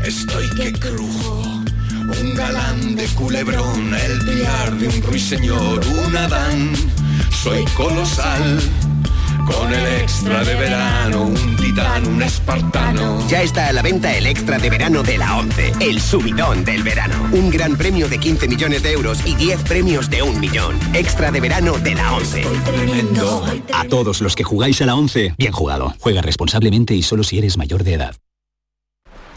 estoy 0.05 0.49
que 0.55 0.71
crujo. 0.73 1.43
un 2.21 2.33
galán 2.33 2.95
de 2.95 3.05
culebrón, 3.09 3.93
el 3.93 4.19
piar 4.25 4.75
de 4.77 4.87
un 4.87 5.01
ruiseñor, 5.03 5.85
un 5.85 6.17
Adán. 6.17 6.71
Soy 7.43 7.63
colosal 7.75 8.59
con 9.45 9.73
el 9.73 9.85
extra 10.09 10.43
de 10.43 10.55
verano, 10.55 11.21
un 11.21 11.55
titán, 11.55 12.07
un 12.07 12.23
espartano. 12.23 13.27
Ya 13.27 13.43
está 13.43 13.67
a 13.67 13.73
la 13.73 13.83
venta 13.83 14.17
el 14.17 14.25
extra 14.25 14.57
de 14.57 14.67
verano 14.67 15.03
de 15.03 15.19
la 15.19 15.37
11, 15.37 15.73
el 15.81 16.01
subidón 16.01 16.65
del 16.65 16.81
verano. 16.81 17.29
Un 17.31 17.51
gran 17.51 17.77
premio 17.77 18.09
de 18.09 18.17
15 18.17 18.47
millones 18.47 18.81
de 18.81 18.93
euros 18.93 19.19
y 19.23 19.35
10 19.35 19.63
premios 19.65 20.09
de 20.09 20.23
un 20.23 20.39
millón. 20.39 20.79
Extra 20.95 21.31
de 21.31 21.39
verano 21.39 21.77
de 21.77 21.93
la 21.93 22.11
11. 22.13 22.41
Tremendo. 22.41 23.45
A 23.71 23.85
todos 23.85 24.21
los 24.21 24.35
que 24.35 24.43
jugáis 24.43 24.81
a 24.81 24.87
la 24.87 24.95
11, 24.95 25.35
bien 25.37 25.51
jugado. 25.51 25.93
Juega 25.99 26.23
responsablemente 26.23 26.95
y 26.95 27.03
solo 27.03 27.23
si 27.23 27.37
eres 27.37 27.55
mayor 27.55 27.83
de 27.83 27.93
edad. 27.93 28.15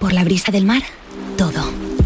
Por 0.01 0.15
la 0.15 0.25
brisa 0.25 0.51
del 0.51 0.65
mar, 0.65 0.83
todo. 1.37 1.82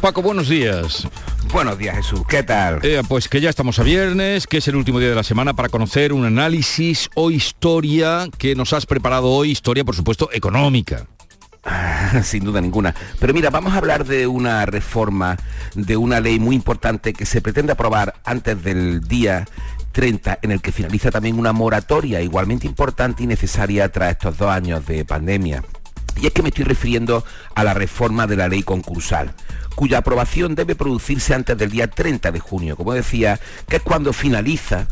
Paco, 0.00 0.22
buenos 0.22 0.48
días. 0.48 1.06
Buenos 1.52 1.76
días, 1.76 1.96
Jesús. 1.96 2.22
¿Qué 2.26 2.42
tal? 2.42 2.80
Eh, 2.82 3.02
pues 3.06 3.28
que 3.28 3.40
ya 3.40 3.50
estamos 3.50 3.78
a 3.78 3.82
viernes, 3.82 4.46
que 4.46 4.56
es 4.56 4.68
el 4.68 4.76
último 4.76 4.98
día 4.98 5.10
de 5.10 5.14
la 5.14 5.22
semana 5.22 5.52
para 5.52 5.68
conocer 5.68 6.14
un 6.14 6.24
análisis 6.24 7.10
o 7.14 7.30
historia 7.30 8.26
que 8.38 8.54
nos 8.54 8.72
has 8.72 8.86
preparado 8.86 9.28
hoy, 9.28 9.50
historia, 9.50 9.84
por 9.84 9.94
supuesto, 9.94 10.30
económica. 10.32 11.06
Sin 12.22 12.44
duda 12.44 12.62
ninguna. 12.62 12.94
Pero 13.18 13.34
mira, 13.34 13.50
vamos 13.50 13.74
a 13.74 13.76
hablar 13.76 14.06
de 14.06 14.26
una 14.26 14.64
reforma, 14.64 15.36
de 15.74 15.98
una 15.98 16.20
ley 16.20 16.38
muy 16.38 16.56
importante 16.56 17.12
que 17.12 17.26
se 17.26 17.42
pretende 17.42 17.72
aprobar 17.72 18.14
antes 18.24 18.62
del 18.62 19.02
día 19.02 19.46
30, 19.92 20.38
en 20.40 20.52
el 20.52 20.62
que 20.62 20.72
finaliza 20.72 21.10
también 21.10 21.38
una 21.38 21.52
moratoria 21.52 22.22
igualmente 22.22 22.66
importante 22.66 23.22
y 23.22 23.26
necesaria 23.26 23.90
tras 23.90 24.12
estos 24.12 24.38
dos 24.38 24.48
años 24.48 24.86
de 24.86 25.04
pandemia. 25.04 25.62
Y 26.20 26.26
es 26.26 26.32
que 26.32 26.42
me 26.42 26.48
estoy 26.48 26.64
refiriendo 26.64 27.24
a 27.54 27.64
la 27.64 27.74
reforma 27.74 28.26
de 28.26 28.36
la 28.36 28.48
ley 28.48 28.62
concursal, 28.62 29.32
cuya 29.80 29.96
aprobación 29.96 30.54
debe 30.54 30.74
producirse 30.74 31.32
antes 31.32 31.56
del 31.56 31.70
día 31.70 31.88
30 31.88 32.32
de 32.32 32.38
junio, 32.38 32.76
como 32.76 32.92
decía, 32.92 33.40
que 33.66 33.76
es 33.76 33.82
cuando 33.82 34.12
finaliza 34.12 34.88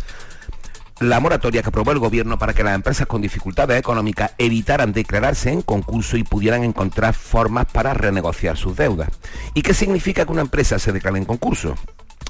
la 0.99 1.21
moratoria 1.21 1.61
que 1.61 1.69
aprobó 1.69 1.93
el 1.93 1.99
gobierno 1.99 2.39
para 2.39 2.55
que 2.55 2.63
las 2.63 2.75
empresas 2.75 3.07
con 3.07 3.21
dificultades 3.21 3.79
económicas 3.79 4.33
evitaran 4.39 4.95
declararse 4.95 5.53
en 5.53 5.61
concurso 5.61 6.17
y 6.17 6.25
pudieran 6.25 6.65
encontrar 6.65 7.13
formas 7.13 7.67
para 7.67 7.93
renegociar 7.93 8.57
sus 8.57 8.79
deudas. 8.79 9.11
¿Y 9.53 9.61
qué 9.61 9.75
significa 9.75 10.25
que 10.25 10.33
una 10.33 10.41
empresa 10.41 10.79
se 10.79 10.91
declare 10.91 11.19
en 11.19 11.27
concurso? 11.27 11.75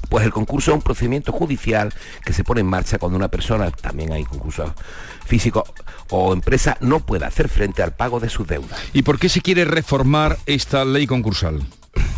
Pues 0.09 0.25
el 0.25 0.33
concurso 0.33 0.71
es 0.71 0.75
un 0.75 0.83
procedimiento 0.83 1.31
judicial 1.31 1.93
que 2.25 2.33
se 2.33 2.43
pone 2.43 2.59
en 2.59 2.67
marcha 2.67 2.97
cuando 2.97 3.17
una 3.17 3.29
persona, 3.29 3.71
también 3.71 4.11
hay 4.11 4.25
concursos 4.25 4.69
físicos 5.25 5.63
o 6.09 6.33
empresa, 6.33 6.75
no 6.81 6.99
puede 6.99 7.23
hacer 7.23 7.47
frente 7.47 7.83
al 7.83 7.93
pago 7.93 8.19
de 8.19 8.27
sus 8.27 8.45
deudas. 8.45 8.77
¿Y 8.91 9.03
por 9.03 9.17
qué 9.17 9.29
se 9.29 9.39
quiere 9.39 9.63
reformar 9.63 10.37
esta 10.45 10.83
ley 10.83 11.07
concursal? 11.07 11.61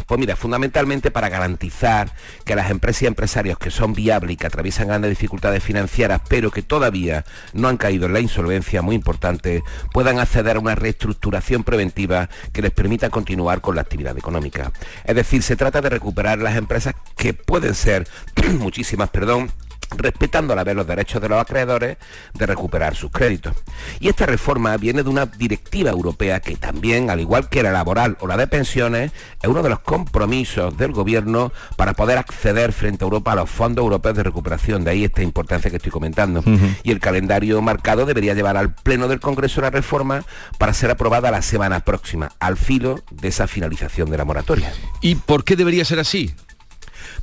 Pues 0.05 0.19
mira, 0.19 0.36
fundamentalmente 0.36 1.09
para 1.09 1.30
garantizar 1.30 2.13
que 2.43 2.55
las 2.55 2.69
empresas 2.69 3.03
y 3.03 3.05
empresarios 3.07 3.57
que 3.57 3.72
son 3.72 3.93
viables 3.93 4.34
y 4.34 4.38
que 4.38 4.47
atraviesan 4.47 4.88
grandes 4.88 5.09
dificultades 5.09 5.63
financieras, 5.63 6.22
pero 6.28 6.51
que 6.51 6.61
todavía 6.61 7.24
no 7.53 7.69
han 7.69 7.78
caído 7.78 8.07
en 8.07 8.13
la 8.13 8.19
insolvencia 8.19 8.82
muy 8.82 8.95
importante, 8.95 9.63
puedan 9.93 10.19
acceder 10.19 10.57
a 10.57 10.59
una 10.59 10.76
reestructuración 10.76 11.63
preventiva 11.63 12.30
que 12.51 12.61
les 12.61 12.72
permita 12.72 13.09
continuar 13.09 13.61
con 13.61 13.76
la 13.76 13.82
actividad 13.82 14.17
económica. 14.17 14.74
Es 15.05 15.15
decir, 15.15 15.43
se 15.43 15.55
trata 15.55 15.82
de 15.82 15.89
recuperar 15.89 16.39
las 16.39 16.57
empresas 16.57 16.95
que 17.15 17.34
pueden 17.34 17.74
ser, 17.74 18.07
muchísimas, 18.59 19.09
perdón, 19.09 19.49
respetando 19.98 20.54
a 20.54 20.56
la 20.56 20.64
vez 20.64 20.76
los 20.76 20.88
derechos 20.88 21.22
de 21.22 21.30
los 21.30 21.39
acreedores 21.39 21.98
de 22.34 22.46
recuperar 22.46 22.96
sus 22.96 23.12
créditos. 23.12 23.54
Y 24.00 24.10
esta 24.10 24.26
reforma 24.26 24.76
viene 24.78 25.04
de 25.04 25.10
una 25.10 25.26
directiva 25.26 25.92
europea 25.92 26.39
que 26.39 26.56
también, 26.56 27.10
al 27.10 27.20
igual 27.20 27.50
que 27.50 27.64
la 27.64 27.72
laboral 27.72 28.18
o 28.20 28.28
la 28.28 28.38
de 28.38 28.48
pensiones, 28.48 29.12
es 29.42 29.50
uno 29.50 29.64
de 29.64 29.70
los 29.70 29.80
compromisos 29.80 30.76
del 30.78 30.92
gobierno 30.92 31.52
para 31.76 31.94
poder 31.94 32.18
acceder 32.18 32.74
frente 32.74 33.04
a 33.04 33.08
Europa 33.08 33.34
a 33.34 33.36
los 33.36 33.50
fondos 33.50 33.84
europeos 33.84 34.16
de 34.16 34.24
recuperación. 34.24 34.84
De 34.84 34.92
ahí 34.92 35.04
esta 35.04 35.24
importancia 35.24 35.70
que 35.70 35.78
estoy 35.78 35.92
comentando. 35.92 36.44
Y 36.84 36.92
el 36.92 37.00
calendario 37.00 37.62
marcado 37.62 38.06
debería 38.06 38.34
llevar 38.34 38.58
al 38.58 38.74
Pleno 38.74 39.08
del 39.08 39.20
Congreso 39.20 39.62
la 39.62 39.70
reforma 39.70 40.24
para 40.58 40.74
ser 40.74 40.92
aprobada 40.92 41.32
la 41.32 41.42
semana 41.42 41.82
próxima, 41.82 42.32
al 42.39 42.58
filo 42.58 43.02
de 43.12 43.28
esa 43.30 43.48
finalización 43.48 44.10
de 44.10 44.18
la 44.18 44.26
moratoria. 44.26 44.72
¿Y 45.02 45.16
por 45.16 45.44
qué 45.44 45.56
debería 45.56 45.86
ser 45.86 46.00
así? 46.00 46.34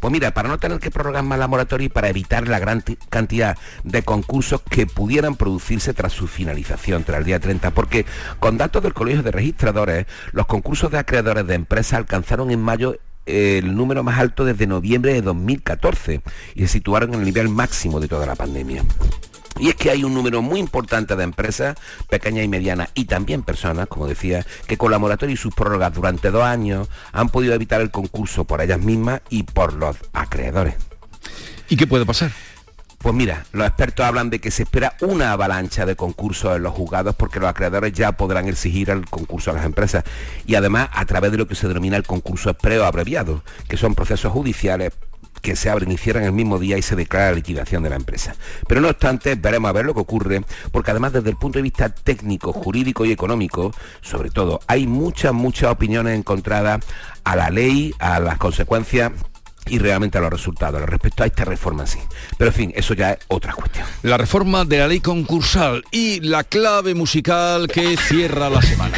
Pues 0.00 0.12
mira, 0.12 0.32
para 0.32 0.48
no 0.48 0.58
tener 0.58 0.78
que 0.78 0.90
prorrogar 0.90 1.24
más 1.24 1.38
la 1.38 1.48
moratoria 1.48 1.86
y 1.86 1.88
para 1.88 2.08
evitar 2.08 2.48
la 2.48 2.58
gran 2.58 2.84
cantidad 3.08 3.56
de 3.84 4.02
concursos 4.02 4.62
que 4.62 4.86
pudieran 4.86 5.36
producirse 5.36 5.94
tras 5.94 6.12
su 6.12 6.26
finalización, 6.28 7.04
tras 7.04 7.18
el 7.18 7.24
día 7.24 7.40
30, 7.40 7.70
porque 7.72 8.06
con 8.38 8.58
datos 8.58 8.82
del 8.82 8.94
Colegio 8.94 9.22
de 9.22 9.32
Registradores, 9.32 10.06
los 10.32 10.46
concursos 10.46 10.90
de 10.90 10.98
acreedores 10.98 11.46
de 11.46 11.54
empresas 11.54 11.94
alcanzaron 11.94 12.50
en 12.50 12.60
mayo 12.60 12.96
el 13.26 13.74
número 13.74 14.02
más 14.02 14.18
alto 14.18 14.44
desde 14.44 14.66
noviembre 14.66 15.12
de 15.12 15.22
2014 15.22 16.22
y 16.54 16.60
se 16.62 16.68
situaron 16.68 17.12
en 17.12 17.20
el 17.20 17.26
nivel 17.26 17.48
máximo 17.48 18.00
de 18.00 18.08
toda 18.08 18.26
la 18.26 18.34
pandemia. 18.34 18.82
Y 19.58 19.68
es 19.68 19.74
que 19.74 19.90
hay 19.90 20.04
un 20.04 20.14
número 20.14 20.42
muy 20.42 20.60
importante 20.60 21.16
de 21.16 21.24
empresas, 21.24 21.76
pequeñas 22.08 22.44
y 22.44 22.48
medianas, 22.48 22.90
y 22.94 23.06
también 23.06 23.42
personas, 23.42 23.88
como 23.88 24.06
decía, 24.06 24.44
que 24.66 24.76
con 24.76 24.90
la 24.90 24.98
moratoria 24.98 25.34
y 25.34 25.36
sus 25.36 25.54
prórrogas 25.54 25.94
durante 25.94 26.30
dos 26.30 26.44
años 26.44 26.88
han 27.12 27.28
podido 27.28 27.54
evitar 27.54 27.80
el 27.80 27.90
concurso 27.90 28.44
por 28.44 28.60
ellas 28.60 28.80
mismas 28.80 29.20
y 29.30 29.42
por 29.42 29.74
los 29.74 29.96
acreedores. 30.12 30.74
¿Y 31.68 31.76
qué 31.76 31.86
puede 31.86 32.06
pasar? 32.06 32.30
Pues 32.98 33.14
mira, 33.14 33.44
los 33.52 33.66
expertos 33.66 34.04
hablan 34.04 34.28
de 34.28 34.40
que 34.40 34.50
se 34.50 34.64
espera 34.64 34.96
una 35.00 35.30
avalancha 35.30 35.86
de 35.86 35.94
concursos 35.94 36.56
en 36.56 36.64
los 36.64 36.74
juzgados 36.74 37.14
porque 37.14 37.38
los 37.38 37.48
acreedores 37.48 37.92
ya 37.92 38.12
podrán 38.12 38.48
exigir 38.48 38.90
el 38.90 39.08
concurso 39.08 39.52
a 39.52 39.54
las 39.54 39.64
empresas 39.64 40.02
y 40.46 40.56
además 40.56 40.88
a 40.92 41.04
través 41.04 41.30
de 41.30 41.38
lo 41.38 41.46
que 41.46 41.54
se 41.54 41.68
denomina 41.68 41.96
el 41.96 42.02
concurso 42.02 42.50
expreo 42.50 42.84
abreviado, 42.84 43.44
que 43.68 43.76
son 43.76 43.94
procesos 43.94 44.32
judiciales 44.32 44.92
que 45.40 45.56
se 45.56 45.70
abren 45.70 45.90
y 45.92 45.96
cierran 45.96 46.24
el 46.24 46.32
mismo 46.32 46.58
día 46.58 46.78
y 46.78 46.82
se 46.82 46.96
declara 46.96 47.30
la 47.30 47.36
liquidación 47.36 47.82
de 47.82 47.90
la 47.90 47.96
empresa. 47.96 48.34
Pero 48.66 48.80
no 48.80 48.88
obstante, 48.88 49.34
veremos 49.34 49.68
a 49.68 49.72
ver 49.72 49.86
lo 49.86 49.94
que 49.94 50.00
ocurre, 50.00 50.42
porque 50.72 50.90
además 50.90 51.12
desde 51.12 51.30
el 51.30 51.36
punto 51.36 51.58
de 51.58 51.62
vista 51.62 51.88
técnico, 51.88 52.52
jurídico 52.52 53.04
y 53.04 53.12
económico, 53.12 53.72
sobre 54.00 54.30
todo, 54.30 54.60
hay 54.66 54.86
muchas, 54.86 55.32
muchas 55.32 55.70
opiniones 55.70 56.18
encontradas 56.18 56.84
a 57.24 57.36
la 57.36 57.50
ley, 57.50 57.94
a 57.98 58.20
las 58.20 58.38
consecuencias 58.38 59.12
y 59.66 59.78
realmente 59.78 60.18
a 60.18 60.20
los 60.20 60.30
resultados 60.30 60.80
respecto 60.82 61.22
a 61.22 61.26
esta 61.26 61.44
reforma 61.44 61.86
sí. 61.86 61.98
Pero 62.36 62.50
en 62.50 62.54
fin, 62.54 62.72
eso 62.74 62.94
ya 62.94 63.12
es 63.12 63.18
otra 63.28 63.52
cuestión. 63.52 63.86
La 64.02 64.16
reforma 64.16 64.64
de 64.64 64.78
la 64.78 64.88
ley 64.88 65.00
concursal 65.00 65.84
y 65.90 66.20
la 66.20 66.44
clave 66.44 66.94
musical 66.94 67.68
que 67.68 67.96
cierra 67.96 68.48
la 68.50 68.62
semana. 68.62 68.96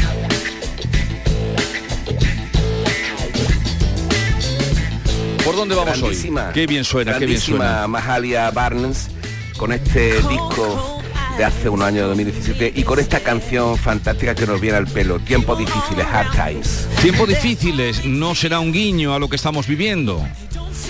¿Por 5.50 5.56
dónde 5.56 5.74
vamos 5.74 6.00
hoy? 6.00 6.16
Qué 6.54 6.64
bien 6.68 6.84
suena, 6.84 7.18
qué 7.18 7.26
bien 7.26 7.40
suena. 7.40 7.84
Mahalia 7.88 8.52
Barnes 8.52 9.08
con 9.56 9.72
este 9.72 10.22
disco 10.28 11.02
de 11.36 11.44
hace 11.44 11.68
un 11.68 11.82
año, 11.82 12.06
2017, 12.06 12.72
y 12.76 12.84
con 12.84 13.00
esta 13.00 13.18
canción 13.18 13.76
fantástica 13.76 14.36
que 14.36 14.46
nos 14.46 14.60
viene 14.60 14.76
al 14.76 14.86
pelo, 14.86 15.18
Tiempos 15.18 15.58
difíciles, 15.58 16.06
Hard 16.06 16.30
Times. 16.30 16.86
Tiempos 17.02 17.26
difíciles, 17.26 18.04
¿no 18.04 18.36
será 18.36 18.60
un 18.60 18.72
guiño 18.72 19.12
a 19.12 19.18
lo 19.18 19.28
que 19.28 19.34
estamos 19.34 19.66
viviendo? 19.66 20.24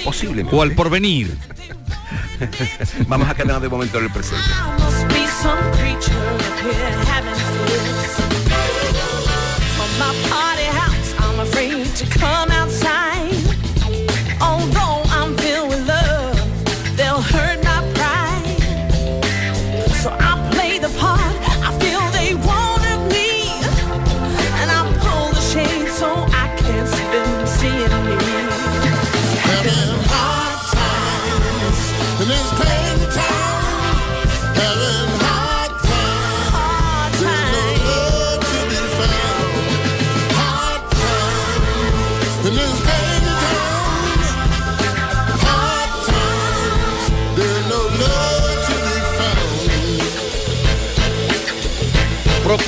Posiblemente. 0.04 0.54
O 0.54 0.60
al 0.60 0.72
porvenir. 0.72 1.34
Vamos 3.08 3.30
a 3.30 3.34
quedarnos 3.34 3.62
de 3.62 3.68
momento 3.70 3.96
en 3.96 4.04
el 4.04 4.12
presente. 4.12 4.44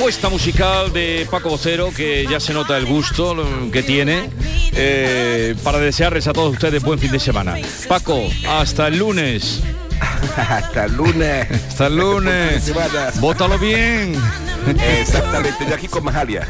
Propuesta 0.03 0.27
musical 0.27 0.91
de 0.91 1.25
Paco 1.31 1.47
Vocero, 1.47 1.89
que 1.95 2.27
ya 2.29 2.37
se 2.41 2.53
nota 2.53 2.75
el 2.75 2.85
gusto 2.85 3.37
que 3.71 3.83
tiene, 3.83 4.29
eh, 4.73 5.55
para 5.63 5.77
desearles 5.77 6.27
a 6.27 6.33
todos 6.33 6.51
ustedes 6.51 6.83
buen 6.83 6.99
fin 6.99 7.09
de 7.09 7.21
semana. 7.21 7.55
Paco, 7.87 8.21
hasta 8.45 8.89
el 8.89 8.97
lunes. 8.97 9.61
hasta 10.35 10.83
el 10.87 10.97
lunes. 10.97 11.47
Hasta 11.69 11.87
el 11.87 11.95
lunes. 11.95 12.73
Bótalo 13.21 13.57
bien. 13.57 14.13
Exactamente, 14.99 15.65
yo 15.69 15.73
aquí 15.73 15.87
con 15.87 16.03
Majalia. 16.03 16.49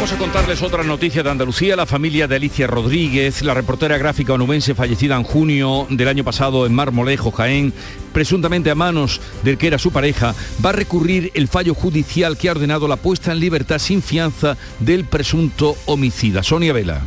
Vamos 0.00 0.14
a 0.14 0.16
contarles 0.16 0.62
otra 0.62 0.82
noticia 0.82 1.22
de 1.22 1.28
Andalucía. 1.28 1.76
La 1.76 1.84
familia 1.84 2.26
de 2.26 2.36
Alicia 2.36 2.66
Rodríguez, 2.66 3.42
la 3.42 3.52
reportera 3.52 3.98
gráfica 3.98 4.32
onubense 4.32 4.74
fallecida 4.74 5.14
en 5.14 5.24
junio 5.24 5.86
del 5.90 6.08
año 6.08 6.24
pasado 6.24 6.64
en 6.64 6.72
Marmolejo, 6.72 7.30
Jaén, 7.30 7.74
presuntamente 8.14 8.70
a 8.70 8.74
manos 8.74 9.20
del 9.42 9.58
que 9.58 9.66
era 9.66 9.76
su 9.76 9.92
pareja, 9.92 10.34
va 10.64 10.70
a 10.70 10.72
recurrir 10.72 11.30
el 11.34 11.48
fallo 11.48 11.74
judicial 11.74 12.38
que 12.38 12.48
ha 12.48 12.52
ordenado 12.52 12.88
la 12.88 12.96
puesta 12.96 13.32
en 13.32 13.40
libertad 13.40 13.78
sin 13.78 14.00
fianza 14.00 14.56
del 14.78 15.04
presunto 15.04 15.76
homicida. 15.84 16.42
Sonia 16.42 16.72
Vela. 16.72 17.02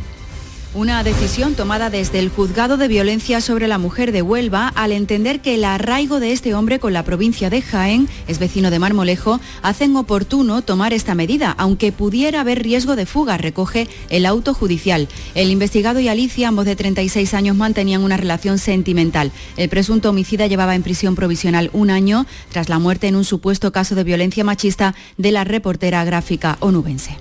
Una 0.74 1.04
decisión 1.04 1.54
tomada 1.54 1.88
desde 1.88 2.18
el 2.18 2.30
Juzgado 2.30 2.76
de 2.76 2.88
Violencia 2.88 3.40
sobre 3.40 3.68
la 3.68 3.78
Mujer 3.78 4.10
de 4.10 4.22
Huelva 4.22 4.66
al 4.74 4.90
entender 4.90 5.38
que 5.38 5.54
el 5.54 5.62
arraigo 5.62 6.18
de 6.18 6.32
este 6.32 6.52
hombre 6.52 6.80
con 6.80 6.92
la 6.92 7.04
provincia 7.04 7.48
de 7.48 7.62
Jaén, 7.62 8.08
es 8.26 8.40
vecino 8.40 8.72
de 8.72 8.80
Marmolejo, 8.80 9.38
hacen 9.62 9.94
oportuno 9.94 10.62
tomar 10.62 10.92
esta 10.92 11.14
medida, 11.14 11.54
aunque 11.58 11.92
pudiera 11.92 12.40
haber 12.40 12.64
riesgo 12.64 12.96
de 12.96 13.06
fuga, 13.06 13.38
recoge 13.38 13.86
el 14.08 14.26
auto 14.26 14.52
judicial. 14.52 15.06
El 15.36 15.52
investigado 15.52 16.00
y 16.00 16.08
Alicia, 16.08 16.48
ambos 16.48 16.64
de 16.64 16.74
36 16.74 17.34
años, 17.34 17.56
mantenían 17.56 18.02
una 18.02 18.16
relación 18.16 18.58
sentimental. 18.58 19.30
El 19.56 19.68
presunto 19.68 20.10
homicida 20.10 20.48
llevaba 20.48 20.74
en 20.74 20.82
prisión 20.82 21.14
provisional 21.14 21.70
un 21.72 21.90
año 21.90 22.26
tras 22.50 22.68
la 22.68 22.80
muerte 22.80 23.06
en 23.06 23.14
un 23.14 23.24
supuesto 23.24 23.70
caso 23.70 23.94
de 23.94 24.02
violencia 24.02 24.42
machista 24.42 24.96
de 25.18 25.30
la 25.30 25.44
reportera 25.44 26.04
gráfica 26.04 26.56
onubense. 26.58 27.16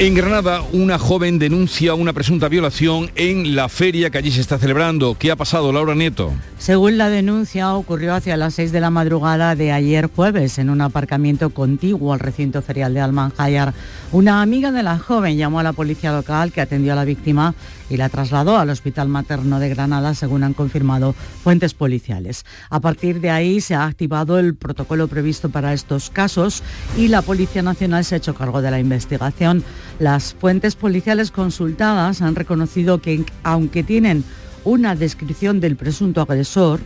En 0.00 0.14
Granada, 0.14 0.62
una 0.72 0.98
joven 0.98 1.38
denuncia 1.38 1.92
una 1.92 2.14
presunta 2.14 2.48
violación 2.48 3.10
en 3.16 3.54
la 3.54 3.68
feria 3.68 4.08
que 4.08 4.16
allí 4.16 4.30
se 4.30 4.40
está 4.40 4.58
celebrando. 4.58 5.14
¿Qué 5.18 5.30
ha 5.30 5.36
pasado, 5.36 5.74
Laura 5.74 5.94
Nieto? 5.94 6.32
Según 6.56 6.96
la 6.96 7.10
denuncia, 7.10 7.74
ocurrió 7.74 8.14
hacia 8.14 8.38
las 8.38 8.54
6 8.54 8.72
de 8.72 8.80
la 8.80 8.88
madrugada 8.88 9.54
de 9.56 9.72
ayer 9.72 10.08
jueves 10.08 10.56
en 10.56 10.70
un 10.70 10.80
aparcamiento 10.80 11.50
contiguo 11.50 12.14
al 12.14 12.20
recinto 12.20 12.62
ferial 12.62 12.94
de 12.94 13.00
Almanjayar. 13.00 13.74
Una 14.10 14.40
amiga 14.40 14.72
de 14.72 14.82
la 14.82 14.98
joven 14.98 15.36
llamó 15.36 15.60
a 15.60 15.64
la 15.64 15.74
policía 15.74 16.12
local 16.12 16.50
que 16.50 16.62
atendió 16.62 16.94
a 16.94 16.96
la 16.96 17.04
víctima 17.04 17.54
y 17.90 17.96
la 17.96 18.08
trasladó 18.08 18.56
al 18.56 18.70
Hospital 18.70 19.08
Materno 19.08 19.58
de 19.58 19.68
Granada, 19.68 20.14
según 20.14 20.44
han 20.44 20.54
confirmado 20.54 21.12
fuentes 21.12 21.74
policiales. 21.74 22.46
A 22.70 22.80
partir 22.80 23.20
de 23.20 23.30
ahí 23.30 23.60
se 23.60 23.74
ha 23.74 23.84
activado 23.84 24.38
el 24.38 24.54
protocolo 24.54 25.08
previsto 25.08 25.50
para 25.50 25.74
estos 25.74 26.08
casos 26.08 26.62
y 26.96 27.08
la 27.08 27.20
Policía 27.22 27.62
Nacional 27.62 28.04
se 28.04 28.14
ha 28.14 28.18
hecho 28.18 28.34
cargo 28.34 28.62
de 28.62 28.70
la 28.70 28.78
investigación. 28.78 29.64
Las 29.98 30.34
fuentes 30.34 30.76
policiales 30.76 31.30
consultadas 31.30 32.22
han 32.22 32.36
reconocido 32.36 33.02
que, 33.02 33.24
aunque 33.42 33.82
tienen 33.82 34.24
una 34.64 34.94
descripción 34.94 35.60
del 35.60 35.76
presunto 35.76 36.22
agresor, 36.22 36.80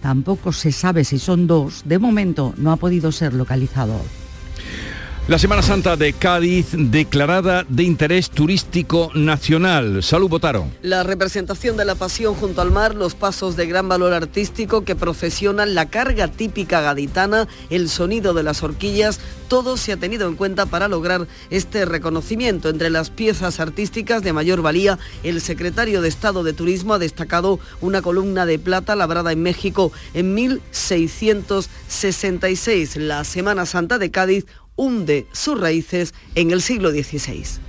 tampoco 0.00 0.52
se 0.52 0.72
sabe 0.72 1.04
si 1.04 1.18
son 1.18 1.46
dos. 1.46 1.82
De 1.84 1.98
momento 1.98 2.54
no 2.56 2.72
ha 2.72 2.76
podido 2.76 3.12
ser 3.12 3.34
localizado. 3.34 4.00
La 5.28 5.38
Semana 5.38 5.60
Santa 5.60 5.96
de 5.96 6.14
Cádiz 6.14 6.68
declarada 6.72 7.66
de 7.68 7.82
interés 7.82 8.30
turístico 8.30 9.10
nacional. 9.14 10.02
Salud 10.02 10.30
Botaro. 10.30 10.68
La 10.80 11.02
representación 11.02 11.76
de 11.76 11.84
la 11.84 11.96
pasión 11.96 12.34
junto 12.34 12.62
al 12.62 12.70
mar, 12.70 12.94
los 12.94 13.14
pasos 13.14 13.54
de 13.54 13.66
gran 13.66 13.90
valor 13.90 14.14
artístico 14.14 14.86
que 14.86 14.96
profesionan 14.96 15.74
la 15.74 15.90
carga 15.90 16.28
típica 16.28 16.80
gaditana, 16.80 17.46
el 17.68 17.90
sonido 17.90 18.32
de 18.32 18.42
las 18.42 18.62
horquillas, 18.62 19.20
todo 19.48 19.76
se 19.76 19.92
ha 19.92 19.98
tenido 19.98 20.28
en 20.28 20.36
cuenta 20.36 20.64
para 20.64 20.88
lograr 20.88 21.28
este 21.50 21.84
reconocimiento. 21.84 22.70
Entre 22.70 22.88
las 22.88 23.10
piezas 23.10 23.60
artísticas 23.60 24.22
de 24.22 24.32
mayor 24.32 24.62
valía, 24.62 24.98
el 25.24 25.42
secretario 25.42 26.00
de 26.00 26.08
Estado 26.08 26.42
de 26.42 26.54
Turismo 26.54 26.94
ha 26.94 26.98
destacado 26.98 27.60
una 27.82 28.00
columna 28.00 28.46
de 28.46 28.58
plata 28.58 28.96
labrada 28.96 29.32
en 29.32 29.42
México 29.42 29.92
en 30.14 30.32
1666, 30.32 32.96
la 32.96 33.24
Semana 33.24 33.66
Santa 33.66 33.98
de 33.98 34.10
Cádiz 34.10 34.46
hunde 34.78 35.26
sus 35.32 35.60
raíces 35.60 36.14
en 36.34 36.50
el 36.50 36.62
siglo 36.62 36.90
XVI. 36.90 37.67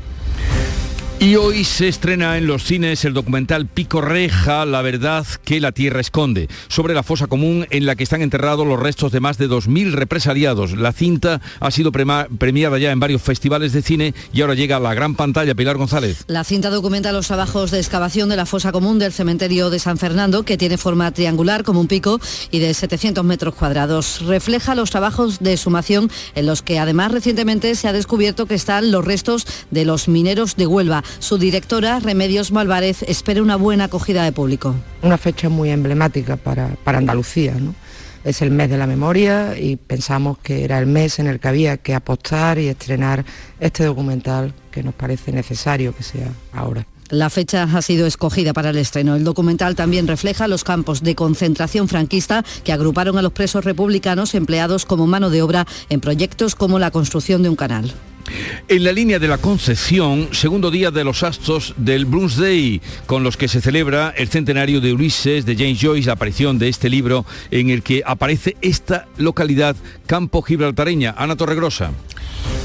Y 1.22 1.36
hoy 1.36 1.66
se 1.66 1.90
estrena 1.90 2.38
en 2.38 2.48
los 2.48 2.64
cines 2.64 3.04
el 3.04 3.14
documental 3.14 3.68
Pico 3.68 4.00
Reja, 4.00 4.66
la 4.66 4.82
verdad 4.82 5.28
que 5.44 5.60
la 5.60 5.74
tierra 5.74 6.00
esconde, 6.00 6.48
sobre 6.70 6.94
la 6.94 7.04
fosa 7.04 7.28
común 7.28 7.68
en 7.72 7.86
la 7.86 7.98
que 7.98 8.04
están 8.04 8.22
enterrados 8.22 8.66
los 8.66 8.80
restos 8.80 9.12
de 9.12 9.20
más 9.20 9.38
de 9.38 9.50
2.000 9.50 9.92
represaliados. 9.92 10.78
La 10.78 10.94
cinta 10.94 11.42
ha 11.60 11.72
sido 11.72 11.92
premiada 11.92 12.80
ya 12.80 12.92
en 12.92 13.02
varios 13.02 13.22
festivales 13.22 13.74
de 13.74 13.82
cine 13.82 14.14
y 14.32 14.40
ahora 14.40 14.54
llega 14.54 14.78
a 14.78 14.80
la 14.80 14.94
gran 14.94 15.16
pantalla. 15.16 15.56
Pilar 15.56 15.76
González. 15.76 16.24
La 16.28 16.46
cinta 16.46 16.70
documenta 16.70 17.12
los 17.12 17.28
trabajos 17.28 17.72
de 17.72 17.80
excavación 17.80 18.30
de 18.30 18.38
la 18.38 18.46
fosa 18.46 18.72
común 18.72 18.98
del 18.98 19.12
cementerio 19.12 19.70
de 19.70 19.80
San 19.80 19.98
Fernando, 19.98 20.44
que 20.44 20.58
tiene 20.58 20.78
forma 20.78 21.12
triangular 21.12 21.66
como 21.66 21.82
un 21.82 21.88
pico 21.88 22.22
y 22.50 22.60
de 22.60 22.74
700 22.74 23.26
metros 23.26 23.56
cuadrados. 23.56 24.22
Refleja 24.26 24.74
los 24.74 24.90
trabajos 24.90 25.40
de 25.40 25.58
sumación 25.58 26.10
en 26.36 26.46
los 26.46 26.62
que 26.62 26.80
además 26.80 27.12
recientemente 27.12 27.76
se 27.76 27.90
ha 27.90 27.94
descubierto 27.94 28.46
que 28.46 28.56
están 28.56 28.90
los 28.90 29.04
restos 29.04 29.46
de 29.70 29.84
los 29.84 30.08
mineros 30.08 30.56
de 30.56 30.66
Huelva. 30.66 31.04
Su 31.18 31.38
directora, 31.38 32.00
Remedios 32.00 32.52
Malvarez, 32.52 33.04
espera 33.04 33.42
una 33.42 33.56
buena 33.56 33.86
acogida 33.86 34.24
de 34.24 34.32
público. 34.32 34.76
Una 35.02 35.18
fecha 35.18 35.50
muy 35.50 35.70
emblemática 35.70 36.38
para, 36.38 36.78
Andalucía. 36.86 37.56
Es 38.24 38.42
el 38.42 38.52
mes 38.52 38.70
de 38.70 38.78
la 38.78 38.86
memoria 38.86 39.58
y 39.58 39.78
pensamos 39.78 40.38
que 40.40 40.64
era 40.64 40.78
el 40.78 40.86
mes 40.86 41.20
en 41.20 41.28
el 41.28 41.40
que 41.40 41.48
había 41.48 41.78
que 41.78 41.96
apostar 41.96 42.60
y 42.60 42.68
estrenar 42.68 43.26
este 43.60 43.86
documental 43.86 44.54
que 44.72 44.84
nos 44.84 44.94
parece 44.94 45.32
necesario 45.32 45.96
que 45.96 46.04
sea 46.04 46.32
ahora. 46.54 46.86
La 47.10 47.32
fecha 47.32 47.64
ha 47.64 47.82
sido 47.82 48.06
escogida 48.06 48.54
para 48.54 48.70
el 48.70 48.78
estreno. 48.78 49.16
El 49.16 49.24
documental 49.24 49.76
también 49.76 50.06
refleja 50.06 50.48
los 50.48 50.64
campos 50.64 51.02
de 51.02 51.16
concentración 51.16 51.88
franquista 51.88 52.46
que 52.64 52.72
agruparon 52.72 53.18
a 53.18 53.24
los 53.24 53.34
presos 53.34 53.66
republicanos 53.66 54.36
empleados 54.36 54.86
como 54.86 55.08
mano 55.08 55.32
de 55.32 55.42
obra 55.42 55.66
en 55.90 56.02
proyectos 56.02 56.54
como 56.54 56.78
la 56.78 56.92
construcción 56.92 57.42
de 57.42 57.50
un 57.50 57.56
canal. 57.56 57.92
En 58.68 58.84
la 58.84 58.92
línea 58.92 59.20
de 59.20 59.28
la 59.28 59.38
Concepción, 59.38 60.30
segundo 60.32 60.72
día 60.72 60.92
de 60.92 61.04
los 61.04 61.24
actos 61.24 61.74
del 61.78 62.08
Day, 62.38 62.82
con 63.06 63.24
los 63.24 63.38
que 63.38 63.48
se 63.48 63.62
celebra 63.62 64.14
el 64.16 64.28
centenario 64.28 64.82
de 64.82 64.94
Ulises 64.94 65.46
de 65.46 65.56
James 65.56 65.80
Joyce, 65.82 66.08
la 66.08 66.14
aparición 66.14 66.60
de 66.60 66.70
este 66.70 66.90
libro 66.90 67.26
en 67.52 67.70
el 67.70 67.84
que 67.84 68.04
aparece 68.06 68.56
esta 68.62 69.08
localidad 69.18 69.76
campo 70.06 70.42
gibraltareña. 70.42 71.16
Ana 71.18 71.36
Torregrosa. 71.36 71.92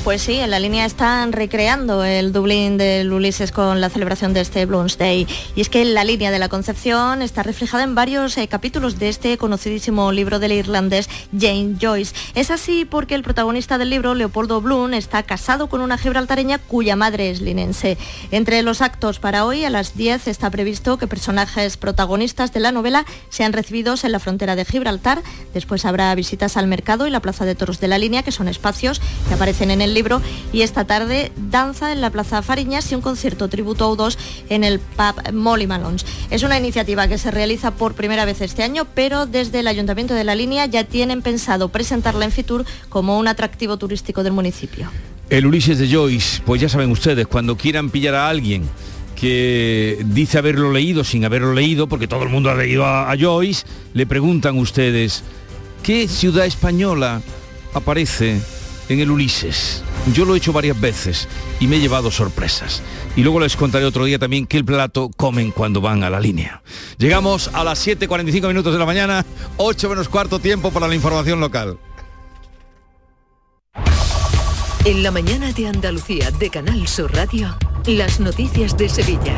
Pues 0.04 0.20
sí, 0.20 0.34
en 0.34 0.50
la 0.50 0.60
línea 0.60 0.84
están 0.84 1.32
recreando 1.32 2.04
el 2.04 2.30
Dublín 2.30 2.76
del 2.76 3.10
Ulises 3.10 3.52
con 3.52 3.80
la 3.80 3.88
celebración 3.88 4.34
de 4.34 4.42
este 4.42 4.66
Day. 4.66 5.26
Y 5.56 5.62
es 5.62 5.70
que 5.70 5.82
la 5.86 6.04
línea 6.04 6.30
de 6.30 6.38
la 6.38 6.50
Concepción 6.50 7.22
está 7.22 7.42
reflejada 7.42 7.84
en 7.84 7.94
varios 7.94 8.36
eh, 8.36 8.46
capítulos 8.46 8.98
de 8.98 9.08
este 9.08 9.38
conocidísimo 9.38 10.12
libro 10.12 10.40
del 10.40 10.52
irlandés 10.52 11.08
James 11.32 11.78
Joyce. 11.80 12.14
Es 12.34 12.50
así 12.50 12.84
porque 12.84 13.14
el 13.14 13.22
protagonista 13.22 13.78
del 13.78 13.88
libro, 13.88 14.14
Leopoldo 14.14 14.60
Bloom, 14.60 14.92
está 14.92 15.22
casado 15.22 15.68
con 15.68 15.80
una 15.80 15.96
gibraltareña 15.96 16.58
cuya 16.58 16.96
madre 16.96 17.30
es 17.30 17.40
linense. 17.40 17.96
Entre 18.30 18.62
los 18.62 18.82
actos 18.82 19.18
para 19.18 19.46
hoy, 19.46 19.64
a 19.64 19.70
las 19.70 19.96
10, 19.96 20.28
está 20.28 20.50
previsto 20.50 20.98
que 20.98 21.06
personajes 21.06 21.78
protagonistas 21.78 22.52
de 22.52 22.60
la 22.60 22.72
novela 22.72 23.06
sean 23.30 23.54
recibidos 23.54 24.04
en 24.04 24.12
la 24.12 24.20
frontera 24.20 24.54
de 24.54 24.66
Gibraltar. 24.66 25.22
Después 25.54 25.86
habrá 25.86 26.14
visitas 26.14 26.58
al 26.58 26.66
mercado 26.66 27.06
y 27.06 27.10
la 27.10 27.20
plaza 27.20 27.46
de 27.46 27.54
toros 27.54 27.80
de 27.80 27.88
la 27.88 27.96
línea, 27.96 28.22
que 28.22 28.32
son 28.32 28.48
espacios 28.48 29.00
que 29.28 29.34
aparecen 29.34 29.63
en 29.70 29.80
el 29.80 29.94
libro 29.94 30.20
y 30.52 30.62
esta 30.62 30.84
tarde 30.84 31.32
danza 31.50 31.92
en 31.92 32.00
la 32.00 32.10
Plaza 32.10 32.42
Fariñas 32.42 32.90
y 32.90 32.94
un 32.94 33.00
concierto 33.00 33.48
tributo 33.48 33.90
a 33.90 33.96
2 33.96 34.18
en 34.48 34.64
el 34.64 34.78
pub 34.78 35.32
Molly 35.32 35.66
Malons. 35.66 36.04
Es 36.30 36.42
una 36.42 36.58
iniciativa 36.58 37.08
que 37.08 37.18
se 37.18 37.30
realiza 37.30 37.70
por 37.72 37.94
primera 37.94 38.24
vez 38.24 38.40
este 38.40 38.62
año, 38.62 38.86
pero 38.94 39.26
desde 39.26 39.60
el 39.60 39.66
Ayuntamiento 39.66 40.14
de 40.14 40.24
la 40.24 40.34
Línea 40.34 40.66
ya 40.66 40.84
tienen 40.84 41.22
pensado 41.22 41.68
presentarla 41.68 42.24
en 42.24 42.32
Fitur 42.32 42.64
como 42.88 43.18
un 43.18 43.28
atractivo 43.28 43.76
turístico 43.76 44.22
del 44.22 44.32
municipio. 44.32 44.90
El 45.30 45.46
Ulises 45.46 45.78
de 45.78 45.88
Joyce, 45.90 46.42
pues 46.44 46.60
ya 46.60 46.68
saben 46.68 46.90
ustedes, 46.90 47.26
cuando 47.26 47.56
quieran 47.56 47.90
pillar 47.90 48.14
a 48.14 48.28
alguien 48.28 48.68
que 49.16 49.98
dice 50.06 50.38
haberlo 50.38 50.70
leído 50.72 51.04
sin 51.04 51.24
haberlo 51.24 51.54
leído, 51.54 51.88
porque 51.88 52.06
todo 52.06 52.24
el 52.24 52.28
mundo 52.28 52.50
ha 52.50 52.54
leído 52.54 52.84
a 52.84 53.14
Joyce, 53.18 53.64
le 53.94 54.06
preguntan 54.06 54.58
ustedes, 54.58 55.22
¿qué 55.82 56.08
ciudad 56.08 56.44
española 56.46 57.22
aparece 57.72 58.40
en 58.88 59.00
el 59.00 59.10
Ulises. 59.10 59.82
Yo 60.12 60.24
lo 60.24 60.34
he 60.34 60.38
hecho 60.38 60.52
varias 60.52 60.80
veces 60.80 61.28
y 61.60 61.66
me 61.66 61.76
he 61.76 61.80
llevado 61.80 62.10
sorpresas. 62.10 62.82
Y 63.16 63.22
luego 63.22 63.40
les 63.40 63.56
contaré 63.56 63.84
otro 63.84 64.04
día 64.04 64.18
también 64.18 64.46
qué 64.46 64.62
plato 64.62 65.10
comen 65.16 65.50
cuando 65.50 65.80
van 65.80 66.02
a 66.02 66.10
la 66.10 66.20
línea. 66.20 66.62
Llegamos 66.98 67.50
a 67.52 67.64
las 67.64 67.86
7.45 67.86 68.48
minutos 68.48 68.72
de 68.72 68.78
la 68.78 68.86
mañana, 68.86 69.24
8 69.56 69.88
menos 69.88 70.08
cuarto 70.08 70.38
tiempo 70.38 70.70
para 70.70 70.88
la 70.88 70.94
información 70.94 71.40
local. 71.40 71.78
En 74.84 75.02
la 75.02 75.10
mañana 75.10 75.50
de 75.52 75.66
Andalucía 75.66 76.30
de 76.30 76.50
Canal 76.50 76.86
Sur 76.86 77.14
Radio, 77.14 77.56
las 77.86 78.20
noticias 78.20 78.76
de 78.76 78.90
Sevilla. 78.90 79.34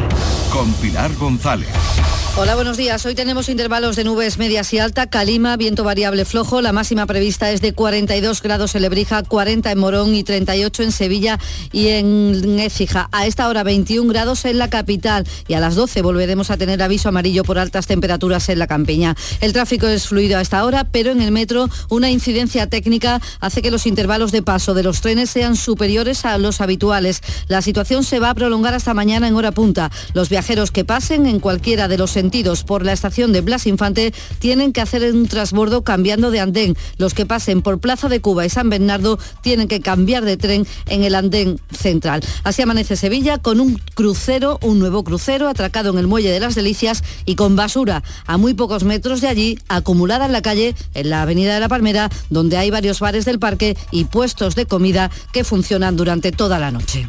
Con 0.50 0.72
Pilar 0.74 1.14
González. 1.14 1.68
Hola, 2.38 2.54
buenos 2.54 2.76
días. 2.76 3.06
Hoy 3.06 3.14
tenemos 3.14 3.48
intervalos 3.48 3.96
de 3.96 4.04
nubes 4.04 4.36
medias 4.36 4.70
y 4.74 4.78
alta, 4.78 5.06
calima, 5.06 5.56
viento 5.56 5.84
variable 5.84 6.26
flojo. 6.26 6.60
La 6.60 6.70
máxima 6.70 7.06
prevista 7.06 7.50
es 7.50 7.62
de 7.62 7.72
42 7.72 8.42
grados 8.42 8.74
en 8.74 8.82
Lebrija, 8.82 9.22
40 9.22 9.72
en 9.72 9.78
Morón 9.78 10.14
y 10.14 10.22
38 10.22 10.82
en 10.82 10.92
Sevilla 10.92 11.38
y 11.72 11.88
en 11.88 12.58
Écija. 12.58 13.08
A 13.10 13.26
esta 13.26 13.48
hora 13.48 13.62
21 13.62 14.06
grados 14.12 14.44
en 14.44 14.58
la 14.58 14.68
capital 14.68 15.26
y 15.48 15.54
a 15.54 15.60
las 15.60 15.76
12 15.76 16.02
volveremos 16.02 16.50
a 16.50 16.58
tener 16.58 16.82
aviso 16.82 17.08
amarillo 17.08 17.42
por 17.42 17.58
altas 17.58 17.86
temperaturas 17.86 18.50
en 18.50 18.58
la 18.58 18.66
campiña. 18.66 19.16
El 19.40 19.54
tráfico 19.54 19.86
es 19.86 20.06
fluido 20.06 20.36
a 20.36 20.42
esta 20.42 20.62
hora, 20.66 20.84
pero 20.84 21.12
en 21.12 21.22
el 21.22 21.32
metro 21.32 21.70
una 21.88 22.10
incidencia 22.10 22.66
técnica 22.66 23.18
hace 23.40 23.62
que 23.62 23.70
los 23.70 23.86
intervalos 23.86 24.30
de 24.30 24.42
paso 24.42 24.74
de 24.74 24.82
los 24.82 25.00
trenes 25.00 25.30
sean 25.30 25.56
superiores 25.56 26.26
a 26.26 26.36
los 26.36 26.60
habituales. 26.60 27.22
La 27.48 27.62
situación 27.62 28.04
se 28.04 28.18
va 28.18 28.28
a 28.28 28.34
prolongar 28.34 28.74
hasta 28.74 28.92
mañana 28.92 29.26
en 29.26 29.36
hora 29.36 29.52
punta. 29.52 29.90
Los 30.12 30.28
viajeros 30.28 30.70
que 30.70 30.84
pasen 30.84 31.24
en 31.24 31.40
cualquiera 31.40 31.88
de 31.88 31.96
los 31.96 32.18
por 32.66 32.84
la 32.84 32.92
estación 32.92 33.32
de 33.32 33.40
Blas 33.40 33.66
Infante 33.66 34.12
tienen 34.38 34.72
que 34.72 34.80
hacer 34.80 35.02
un 35.12 35.26
transbordo 35.26 35.82
cambiando 35.82 36.30
de 36.30 36.40
andén. 36.40 36.76
Los 36.98 37.14
que 37.14 37.24
pasen 37.24 37.62
por 37.62 37.78
Plaza 37.78 38.08
de 38.08 38.20
Cuba 38.20 38.44
y 38.44 38.50
San 38.50 38.68
Bernardo 38.68 39.18
tienen 39.42 39.68
que 39.68 39.80
cambiar 39.80 40.24
de 40.24 40.36
tren 40.36 40.66
en 40.86 41.04
el 41.04 41.14
andén 41.14 41.58
central. 41.70 42.22
Así 42.44 42.62
amanece 42.62 42.96
Sevilla 42.96 43.38
con 43.38 43.60
un 43.60 43.80
crucero, 43.94 44.58
un 44.62 44.78
nuevo 44.78 45.04
crucero 45.04 45.48
atracado 45.48 45.90
en 45.90 45.98
el 45.98 46.06
Muelle 46.06 46.30
de 46.30 46.40
las 46.40 46.54
Delicias 46.54 47.02
y 47.24 47.36
con 47.36 47.56
basura 47.56 48.02
a 48.26 48.36
muy 48.36 48.54
pocos 48.54 48.84
metros 48.84 49.20
de 49.20 49.28
allí, 49.28 49.58
acumulada 49.68 50.26
en 50.26 50.32
la 50.32 50.42
calle, 50.42 50.74
en 50.94 51.10
la 51.10 51.22
Avenida 51.22 51.54
de 51.54 51.60
la 51.60 51.68
Palmera, 51.68 52.10
donde 52.28 52.56
hay 52.56 52.70
varios 52.70 53.00
bares 53.00 53.24
del 53.24 53.38
parque 53.38 53.76
y 53.90 54.04
puestos 54.04 54.54
de 54.54 54.66
comida 54.66 55.10
que 55.32 55.44
funcionan 55.44 55.96
durante 55.96 56.32
toda 56.32 56.58
la 56.58 56.70
noche. 56.70 57.08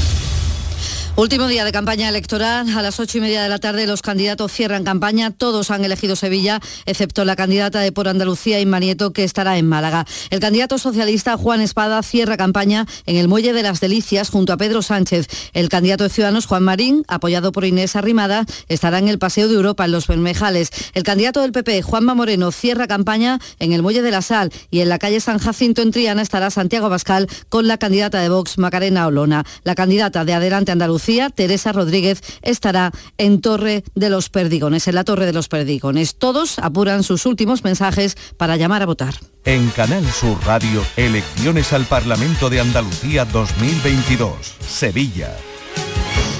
Último 1.17 1.47
día 1.47 1.65
de 1.65 1.73
campaña 1.73 2.07
electoral. 2.07 2.69
A 2.75 2.81
las 2.81 2.99
ocho 3.01 3.17
y 3.17 3.21
media 3.21 3.43
de 3.43 3.49
la 3.49 3.59
tarde 3.59 3.85
los 3.85 4.01
candidatos 4.01 4.49
cierran 4.51 4.85
campaña. 4.85 5.29
Todos 5.29 5.69
han 5.69 5.83
elegido 5.83 6.15
Sevilla, 6.15 6.61
excepto 6.85 7.25
la 7.25 7.35
candidata 7.35 7.81
de 7.81 7.91
Por 7.91 8.07
Andalucía, 8.07 8.61
Inma 8.61 8.79
Nieto, 8.79 9.11
que 9.11 9.25
estará 9.25 9.57
en 9.57 9.67
Málaga. 9.67 10.05
El 10.29 10.39
candidato 10.39 10.77
socialista 10.77 11.35
Juan 11.35 11.59
Espada 11.59 12.01
cierra 12.01 12.37
campaña 12.37 12.87
en 13.05 13.17
el 13.17 13.27
Muelle 13.27 13.51
de 13.51 13.61
las 13.61 13.81
Delicias 13.81 14.29
junto 14.29 14.53
a 14.53 14.57
Pedro 14.57 14.81
Sánchez. 14.81 15.27
El 15.51 15.67
candidato 15.67 16.05
de 16.05 16.09
Ciudadanos, 16.09 16.45
Juan 16.45 16.63
Marín, 16.63 17.03
apoyado 17.09 17.51
por 17.51 17.65
Inés 17.65 17.97
Arrimada, 17.97 18.45
estará 18.69 18.97
en 18.97 19.09
el 19.09 19.19
Paseo 19.19 19.49
de 19.49 19.55
Europa, 19.55 19.83
en 19.83 19.91
Los 19.91 20.07
Bermejales. 20.07 20.69
El 20.93 21.03
candidato 21.03 21.41
del 21.41 21.51
PP, 21.51 21.81
Juanma 21.81 22.15
Moreno, 22.15 22.51
cierra 22.53 22.87
campaña 22.87 23.37
en 23.59 23.73
el 23.73 23.83
Muelle 23.83 24.01
de 24.01 24.11
la 24.11 24.21
Sal 24.21 24.49
y 24.71 24.79
en 24.79 24.87
la 24.87 24.97
calle 24.97 25.19
San 25.19 25.39
Jacinto 25.39 25.81
en 25.81 25.91
Triana 25.91 26.21
estará 26.21 26.49
Santiago 26.49 26.89
Bascal 26.89 27.27
con 27.49 27.67
la 27.67 27.77
candidata 27.77 28.21
de 28.21 28.29
Vox, 28.29 28.57
Macarena 28.57 29.07
Olona. 29.07 29.43
La 29.65 29.75
candidata 29.75 30.23
de 30.23 30.33
Adelante 30.33 30.71
Andalucía 30.71 31.00
Teresa 31.33 31.71
Rodríguez, 31.71 32.21
estará 32.43 32.91
en 33.17 33.41
Torre 33.41 33.83
de 33.95 34.09
los 34.09 34.29
Perdigones, 34.29 34.87
en 34.87 34.95
la 34.95 35.03
Torre 35.03 35.25
de 35.25 35.33
los 35.33 35.47
Perdigones. 35.47 36.15
Todos 36.15 36.59
apuran 36.59 37.03
sus 37.03 37.25
últimos 37.25 37.63
mensajes 37.63 38.15
para 38.37 38.55
llamar 38.55 38.83
a 38.83 38.85
votar. 38.85 39.15
En 39.43 39.69
Canal 39.69 40.05
Sur 40.05 40.37
Radio, 40.45 40.83
elecciones 40.97 41.73
al 41.73 41.85
Parlamento 41.85 42.49
de 42.49 42.59
Andalucía 42.59 43.25
2022, 43.25 44.55
Sevilla. 44.59 45.35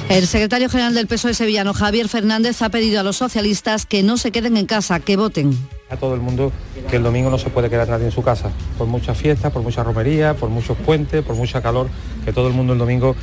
El 0.10 0.28
secretario 0.28 0.70
general 0.70 0.94
del 0.94 1.08
PSOE 1.08 1.34
sevillano, 1.34 1.74
Javier 1.74 2.08
Fernández, 2.10 2.62
ha 2.62 2.70
pedido 2.70 3.00
a 3.00 3.04
los 3.04 3.16
socialistas 3.16 3.86
que 3.86 4.04
no 4.04 4.18
se 4.18 4.32
queden 4.32 4.58
en 4.58 4.66
casa, 4.66 5.00
que 5.00 5.16
voten. 5.16 5.58
A 5.90 5.98
todo 5.98 6.14
el 6.14 6.22
mundo 6.22 6.52
que 6.90 6.98
el 6.98 7.04
domingo 7.04 7.30
no 7.30 7.38
se 7.38 7.50
puede 7.50 7.70
quedar 7.70 7.88
nadie 7.88 8.06
en 8.06 8.12
su 8.12 8.22
casa, 8.22 8.52
por 8.78 8.88
muchas 8.88 9.18
fiestas, 9.18 9.52
por 9.52 9.64
mucha 9.64 9.84
romería, 9.84 10.36
por 10.36 10.50
muchos 10.50 10.78
puentes, 10.78 11.24
por 11.24 11.36
mucha 11.36 11.62
calor, 11.62 11.88
que 12.26 12.34
todo 12.34 12.48
el 12.48 12.54
mundo 12.54 12.74
el 12.74 12.80
domingo 12.80 13.16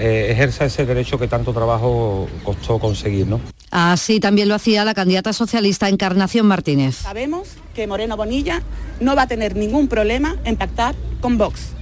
eh, 0.00 0.32
ejerza 0.32 0.64
ese 0.64 0.86
derecho 0.86 1.18
que 1.18 1.28
tanto 1.28 1.52
trabajo 1.52 2.26
costó 2.42 2.78
conseguir. 2.78 3.26
¿no? 3.26 3.40
Así 3.70 4.18
también 4.18 4.48
lo 4.48 4.54
hacía 4.54 4.84
la 4.84 4.94
candidata 4.94 5.32
socialista 5.32 5.88
Encarnación 5.88 6.46
Martínez. 6.46 6.96
Sabemos 6.96 7.50
que 7.74 7.86
Moreno 7.86 8.16
Bonilla 8.16 8.62
no 9.00 9.14
va 9.14 9.22
a 9.22 9.26
tener 9.26 9.56
ningún 9.56 9.88
problema 9.88 10.36
en 10.44 10.56
pactar 10.56 10.94
con 11.20 11.38
Vox. 11.38 11.72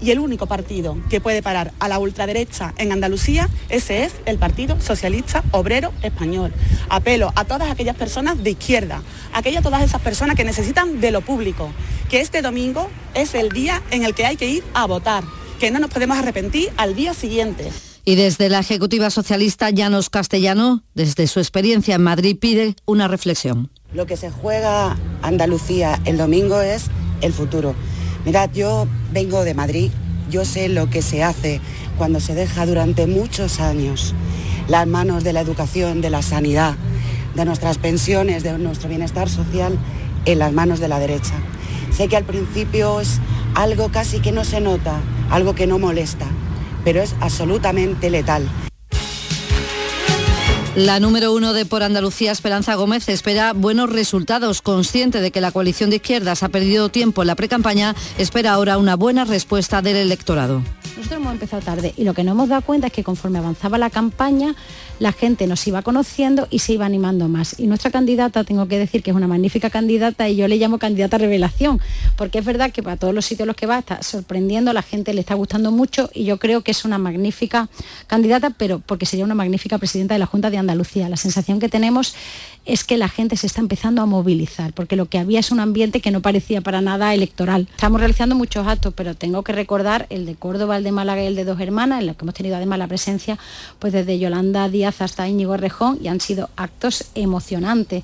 Y 0.00 0.10
el 0.10 0.18
único 0.18 0.46
partido 0.46 0.96
que 1.08 1.20
puede 1.20 1.42
parar 1.42 1.72
a 1.78 1.88
la 1.88 1.98
ultraderecha 1.98 2.74
en 2.76 2.92
Andalucía, 2.92 3.48
ese 3.70 4.04
es 4.04 4.12
el 4.26 4.38
Partido 4.38 4.78
Socialista 4.80 5.42
Obrero 5.52 5.92
Español. 6.02 6.52
Apelo 6.90 7.32
a 7.34 7.44
todas 7.44 7.70
aquellas 7.70 7.96
personas 7.96 8.42
de 8.42 8.50
izquierda, 8.50 9.02
a 9.32 9.38
aquellas 9.38 9.62
todas 9.62 9.82
esas 9.82 10.02
personas 10.02 10.36
que 10.36 10.44
necesitan 10.44 11.00
de 11.00 11.12
lo 11.12 11.22
público, 11.22 11.70
que 12.10 12.20
este 12.20 12.42
domingo 12.42 12.90
es 13.14 13.34
el 13.34 13.48
día 13.50 13.82
en 13.90 14.04
el 14.04 14.14
que 14.14 14.26
hay 14.26 14.36
que 14.36 14.48
ir 14.48 14.64
a 14.74 14.86
votar 14.86 15.24
que 15.58 15.70
no 15.70 15.78
nos 15.78 15.90
podemos 15.90 16.18
arrepentir 16.18 16.70
al 16.76 16.94
día 16.94 17.14
siguiente. 17.14 17.70
Y 18.04 18.14
desde 18.14 18.48
la 18.48 18.60
Ejecutiva 18.60 19.10
Socialista 19.10 19.70
Llanos 19.70 20.10
Castellano, 20.10 20.82
desde 20.94 21.26
su 21.26 21.40
experiencia 21.40 21.96
en 21.96 22.02
Madrid, 22.02 22.38
pide 22.38 22.76
una 22.84 23.08
reflexión. 23.08 23.70
Lo 23.92 24.06
que 24.06 24.16
se 24.16 24.30
juega 24.30 24.96
Andalucía 25.22 26.00
el 26.04 26.16
domingo 26.16 26.60
es 26.60 26.86
el 27.20 27.32
futuro. 27.32 27.74
Mirad, 28.24 28.50
yo 28.52 28.86
vengo 29.12 29.44
de 29.44 29.54
Madrid, 29.54 29.90
yo 30.30 30.44
sé 30.44 30.68
lo 30.68 30.90
que 30.90 31.02
se 31.02 31.22
hace 31.22 31.60
cuando 31.96 32.20
se 32.20 32.34
deja 32.34 32.66
durante 32.66 33.06
muchos 33.06 33.60
años 33.60 34.14
las 34.68 34.86
manos 34.86 35.24
de 35.24 35.32
la 35.32 35.40
educación, 35.40 36.00
de 36.00 36.10
la 36.10 36.22
sanidad, 36.22 36.74
de 37.34 37.44
nuestras 37.44 37.78
pensiones, 37.78 38.42
de 38.42 38.58
nuestro 38.58 38.88
bienestar 38.88 39.28
social 39.28 39.78
en 40.24 40.38
las 40.38 40.52
manos 40.52 40.80
de 40.80 40.88
la 40.88 40.98
derecha. 40.98 41.34
Sé 41.96 42.08
que 42.08 42.16
al 42.18 42.24
principio 42.24 43.00
es 43.00 43.20
algo 43.54 43.88
casi 43.90 44.20
que 44.20 44.30
no 44.30 44.44
se 44.44 44.60
nota, 44.60 45.00
algo 45.30 45.54
que 45.54 45.66
no 45.66 45.78
molesta, 45.78 46.26
pero 46.84 47.00
es 47.00 47.14
absolutamente 47.20 48.10
letal. 48.10 48.46
La 50.76 51.00
número 51.00 51.32
uno 51.32 51.54
de 51.54 51.64
Por 51.64 51.82
Andalucía, 51.82 52.32
Esperanza 52.32 52.74
Gómez, 52.74 53.08
espera 53.08 53.54
buenos 53.54 53.88
resultados. 53.88 54.60
Consciente 54.60 55.22
de 55.22 55.30
que 55.30 55.40
la 55.40 55.50
coalición 55.50 55.88
de 55.88 55.96
izquierdas 55.96 56.42
ha 56.42 56.50
perdido 56.50 56.90
tiempo 56.90 57.22
en 57.22 57.28
la 57.28 57.34
precampaña, 57.34 57.94
espera 58.18 58.52
ahora 58.52 58.76
una 58.76 58.94
buena 58.94 59.24
respuesta 59.24 59.80
del 59.80 59.96
electorado. 59.96 60.62
Nosotros 60.98 61.20
hemos 61.20 61.32
empezado 61.32 61.62
tarde 61.62 61.94
y 61.96 62.04
lo 62.04 62.12
que 62.12 62.24
nos 62.24 62.32
hemos 62.32 62.50
dado 62.50 62.60
cuenta 62.60 62.88
es 62.88 62.92
que 62.92 63.04
conforme 63.04 63.38
avanzaba 63.38 63.78
la 63.78 63.88
campaña, 63.88 64.54
la 64.98 65.12
gente 65.12 65.46
nos 65.46 65.66
iba 65.66 65.82
conociendo 65.82 66.46
y 66.50 66.60
se 66.60 66.74
iba 66.74 66.86
animando 66.86 67.28
más. 67.28 67.58
Y 67.58 67.66
nuestra 67.66 67.90
candidata, 67.90 68.44
tengo 68.44 68.66
que 68.68 68.78
decir 68.78 69.02
que 69.02 69.10
es 69.10 69.16
una 69.16 69.26
magnífica 69.26 69.70
candidata 69.70 70.28
y 70.28 70.36
yo 70.36 70.48
le 70.48 70.56
llamo 70.56 70.78
candidata 70.78 71.18
revelación, 71.18 71.80
porque 72.16 72.38
es 72.38 72.44
verdad 72.44 72.70
que 72.70 72.82
para 72.82 72.96
todos 72.96 73.14
los 73.14 73.24
sitios 73.24 73.46
los 73.46 73.56
que 73.56 73.66
va 73.66 73.78
está 73.78 74.02
sorprendiendo, 74.02 74.72
la 74.72 74.82
gente 74.82 75.12
le 75.14 75.20
está 75.20 75.34
gustando 75.34 75.70
mucho 75.70 76.10
y 76.14 76.24
yo 76.24 76.38
creo 76.38 76.62
que 76.62 76.70
es 76.70 76.84
una 76.84 76.98
magnífica 76.98 77.68
candidata, 78.06 78.50
pero 78.50 78.78
porque 78.78 79.06
sería 79.06 79.24
una 79.24 79.34
magnífica 79.34 79.78
presidenta 79.78 80.14
de 80.14 80.18
la 80.18 80.26
Junta 80.26 80.50
de 80.50 80.58
Andalucía. 80.58 80.65
La 80.74 81.16
sensación 81.16 81.60
que 81.60 81.68
tenemos 81.68 82.14
es 82.64 82.82
que 82.84 82.96
la 82.96 83.08
gente 83.08 83.36
se 83.36 83.46
está 83.46 83.60
empezando 83.60 84.02
a 84.02 84.06
movilizar, 84.06 84.72
porque 84.72 84.96
lo 84.96 85.06
que 85.06 85.18
había 85.18 85.38
es 85.38 85.52
un 85.52 85.60
ambiente 85.60 86.00
que 86.00 86.10
no 86.10 86.20
parecía 86.20 86.60
para 86.60 86.80
nada 86.80 87.14
electoral. 87.14 87.68
Estamos 87.70 88.00
realizando 88.00 88.34
muchos 88.34 88.66
actos, 88.66 88.92
pero 88.94 89.14
tengo 89.14 89.42
que 89.44 89.52
recordar 89.52 90.06
el 90.10 90.26
de 90.26 90.34
Córdoba, 90.34 90.76
el 90.76 90.84
de 90.84 90.92
Málaga 90.92 91.22
y 91.22 91.26
el 91.26 91.36
de 91.36 91.44
Dos 91.44 91.60
Hermanas, 91.60 92.00
en 92.00 92.08
los 92.08 92.16
que 92.16 92.24
hemos 92.24 92.34
tenido 92.34 92.56
además 92.56 92.78
la 92.78 92.88
presencia 92.88 93.38
pues 93.78 93.92
desde 93.92 94.18
Yolanda 94.18 94.68
Díaz 94.68 95.00
hasta 95.00 95.28
Íñigo 95.28 95.56
Rejón 95.56 95.98
y 96.02 96.08
han 96.08 96.20
sido 96.20 96.50
actos 96.56 97.04
emocionantes. 97.14 98.02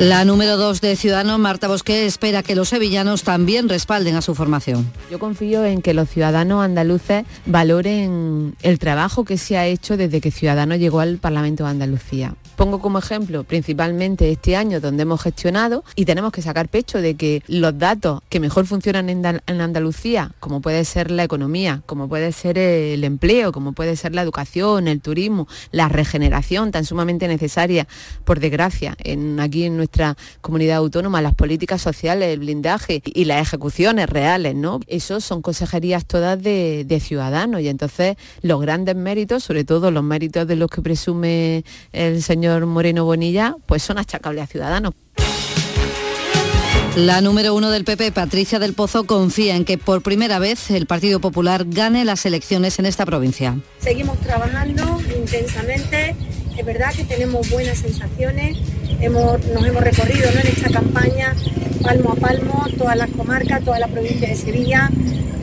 La 0.00 0.24
número 0.24 0.56
dos 0.56 0.80
de 0.80 0.96
Ciudadanos, 0.96 1.38
Marta 1.38 1.68
Bosque, 1.68 2.06
espera 2.06 2.42
que 2.42 2.54
los 2.54 2.70
sevillanos 2.70 3.22
también 3.22 3.68
respalden 3.68 4.16
a 4.16 4.22
su 4.22 4.34
formación. 4.34 4.90
Yo 5.10 5.18
confío 5.18 5.62
en 5.66 5.82
que 5.82 5.92
los 5.92 6.08
ciudadanos 6.08 6.64
andaluces 6.64 7.26
valoren 7.44 8.56
el 8.62 8.78
trabajo 8.78 9.26
que 9.26 9.36
se 9.36 9.58
ha 9.58 9.66
hecho 9.66 9.98
desde 9.98 10.22
que 10.22 10.30
Ciudadanos 10.30 10.78
llegó 10.78 11.00
al 11.00 11.18
Parlamento 11.18 11.64
de 11.64 11.70
Andalucía. 11.70 12.34
Pongo 12.60 12.78
como 12.78 12.98
ejemplo 12.98 13.42
principalmente 13.42 14.30
este 14.30 14.54
año 14.54 14.82
donde 14.82 15.04
hemos 15.04 15.22
gestionado 15.22 15.82
y 15.96 16.04
tenemos 16.04 16.30
que 16.30 16.42
sacar 16.42 16.68
pecho 16.68 17.00
de 17.00 17.14
que 17.14 17.42
los 17.46 17.78
datos 17.78 18.20
que 18.28 18.38
mejor 18.38 18.66
funcionan 18.66 19.08
en, 19.08 19.24
Andalucía, 19.46 20.32
como 20.40 20.60
puede 20.60 20.84
ser 20.84 21.10
la 21.10 21.24
economía, 21.24 21.80
como 21.86 22.06
puede 22.06 22.32
ser 22.32 22.58
el 22.58 23.02
empleo, 23.04 23.50
como 23.50 23.72
puede 23.72 23.96
ser 23.96 24.14
la 24.14 24.20
educación, 24.20 24.88
el 24.88 25.00
turismo, 25.00 25.48
la 25.70 25.88
regeneración 25.88 26.70
tan 26.70 26.84
sumamente 26.84 27.28
necesaria, 27.28 27.88
por 28.26 28.40
desgracia, 28.40 28.94
en, 28.98 29.40
aquí 29.40 29.64
en 29.64 29.78
nuestra 29.78 30.18
comunidad 30.42 30.76
autónoma, 30.76 31.22
las 31.22 31.34
políticas 31.34 31.80
sociales, 31.80 32.28
el 32.28 32.40
blindaje 32.40 33.00
y 33.06 33.24
las 33.24 33.40
ejecuciones 33.40 34.10
reales, 34.10 34.54
¿no? 34.54 34.80
Esos 34.86 35.24
son 35.24 35.40
consejerías 35.40 36.04
todas 36.04 36.42
de 36.42 37.02
ciudadanos 37.02 37.62
y 37.62 37.68
entonces 37.68 38.16
los 38.42 38.60
grandes 38.60 38.96
méritos, 38.96 39.44
sobre 39.44 39.64
todo 39.64 39.90
los 39.90 40.04
méritos 40.04 40.46
de 40.46 40.56
los 40.56 40.68
que 40.68 40.82
presume 40.82 41.64
el 41.92 42.22
señor 42.22 42.49
Moreno 42.66 43.04
Bonilla, 43.04 43.56
pues 43.66 43.82
son 43.82 43.98
achacables 43.98 44.44
a 44.44 44.46
Ciudadanos. 44.46 44.94
La 46.96 47.20
número 47.20 47.54
uno 47.54 47.70
del 47.70 47.84
PP, 47.84 48.10
Patricia 48.10 48.58
del 48.58 48.74
Pozo, 48.74 49.04
confía 49.04 49.54
en 49.54 49.64
que 49.64 49.78
por 49.78 50.02
primera 50.02 50.40
vez 50.40 50.70
el 50.72 50.86
Partido 50.86 51.20
Popular 51.20 51.64
gane 51.68 52.04
las 52.04 52.26
elecciones 52.26 52.80
en 52.80 52.86
esta 52.86 53.06
provincia. 53.06 53.56
Seguimos 53.78 54.18
trabajando 54.18 55.00
intensamente, 55.16 56.16
es 56.56 56.66
verdad 56.66 56.92
que 56.92 57.04
tenemos 57.04 57.48
buenas 57.48 57.78
sensaciones, 57.78 58.58
hemos, 59.00 59.44
nos 59.46 59.64
hemos 59.64 59.82
recorrido 59.82 60.28
en 60.30 60.46
esta 60.48 60.68
campaña 60.70 61.34
palmo 61.80 62.12
a 62.12 62.16
palmo, 62.16 62.66
todas 62.76 62.96
las 62.96 63.10
comarcas, 63.10 63.64
toda 63.64 63.78
la 63.78 63.88
provincia 63.88 64.28
de 64.28 64.34
Sevilla, 64.34 64.90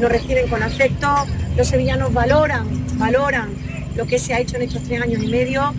nos 0.02 0.12
reciben 0.12 0.50
con 0.50 0.62
afecto, 0.62 1.08
los 1.56 1.68
sevillanos 1.68 2.14
valoran, 2.14 2.68
valoran 2.98 3.50
lo 3.96 4.06
que 4.06 4.20
se 4.20 4.34
ha 4.34 4.40
hecho 4.40 4.58
en 4.58 4.64
estos 4.64 4.84
tres 4.84 5.02
años 5.02 5.24
y 5.24 5.28
medio 5.28 5.74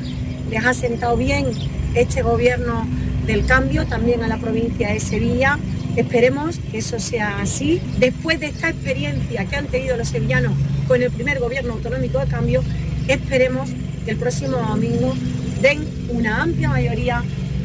les 0.51 0.64
ha 0.64 0.74
sentado 0.74 1.16
bien 1.16 1.46
este 1.94 2.22
gobierno 2.22 2.86
del 3.26 3.44
cambio 3.46 3.86
también 3.86 4.22
a 4.22 4.28
la 4.28 4.38
provincia 4.38 4.92
de 4.92 5.01
Sevilla. 5.01 5.59
Esperemos 5.96 6.59
que 6.70 6.78
eso 6.78 6.99
sea 6.99 7.40
así. 7.40 7.80
Después 7.99 8.40
de 8.40 8.46
esta 8.46 8.68
experiencia 8.68 9.44
que 9.44 9.57
han 9.57 9.66
tenido 9.66 9.96
los 9.96 10.09
sevillanos 10.09 10.53
con 10.86 11.03
el 11.03 11.11
primer 11.11 11.40
gobierno 11.40 11.74
autonómico 11.74 12.18
de 12.18 12.26
cambio, 12.26 12.62
esperemos 13.09 13.70
que 14.05 14.12
el 14.12 14.16
próximo 14.16 14.57
domingo 14.57 15.14
den 15.61 15.86
una 16.09 16.42
amplia 16.42 16.68
mayoría 16.68 17.22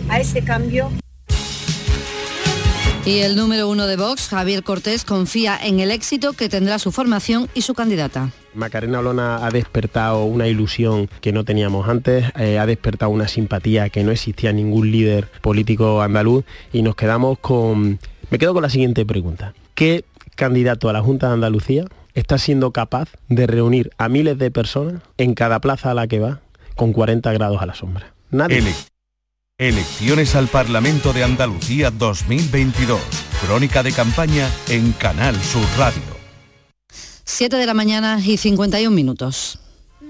a 0.10 0.20
ese 0.20 0.42
cambio 0.42 0.90
y 3.06 3.20
el 3.20 3.36
número 3.36 3.68
uno 3.68 3.86
de 3.86 3.98
Vox, 3.98 4.30
Javier 4.30 4.64
Cortés, 4.64 5.04
confía 5.04 5.60
en 5.62 5.82
el 5.82 5.92
éxito 5.92 6.32
que 6.32 6.48
tendrá 6.48 6.80
su 6.80 6.94
formación 6.94 7.50
y 7.54 7.64
su 7.64 7.74
candidata. 7.74 8.32
Macarena 8.54 9.00
Olona 9.00 9.46
ha 9.46 9.52
despertado 9.52 10.24
una 10.26 10.48
ilusión 10.48 11.10
que 11.22 11.32
no 11.32 11.44
teníamos 11.44 11.88
antes, 11.88 12.26
eh, 12.38 12.60
ha 12.60 12.66
despertado 12.66 13.12
una 13.12 13.28
simpatía 13.28 13.90
que 13.90 14.04
no 14.04 14.12
existía 14.12 14.54
ningún 14.54 14.92
líder 14.92 15.30
político 15.42 16.02
andaluz 16.02 16.46
y 16.72 16.82
nos 16.82 16.96
quedamos 16.96 17.40
con... 17.40 18.00
Me 18.30 18.40
quedo 18.40 18.54
con 18.54 18.64
la 18.64 18.70
siguiente 18.70 19.06
pregunta. 19.06 19.54
¿Qué 19.76 20.06
candidato 20.36 20.90
a 20.90 20.94
la 20.94 21.02
Junta 21.02 21.28
de 21.28 21.34
Andalucía 21.34 21.86
está 22.14 22.38
siendo 22.38 22.72
capaz 22.72 23.10
de 23.30 23.48
reunir 23.48 23.92
a 23.98 24.10
miles 24.10 24.38
de 24.38 24.52
personas 24.52 25.02
en 25.18 25.34
cada 25.34 25.60
plaza 25.60 25.92
a 25.92 25.94
la 25.94 26.08
que 26.08 26.20
va 26.20 26.40
con 26.76 26.94
40 26.94 27.32
grados 27.34 27.62
a 27.62 27.66
la 27.66 27.76
sombra? 27.76 28.14
Nadie. 28.32 28.64
Elecciones 29.60 30.36
al 30.36 30.48
Parlamento 30.48 31.14
de 31.14 31.24
Andalucía 31.24 31.92
2022. 31.92 33.00
Crónica 33.46 33.84
de 33.84 33.92
campaña 33.92 34.50
en 34.68 34.92
Canal 34.94 35.36
Sur 35.36 35.66
Radio. 35.78 36.13
7 37.26 37.56
de 37.56 37.66
la 37.66 37.74
mañana 37.74 38.20
y 38.24 38.38
51 38.38 38.94
minutos. 38.94 39.60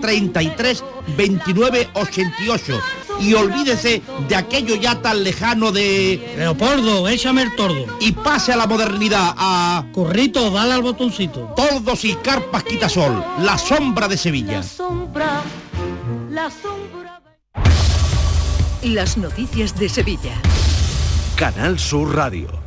33 0.00 0.84
29 1.16 1.88
88 1.94 2.80
y 3.20 3.34
olvídese 3.34 4.02
de 4.28 4.36
aquello 4.36 4.74
ya 4.76 5.00
tan 5.00 5.24
lejano 5.24 5.72
de... 5.72 6.34
Leopoldo, 6.36 7.08
échame 7.08 7.42
el 7.42 7.54
tordo. 7.56 7.86
Y 8.00 8.12
pase 8.12 8.52
a 8.52 8.56
la 8.56 8.66
modernidad, 8.66 9.34
a... 9.36 9.86
Currito, 9.92 10.50
dale 10.50 10.74
al 10.74 10.82
botoncito. 10.82 11.52
Tordos 11.56 12.04
y 12.04 12.14
carpas 12.16 12.64
quitasol, 12.64 13.24
la 13.40 13.56
sombra 13.58 14.08
de 14.08 14.16
Sevilla. 14.16 14.58
La 14.58 14.62
sombra, 14.62 15.42
la 16.30 16.50
sombra... 16.50 17.22
Las 18.82 19.16
noticias 19.16 19.78
de 19.78 19.88
Sevilla. 19.88 20.34
Canal 21.36 21.78
Sur 21.78 22.14
Radio. 22.14 22.65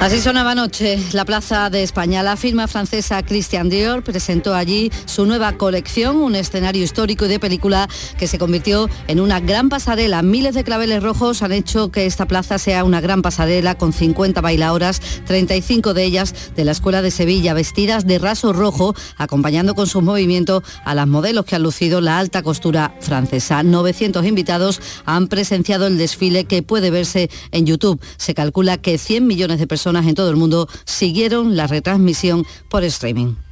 Así 0.00 0.20
sonaba 0.20 0.52
anoche 0.52 0.96
la 1.12 1.24
Plaza 1.24 1.70
de 1.70 1.82
España. 1.82 2.22
La 2.22 2.36
firma 2.36 2.68
francesa 2.68 3.20
Christian 3.24 3.68
Dior 3.68 4.04
presentó 4.04 4.54
allí 4.54 4.92
su 5.06 5.26
nueva 5.26 5.54
colección, 5.54 6.18
un 6.18 6.36
escenario 6.36 6.84
histórico 6.84 7.26
y 7.26 7.28
de 7.28 7.40
película 7.40 7.88
que 8.16 8.28
se 8.28 8.38
convirtió 8.38 8.88
en 9.08 9.18
una 9.18 9.40
gran 9.40 9.68
pasarela. 9.68 10.22
Miles 10.22 10.54
de 10.54 10.62
claveles 10.62 11.02
rojos 11.02 11.42
han 11.42 11.50
hecho 11.50 11.90
que 11.90 12.06
esta 12.06 12.26
plaza 12.26 12.58
sea 12.58 12.84
una 12.84 13.00
gran 13.00 13.22
pasarela 13.22 13.74
con 13.74 13.92
50 13.92 14.40
bailadoras, 14.40 15.00
35 15.26 15.94
de 15.94 16.04
ellas 16.04 16.52
de 16.54 16.64
la 16.64 16.70
Escuela 16.70 17.02
de 17.02 17.10
Sevilla, 17.10 17.52
vestidas 17.52 18.06
de 18.06 18.20
raso 18.20 18.52
rojo, 18.52 18.94
acompañando 19.16 19.74
con 19.74 19.88
sus 19.88 20.04
movimientos 20.04 20.62
a 20.84 20.94
las 20.94 21.08
modelos 21.08 21.44
que 21.44 21.56
han 21.56 21.64
lucido 21.64 22.00
la 22.00 22.20
alta 22.20 22.44
costura 22.44 22.94
francesa. 23.00 23.64
900 23.64 24.24
invitados 24.24 24.80
han 25.06 25.26
presenciado 25.26 25.88
el 25.88 25.98
desfile 25.98 26.44
que 26.44 26.62
puede 26.62 26.92
verse 26.92 27.30
en 27.50 27.66
YouTube. 27.66 28.00
Se 28.16 28.32
calcula 28.32 28.78
que 28.78 28.96
100 28.96 29.26
millones 29.26 29.58
de 29.58 29.66
personas 29.66 29.87
en 29.96 30.14
todo 30.14 30.30
el 30.30 30.36
mundo 30.36 30.68
siguieron 30.84 31.56
la 31.56 31.66
retransmisión 31.66 32.46
por 32.68 32.84
streaming. 32.84 33.47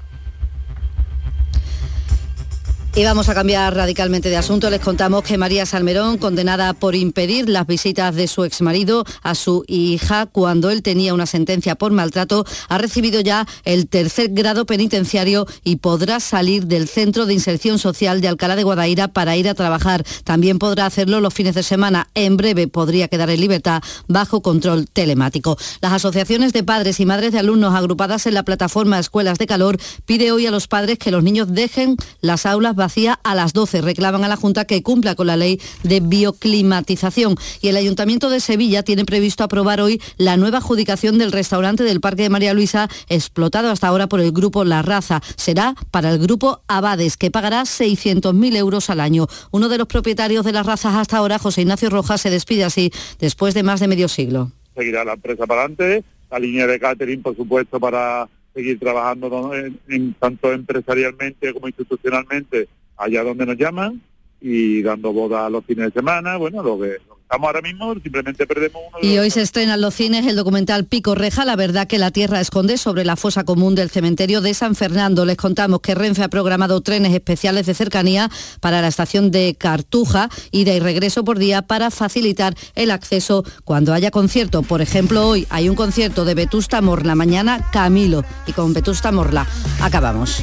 Y 2.99 3.05
vamos 3.05 3.28
a 3.28 3.34
cambiar 3.34 3.74
radicalmente 3.74 4.30
de 4.30 4.38
asunto. 4.38 4.70
Les 4.70 4.80
contamos 4.80 5.22
que 5.22 5.36
María 5.36 5.66
Salmerón, 5.66 6.16
condenada 6.16 6.72
por 6.72 6.94
impedir 6.94 7.47
las 7.47 7.66
visitas 7.66 8.14
de 8.14 8.26
su 8.26 8.42
exmarido 8.42 9.05
a 9.22 9.34
su 9.34 9.64
hija 9.68 10.24
cuando 10.24 10.70
él 10.70 10.80
tenía 10.80 11.12
una 11.12 11.26
sentencia 11.26 11.74
por 11.74 11.92
maltrato, 11.92 12.47
ha 12.70 12.78
recibido 12.78 13.20
ya 13.20 13.47
el 13.66 13.86
tercer 13.86 14.30
grado 14.30 14.64
penitenciario 14.64 15.47
y 15.62 15.76
podrá 15.76 16.20
salir 16.20 16.68
del 16.68 16.88
Centro 16.88 17.26
de 17.26 17.34
Inserción 17.34 17.78
Social 17.78 18.22
de 18.22 18.28
Alcalá 18.28 18.57
de 18.57 18.62
Guadaira 18.62 19.09
para 19.09 19.36
ir 19.36 19.51
a 19.51 19.55
trabajar. 19.55 20.03
También 20.24 20.59
podrá 20.59 20.86
hacerlo 20.86 21.20
los 21.20 21.34
fines 21.34 21.55
de 21.55 21.64
semana. 21.64 22.09
En 22.14 22.38
breve 22.38 22.66
podría 22.66 23.09
quedar 23.09 23.28
en 23.28 23.42
libertad 23.42 23.82
bajo 24.09 24.40
control 24.40 24.88
telemático. 24.88 25.59
Las 25.82 25.92
asociaciones 25.92 26.55
de 26.55 26.62
padres 26.62 26.99
y 27.01 27.05
madres 27.05 27.32
de 27.32 27.40
alumnos 27.40 27.74
agrupadas 27.74 28.26
en 28.26 28.32
la 28.32 28.42
plataforma 28.42 28.99
Escuelas 28.99 29.36
de 29.36 29.47
Calor 29.47 29.76
pide 30.07 30.32
hoy 30.32 30.47
a 30.47 30.51
los 30.51 30.66
padres 30.66 30.99
que 30.99 31.11
los 31.11 31.22
niños 31.22 31.53
dejen 31.53 31.99
las 32.22 32.47
aulas 32.47 32.74
vacía 32.87 33.18
a 33.24 33.34
las 33.34 33.53
12. 33.53 33.80
Reclaman 33.80 34.22
a 34.22 34.28
la 34.28 34.37
Junta 34.37 34.64
que 34.64 34.80
cumpla 34.80 35.16
con 35.16 35.26
la 35.26 35.37
ley 35.37 35.61
de 35.82 35.99
bioclimatización. 35.99 37.34
Y 37.61 37.66
el 37.66 37.76
Ayuntamiento 37.76 38.30
de 38.30 38.39
Sevilla 38.39 38.84
tiene 38.84 39.05
previsto 39.05 39.43
aprobar 39.43 39.80
hoy 39.80 40.01
la 40.18 40.37
nueva 40.37 40.59
adjudicación 40.59 41.18
del 41.18 41.32
restaurante 41.32 41.82
del 41.82 42.01
Parque 42.01 42.22
de 42.22 42.28
María 42.28 42.55
Luisa, 42.55 42.89
explotado 43.09 43.72
hasta 43.72 43.89
ahora 43.89 44.07
por 44.07 44.20
el 44.20 44.30
grupo 44.30 44.64
La 44.64 44.82
Raza. 44.82 45.20
Será 45.37 45.74
para 45.91 46.12
el 46.12 46.20
grupo 46.20 46.61
Abades, 46.68 47.16
que 47.16 47.32
pagará 47.32 47.62
600.000 47.62 48.57
euros 48.57 48.89
al 48.89 49.01
año. 49.01 49.26
Uno 49.51 49.68
de 49.68 49.78
los 49.78 49.89
propietarios 49.89 50.45
de 50.45 50.53
las 50.53 50.64
razas 50.64 50.95
hasta 50.95 51.16
ahora, 51.16 51.41
José 51.41 51.62
Ignacio 51.62 51.91
Rojas, 51.91 52.20
se 52.20 52.30
despide 52.30 52.62
así 52.62 52.93
después 53.18 53.53
de 53.55 53.64
más 53.64 53.80
de 53.80 53.89
medio 53.89 54.07
siglo. 54.07 54.53
Seguirá 54.76 55.05
la 55.05 55.14
empresa 55.14 55.45
para 55.45 55.62
adelante, 55.62 56.05
la 56.30 56.39
línea 56.39 56.68
de 56.68 56.78
catering, 56.78 57.20
por 57.20 57.34
supuesto, 57.34 57.80
para 57.80 58.28
seguir 58.57 58.79
trabajando 58.79 59.53
en, 59.55 60.15
tanto 60.15 60.51
empresarialmente 60.51 61.53
como 61.53 61.69
institucionalmente 61.69 62.69
allá 62.97 63.23
donde 63.23 63.45
nos 63.45 63.59
llaman 63.59 64.01
y 64.41 64.82
dando 64.82 65.12
boda 65.12 65.49
los 65.51 65.64
fines 65.64 65.87
de 65.87 66.01
semana, 66.01 66.37
bueno, 66.37 66.62
lo 66.62 66.78
que, 66.78 66.99
estamos 67.26 67.49
ahora 67.49 67.61
mismo, 67.61 67.93
simplemente 67.95 68.47
perdemos 68.47 68.82
uno 68.89 68.99
Y 69.03 69.18
hoy 69.18 69.30
se 69.30 69.43
estrena 69.43 69.74
en 69.74 69.80
los 69.80 69.95
cines 69.95 70.26
el 70.26 70.37
documental 70.37 70.84
Pico 70.84 71.16
Reja, 71.16 71.45
la 71.45 71.57
verdad 71.57 71.89
que 71.89 71.99
la 71.99 72.12
tierra 72.12 72.41
esconde 72.41 72.78
sobre 72.78 73.05
la 73.05 73.16
fosa 73.16 73.43
común 73.43 73.74
del 73.74 73.91
cementerio 73.91 74.41
de 74.41 74.55
San 74.55 74.76
Fernando. 74.76 75.24
Les 75.24 75.37
contamos 75.37 75.80
que 75.80 75.97
Renfe 75.97 76.22
ha 76.22 76.28
programado 76.28 76.80
trenes 76.82 77.12
especiales 77.12 77.66
de 77.66 77.74
cercanía 77.74 78.30
para 78.61 78.80
la 78.80 78.87
estación 78.87 79.32
de 79.32 79.57
Cartuja, 79.59 80.28
ida 80.53 80.72
y 80.72 80.78
regreso 80.78 81.24
por 81.24 81.41
día 81.41 81.62
para 81.62 81.91
facilitar 81.91 82.55
el 82.76 82.93
acceso 82.93 83.43
cuando 83.64 83.93
haya 83.93 84.12
concierto. 84.12 84.62
Por 84.62 84.80
ejemplo, 84.80 85.26
hoy 85.26 85.49
hay 85.51 85.68
un 85.68 85.74
concierto 85.74 86.24
de 86.24 86.34
Vetusta 86.34 86.80
Morla, 86.80 87.16
mañana 87.16 87.70
Camilo. 87.72 88.24
Y 88.47 88.53
con 88.53 88.72
Vetusta 88.72 89.11
Morla 89.11 89.49
acabamos. 89.80 90.41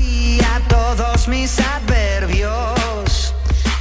todos 0.67 1.29
mis 1.29 1.57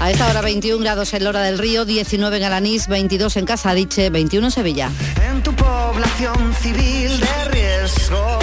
a 0.03 0.11
esta 0.11 0.29
hora 0.29 0.41
21 0.41 0.83
grados 0.83 1.15
en 1.15 1.23
Lora 1.23 1.43
del 1.43 1.59
Río, 1.59 1.85
19 1.85 2.37
en 2.37 2.43
Alanís, 2.43 2.89
22 2.89 3.37
en 3.37 3.47
Casadiche, 3.47 4.11
21 4.11 4.49
en 4.49 4.51
Sevilla. 4.51 4.91
En 5.31 5.41
tu 5.45 5.55
población 5.55 6.53
civil 6.61 7.21
de 7.21 7.45
riesgo. 7.53 8.39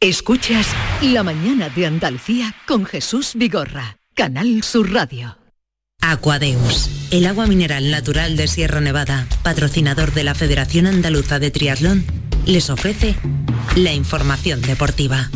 Escuchas 0.00 0.66
La 1.00 1.22
mañana 1.22 1.70
de 1.70 1.86
Andalucía 1.86 2.54
con 2.66 2.84
Jesús 2.84 3.32
Vigorra, 3.36 3.96
Canal 4.14 4.62
Sur 4.62 4.92
Radio. 4.92 5.38
Aquadeus, 6.02 6.90
el 7.10 7.26
agua 7.26 7.46
mineral 7.46 7.90
natural 7.90 8.36
de 8.36 8.48
Sierra 8.48 8.82
Nevada, 8.82 9.26
patrocinador 9.42 10.12
de 10.12 10.24
la 10.24 10.34
Federación 10.34 10.86
Andaluza 10.86 11.38
de 11.38 11.50
Triatlón, 11.50 12.04
les 12.44 12.68
ofrece 12.68 13.16
la 13.76 13.94
información 13.94 14.60
deportiva. 14.60 15.30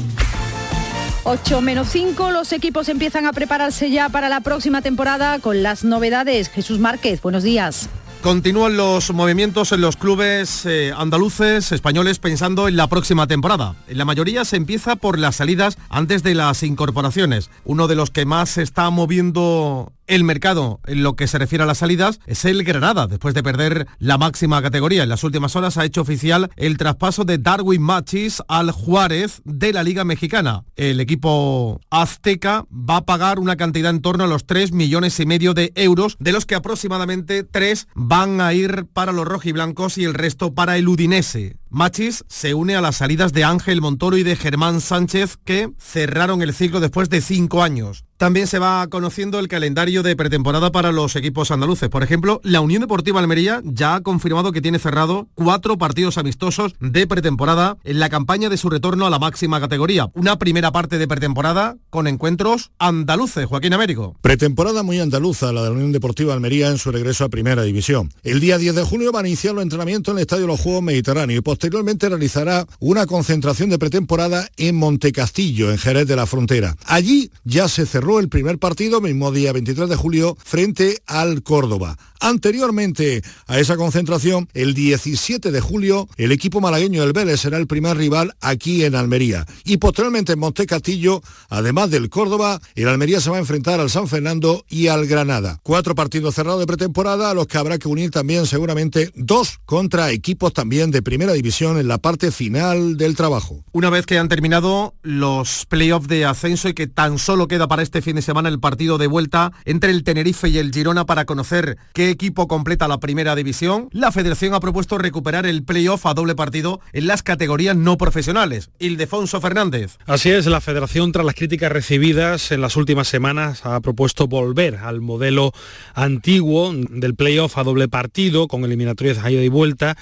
8 1.30 1.60
menos 1.60 1.88
5, 1.90 2.30
los 2.30 2.52
equipos 2.54 2.88
empiezan 2.88 3.26
a 3.26 3.34
prepararse 3.34 3.90
ya 3.90 4.08
para 4.08 4.30
la 4.30 4.40
próxima 4.40 4.80
temporada 4.80 5.38
con 5.40 5.62
las 5.62 5.84
novedades. 5.84 6.48
Jesús 6.48 6.78
Márquez, 6.78 7.20
buenos 7.20 7.42
días. 7.42 7.90
Continúan 8.22 8.76
los 8.76 9.12
movimientos 9.14 9.70
en 9.70 9.80
los 9.80 9.96
clubes 9.96 10.66
eh, 10.66 10.92
andaluces, 10.94 11.70
españoles, 11.70 12.18
pensando 12.18 12.66
en 12.66 12.76
la 12.76 12.88
próxima 12.88 13.28
temporada. 13.28 13.76
La 13.88 14.04
mayoría 14.04 14.44
se 14.44 14.56
empieza 14.56 14.96
por 14.96 15.20
las 15.20 15.36
salidas 15.36 15.78
antes 15.88 16.24
de 16.24 16.34
las 16.34 16.64
incorporaciones. 16.64 17.48
Uno 17.64 17.86
de 17.86 17.94
los 17.94 18.10
que 18.10 18.26
más 18.26 18.50
se 18.50 18.62
está 18.62 18.90
moviendo 18.90 19.92
el 20.08 20.24
mercado 20.24 20.80
en 20.86 21.02
lo 21.02 21.14
que 21.14 21.28
se 21.28 21.38
refiere 21.38 21.62
a 21.62 21.66
las 21.66 21.78
salidas 21.78 22.18
es 22.26 22.44
el 22.44 22.64
Granada. 22.64 23.06
Después 23.06 23.34
de 23.34 23.42
perder 23.42 23.86
la 23.98 24.18
máxima 24.18 24.60
categoría 24.62 25.02
en 25.02 25.08
las 25.10 25.22
últimas 25.22 25.54
horas 25.54 25.76
ha 25.76 25.84
hecho 25.84 26.00
oficial 26.00 26.50
el 26.56 26.78
traspaso 26.78 27.24
de 27.24 27.38
Darwin 27.38 27.82
Machis 27.82 28.42
al 28.48 28.72
Juárez 28.72 29.42
de 29.44 29.72
la 29.72 29.82
Liga 29.82 30.04
Mexicana. 30.04 30.64
El 30.76 31.00
equipo 31.00 31.80
azteca 31.90 32.64
va 32.72 32.96
a 32.96 33.04
pagar 33.04 33.38
una 33.38 33.56
cantidad 33.56 33.90
en 33.90 34.00
torno 34.00 34.24
a 34.24 34.28
los 34.28 34.46
3 34.46 34.72
millones 34.72 35.20
y 35.20 35.26
medio 35.26 35.54
de 35.54 35.72
euros, 35.76 36.16
de 36.18 36.32
los 36.32 36.46
que 36.46 36.54
aproximadamente 36.54 37.44
3 37.44 37.86
van 38.08 38.40
a 38.40 38.54
ir 38.54 38.86
para 38.86 39.12
los 39.12 39.28
rojiblancos 39.28 39.98
y 39.98 40.04
el 40.04 40.14
resto 40.14 40.54
para 40.54 40.78
el 40.78 40.88
Udinese. 40.88 41.56
Machis 41.70 42.24
se 42.28 42.54
une 42.54 42.76
a 42.76 42.80
las 42.80 42.96
salidas 42.96 43.32
de 43.32 43.44
Ángel 43.44 43.80
Montoro 43.80 44.16
y 44.16 44.22
de 44.22 44.36
Germán 44.36 44.80
Sánchez 44.80 45.36
que 45.44 45.70
cerraron 45.78 46.40
el 46.40 46.54
ciclo 46.54 46.80
después 46.80 47.10
de 47.10 47.20
cinco 47.20 47.62
años. 47.62 48.04
También 48.18 48.48
se 48.48 48.58
va 48.58 48.84
conociendo 48.88 49.38
el 49.38 49.46
calendario 49.46 50.02
de 50.02 50.16
pretemporada 50.16 50.72
para 50.72 50.90
los 50.90 51.14
equipos 51.14 51.52
andaluces. 51.52 51.88
Por 51.88 52.02
ejemplo, 52.02 52.40
la 52.42 52.60
Unión 52.60 52.80
Deportiva 52.80 53.20
Almería 53.20 53.60
ya 53.64 53.94
ha 53.94 54.00
confirmado 54.00 54.50
que 54.50 54.60
tiene 54.60 54.80
cerrado 54.80 55.28
cuatro 55.36 55.78
partidos 55.78 56.18
amistosos 56.18 56.74
de 56.80 57.06
pretemporada 57.06 57.76
en 57.84 58.00
la 58.00 58.08
campaña 58.08 58.48
de 58.48 58.56
su 58.56 58.70
retorno 58.70 59.06
a 59.06 59.10
la 59.10 59.20
máxima 59.20 59.60
categoría. 59.60 60.10
Una 60.14 60.36
primera 60.36 60.72
parte 60.72 60.98
de 60.98 61.06
pretemporada 61.06 61.76
con 61.90 62.08
encuentros 62.08 62.72
andaluces. 62.80 63.46
Joaquín 63.46 63.72
Américo. 63.72 64.16
Pretemporada 64.20 64.82
muy 64.82 64.98
andaluza 64.98 65.52
la 65.52 65.62
de 65.62 65.68
la 65.68 65.76
Unión 65.76 65.92
Deportiva 65.92 66.34
Almería 66.34 66.70
en 66.70 66.78
su 66.78 66.90
regreso 66.90 67.24
a 67.24 67.28
Primera 67.28 67.62
División. 67.62 68.10
El 68.24 68.40
día 68.40 68.58
10 68.58 68.74
de 68.74 68.82
junio 68.82 69.12
van 69.12 69.26
a 69.26 69.28
iniciar 69.28 69.54
los 69.54 69.62
entrenamientos 69.62 70.10
en 70.10 70.18
el 70.18 70.22
Estadio 70.22 70.42
de 70.42 70.48
los 70.48 70.60
Juegos 70.60 70.82
Mediterráneos 70.82 71.38
y 71.38 71.42
posteriormente 71.58 72.08
realizará 72.08 72.68
una 72.78 73.04
concentración 73.06 73.68
de 73.68 73.80
pretemporada 73.80 74.48
en 74.58 74.76
Montecastillo, 74.76 75.72
en 75.72 75.78
Jerez 75.78 76.06
de 76.06 76.14
la 76.14 76.24
Frontera. 76.24 76.76
Allí 76.84 77.32
ya 77.42 77.66
se 77.66 77.84
cerró 77.84 78.20
el 78.20 78.28
primer 78.28 78.60
partido, 78.60 79.00
mismo 79.00 79.32
día 79.32 79.52
23 79.52 79.88
de 79.88 79.96
julio, 79.96 80.36
frente 80.44 81.02
al 81.08 81.42
Córdoba. 81.42 81.98
Anteriormente 82.20 83.22
a 83.46 83.58
esa 83.58 83.76
concentración, 83.76 84.48
el 84.54 84.74
17 84.74 85.52
de 85.52 85.60
julio, 85.60 86.08
el 86.16 86.32
equipo 86.32 86.60
malagueño 86.60 87.02
del 87.02 87.12
Vélez 87.12 87.40
será 87.40 87.58
el 87.58 87.68
primer 87.68 87.96
rival 87.96 88.34
aquí 88.40 88.84
en 88.84 88.94
Almería. 88.94 89.46
Y 89.64 89.76
posteriormente 89.76 90.32
en 90.32 90.40
Monte 90.40 90.66
Castillo, 90.66 91.22
además 91.48 91.90
del 91.90 92.08
Córdoba, 92.08 92.60
el 92.74 92.88
Almería 92.88 93.20
se 93.20 93.30
va 93.30 93.36
a 93.36 93.40
enfrentar 93.40 93.80
al 93.80 93.90
San 93.90 94.08
Fernando 94.08 94.64
y 94.68 94.88
al 94.88 95.06
Granada. 95.06 95.60
Cuatro 95.62 95.94
partidos 95.94 96.34
cerrados 96.34 96.60
de 96.60 96.66
pretemporada, 96.66 97.30
a 97.30 97.34
los 97.34 97.46
que 97.46 97.58
habrá 97.58 97.78
que 97.78 97.88
unir 97.88 98.10
también 98.10 98.46
seguramente 98.46 99.12
dos 99.14 99.60
contra 99.64 100.10
equipos 100.10 100.52
también 100.52 100.90
de 100.90 101.02
primera 101.02 101.32
división 101.32 101.47
en 101.48 101.88
la 101.88 101.96
parte 101.96 102.30
final 102.30 102.98
del 102.98 103.16
trabajo. 103.16 103.64
Una 103.72 103.88
vez 103.88 104.04
que 104.04 104.18
han 104.18 104.28
terminado 104.28 104.94
los 105.02 105.64
playoffs 105.66 106.06
de 106.06 106.26
ascenso 106.26 106.68
y 106.68 106.74
que 106.74 106.86
tan 106.86 107.18
solo 107.18 107.48
queda 107.48 107.66
para 107.66 107.82
este 107.82 108.02
fin 108.02 108.16
de 108.16 108.22
semana 108.22 108.50
el 108.50 108.60
partido 108.60 108.98
de 108.98 109.06
vuelta 109.06 109.52
entre 109.64 109.90
el 109.90 110.04
Tenerife 110.04 110.50
y 110.50 110.58
el 110.58 110.70
Girona 110.72 111.06
para 111.06 111.24
conocer 111.24 111.78
qué 111.94 112.10
equipo 112.10 112.48
completa 112.48 112.86
la 112.86 113.00
primera 113.00 113.34
división, 113.34 113.88
la 113.92 114.12
federación 114.12 114.52
ha 114.52 114.60
propuesto 114.60 114.98
recuperar 114.98 115.46
el 115.46 115.64
playoff 115.64 116.04
a 116.04 116.12
doble 116.12 116.34
partido 116.34 116.80
en 116.92 117.06
las 117.06 117.22
categorías 117.22 117.74
no 117.74 117.96
profesionales. 117.96 118.68
Ildefonso 118.78 119.40
Fernández. 119.40 119.96
Así 120.04 120.28
es, 120.28 120.44
la 120.44 120.60
federación 120.60 121.12
tras 121.12 121.24
las 121.24 121.34
críticas 121.34 121.72
recibidas 121.72 122.52
en 122.52 122.60
las 122.60 122.76
últimas 122.76 123.08
semanas 123.08 123.64
ha 123.64 123.80
propuesto 123.80 124.28
volver 124.28 124.76
al 124.76 125.00
modelo 125.00 125.52
antiguo 125.94 126.74
del 126.74 127.14
playoff 127.14 127.56
a 127.56 127.64
doble 127.64 127.88
partido 127.88 128.48
con 128.48 128.64
eliminatorias 128.64 129.22
de 129.22 129.32
ida 129.32 129.42
y 129.42 129.48
vuelta, 129.48 129.96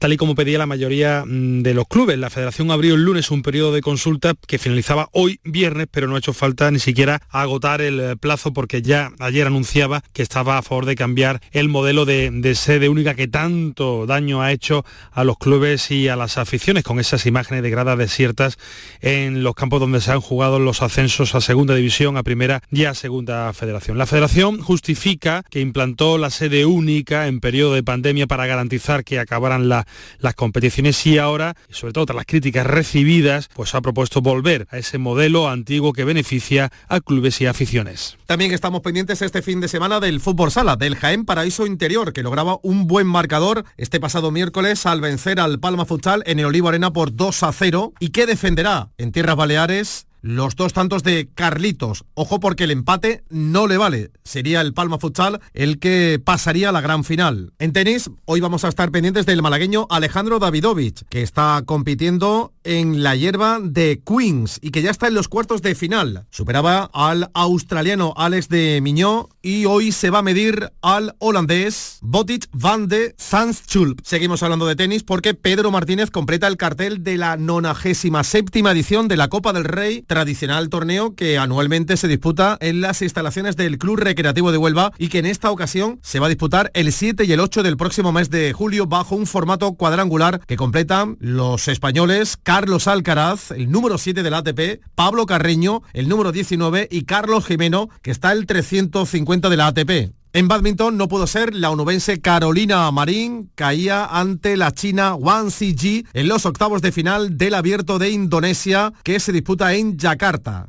tal 0.00 0.12
y 0.12 0.16
como 0.16 0.34
pedía 0.34 0.58
la 0.58 0.66
mayoría 0.66 0.87
mm, 0.88 1.62
de 1.62 1.74
los 1.74 1.86
clubes. 1.88 2.18
La 2.18 2.30
federación 2.30 2.70
abrió 2.70 2.94
el 2.94 3.04
lunes 3.04 3.30
un 3.30 3.42
periodo 3.42 3.72
de 3.72 3.80
consulta 3.80 4.34
que 4.46 4.58
finalizaba 4.58 5.08
hoy 5.12 5.40
viernes, 5.44 5.86
pero 5.90 6.06
no 6.06 6.16
ha 6.16 6.18
hecho 6.18 6.32
falta 6.32 6.70
ni 6.70 6.78
siquiera 6.78 7.20
agotar 7.28 7.80
el 7.80 8.00
eh, 8.00 8.16
plazo 8.16 8.52
porque 8.52 8.82
ya 8.82 9.10
ayer 9.18 9.46
anunciaba 9.46 10.02
que 10.12 10.22
estaba 10.22 10.58
a 10.58 10.62
favor 10.62 10.86
de 10.86 10.96
cambiar 10.96 11.40
el 11.52 11.68
modelo 11.68 12.04
de, 12.04 12.54
sede 12.54 12.88
única 12.88 13.14
que 13.14 13.28
tanto 13.28 14.06
daño 14.06 14.42
ha 14.42 14.52
hecho 14.52 14.84
a 15.12 15.22
los 15.24 15.38
clubes 15.38 15.90
y 15.90 16.08
a 16.08 16.16
las 16.16 16.38
aficiones 16.38 16.82
con 16.82 16.98
esas 16.98 17.26
imágenes 17.26 17.62
de 17.62 17.70
gradas 17.70 17.98
desiertas 17.98 18.58
en 19.00 19.42
los 19.42 19.54
campos 19.54 19.80
donde 19.80 20.00
se 20.00 20.10
han 20.10 20.20
jugado 20.20 20.58
los 20.58 20.82
ascensos 20.82 21.34
a 21.34 21.40
segunda 21.40 21.74
división, 21.74 22.16
a 22.16 22.22
primera 22.22 22.62
y 22.70 22.84
a 22.84 22.94
segunda 22.94 23.52
federación. 23.52 23.98
La 23.98 24.06
federación 24.06 24.60
justifica 24.60 25.44
que 25.50 25.60
implantó 25.60 26.18
la 26.18 26.30
sede 26.30 26.64
única 26.64 27.26
en 27.26 27.40
periodo 27.40 27.74
de 27.74 27.82
pandemia 27.82 28.26
para 28.26 28.46
garantizar 28.46 29.04
que 29.04 29.18
acabaran 29.18 29.68
las 29.68 30.34
competiciones 30.34 30.77
y 30.78 31.18
ahora, 31.18 31.56
sobre 31.70 31.92
todo 31.92 32.06
tras 32.06 32.16
las 32.16 32.26
críticas 32.26 32.64
recibidas, 32.64 33.48
pues 33.52 33.74
ha 33.74 33.80
propuesto 33.80 34.22
volver 34.22 34.68
a 34.70 34.78
ese 34.78 34.96
modelo 34.98 35.48
antiguo 35.48 35.92
que 35.92 36.04
beneficia 36.04 36.70
a 36.86 37.00
clubes 37.00 37.40
y 37.40 37.46
aficiones. 37.46 38.16
También 38.26 38.52
estamos 38.52 38.80
pendientes 38.80 39.20
este 39.20 39.42
fin 39.42 39.60
de 39.60 39.66
semana 39.66 39.98
del 39.98 40.20
fútbol 40.20 40.52
sala, 40.52 40.76
del 40.76 40.94
Jaén 40.94 41.24
Paraíso 41.24 41.66
Interior, 41.66 42.12
que 42.12 42.22
lograba 42.22 42.60
un 42.62 42.86
buen 42.86 43.08
marcador 43.08 43.64
este 43.76 43.98
pasado 43.98 44.30
miércoles 44.30 44.86
al 44.86 45.00
vencer 45.00 45.40
al 45.40 45.58
Palma 45.58 45.84
Futsal 45.84 46.22
en 46.26 46.38
el 46.38 46.46
Olivo 46.46 46.68
Arena 46.68 46.92
por 46.92 47.14
2 47.14 47.42
a 47.42 47.52
0 47.52 47.92
y 47.98 48.10
que 48.10 48.26
defenderá 48.26 48.90
en 48.98 49.10
Tierras 49.10 49.34
Baleares 49.34 50.07
los 50.20 50.56
dos 50.56 50.72
tantos 50.72 51.02
de 51.02 51.28
Carlitos. 51.34 52.04
Ojo 52.14 52.40
porque 52.40 52.64
el 52.64 52.70
empate 52.70 53.22
no 53.28 53.66
le 53.66 53.76
vale. 53.76 54.10
Sería 54.24 54.60
el 54.60 54.74
Palma 54.74 54.98
Futsal 54.98 55.40
el 55.54 55.78
que 55.78 56.20
pasaría 56.22 56.68
a 56.68 56.72
la 56.72 56.80
gran 56.80 57.04
final. 57.04 57.52
En 57.58 57.72
tenis, 57.72 58.10
hoy 58.24 58.40
vamos 58.40 58.64
a 58.64 58.68
estar 58.68 58.90
pendientes 58.90 59.26
del 59.26 59.42
malagueño 59.42 59.86
Alejandro 59.90 60.38
Davidovich, 60.38 61.04
que 61.08 61.22
está 61.22 61.62
compitiendo 61.64 62.52
en 62.64 63.02
la 63.02 63.16
hierba 63.16 63.58
de 63.62 64.02
Queens 64.04 64.58
y 64.60 64.70
que 64.70 64.82
ya 64.82 64.90
está 64.90 65.08
en 65.08 65.14
los 65.14 65.28
cuartos 65.28 65.62
de 65.62 65.74
final. 65.74 66.26
Superaba 66.30 66.90
al 66.92 67.30
australiano 67.34 68.14
Alex 68.16 68.48
de 68.48 68.80
Miñó 68.82 69.28
y 69.42 69.64
hoy 69.64 69.92
se 69.92 70.10
va 70.10 70.18
a 70.18 70.22
medir 70.22 70.72
al 70.82 71.14
holandés 71.18 71.98
Botic 72.02 72.48
van 72.52 72.88
de 72.88 73.14
Sanschulp. 73.18 74.00
Seguimos 74.04 74.42
hablando 74.42 74.66
de 74.66 74.76
tenis 74.76 75.02
porque 75.02 75.34
Pedro 75.34 75.70
Martínez 75.70 76.10
completa 76.10 76.46
el 76.46 76.56
cartel 76.56 77.02
de 77.02 77.16
la 77.16 77.36
97 77.36 78.60
edición 78.70 79.08
de 79.08 79.16
la 79.16 79.28
Copa 79.28 79.52
del 79.52 79.64
Rey 79.64 80.02
tradicional 80.08 80.68
torneo 80.70 81.14
que 81.14 81.38
anualmente 81.38 81.96
se 81.96 82.08
disputa 82.08 82.58
en 82.60 82.80
las 82.80 83.02
instalaciones 83.02 83.54
del 83.54 83.78
Club 83.78 83.98
Recreativo 84.00 84.50
de 84.50 84.58
Huelva 84.58 84.92
y 84.98 85.08
que 85.08 85.20
en 85.20 85.26
esta 85.26 85.52
ocasión 85.52 86.00
se 86.02 86.18
va 86.18 86.26
a 86.26 86.30
disputar 86.30 86.72
el 86.74 86.92
7 86.92 87.24
y 87.24 87.32
el 87.32 87.38
8 87.38 87.62
del 87.62 87.76
próximo 87.76 88.10
mes 88.10 88.30
de 88.30 88.52
julio 88.52 88.86
bajo 88.86 89.14
un 89.14 89.26
formato 89.26 89.74
cuadrangular 89.74 90.40
que 90.46 90.56
completan 90.56 91.16
los 91.20 91.68
españoles 91.68 92.36
Carlos 92.42 92.88
Alcaraz, 92.88 93.52
el 93.52 93.70
número 93.70 93.98
7 93.98 94.24
del 94.24 94.34
ATP, 94.34 94.82
Pablo 94.96 95.26
Carreño, 95.26 95.82
el 95.92 96.08
número 96.08 96.32
19 96.32 96.88
y 96.90 97.04
Carlos 97.04 97.46
Jimeno, 97.46 97.88
que 98.02 98.10
está 98.10 98.32
el 98.32 98.46
350 98.46 99.48
de 99.48 99.56
la 99.56 99.68
ATP. 99.68 100.17
En 100.38 100.46
badminton 100.46 100.96
no 100.96 101.08
pudo 101.08 101.26
ser, 101.26 101.52
la 101.52 101.68
onubense 101.68 102.20
Carolina 102.20 102.88
Marín 102.92 103.50
caía 103.56 104.04
ante 104.04 104.56
la 104.56 104.70
china 104.70 105.16
Wang 105.16 105.50
Ji 105.50 106.06
en 106.12 106.28
los 106.28 106.46
octavos 106.46 106.80
de 106.80 106.92
final 106.92 107.36
del 107.36 107.54
abierto 107.54 107.98
de 107.98 108.10
Indonesia 108.10 108.92
que 109.02 109.18
se 109.18 109.32
disputa 109.32 109.74
en 109.74 109.98
Yakarta. 109.98 110.68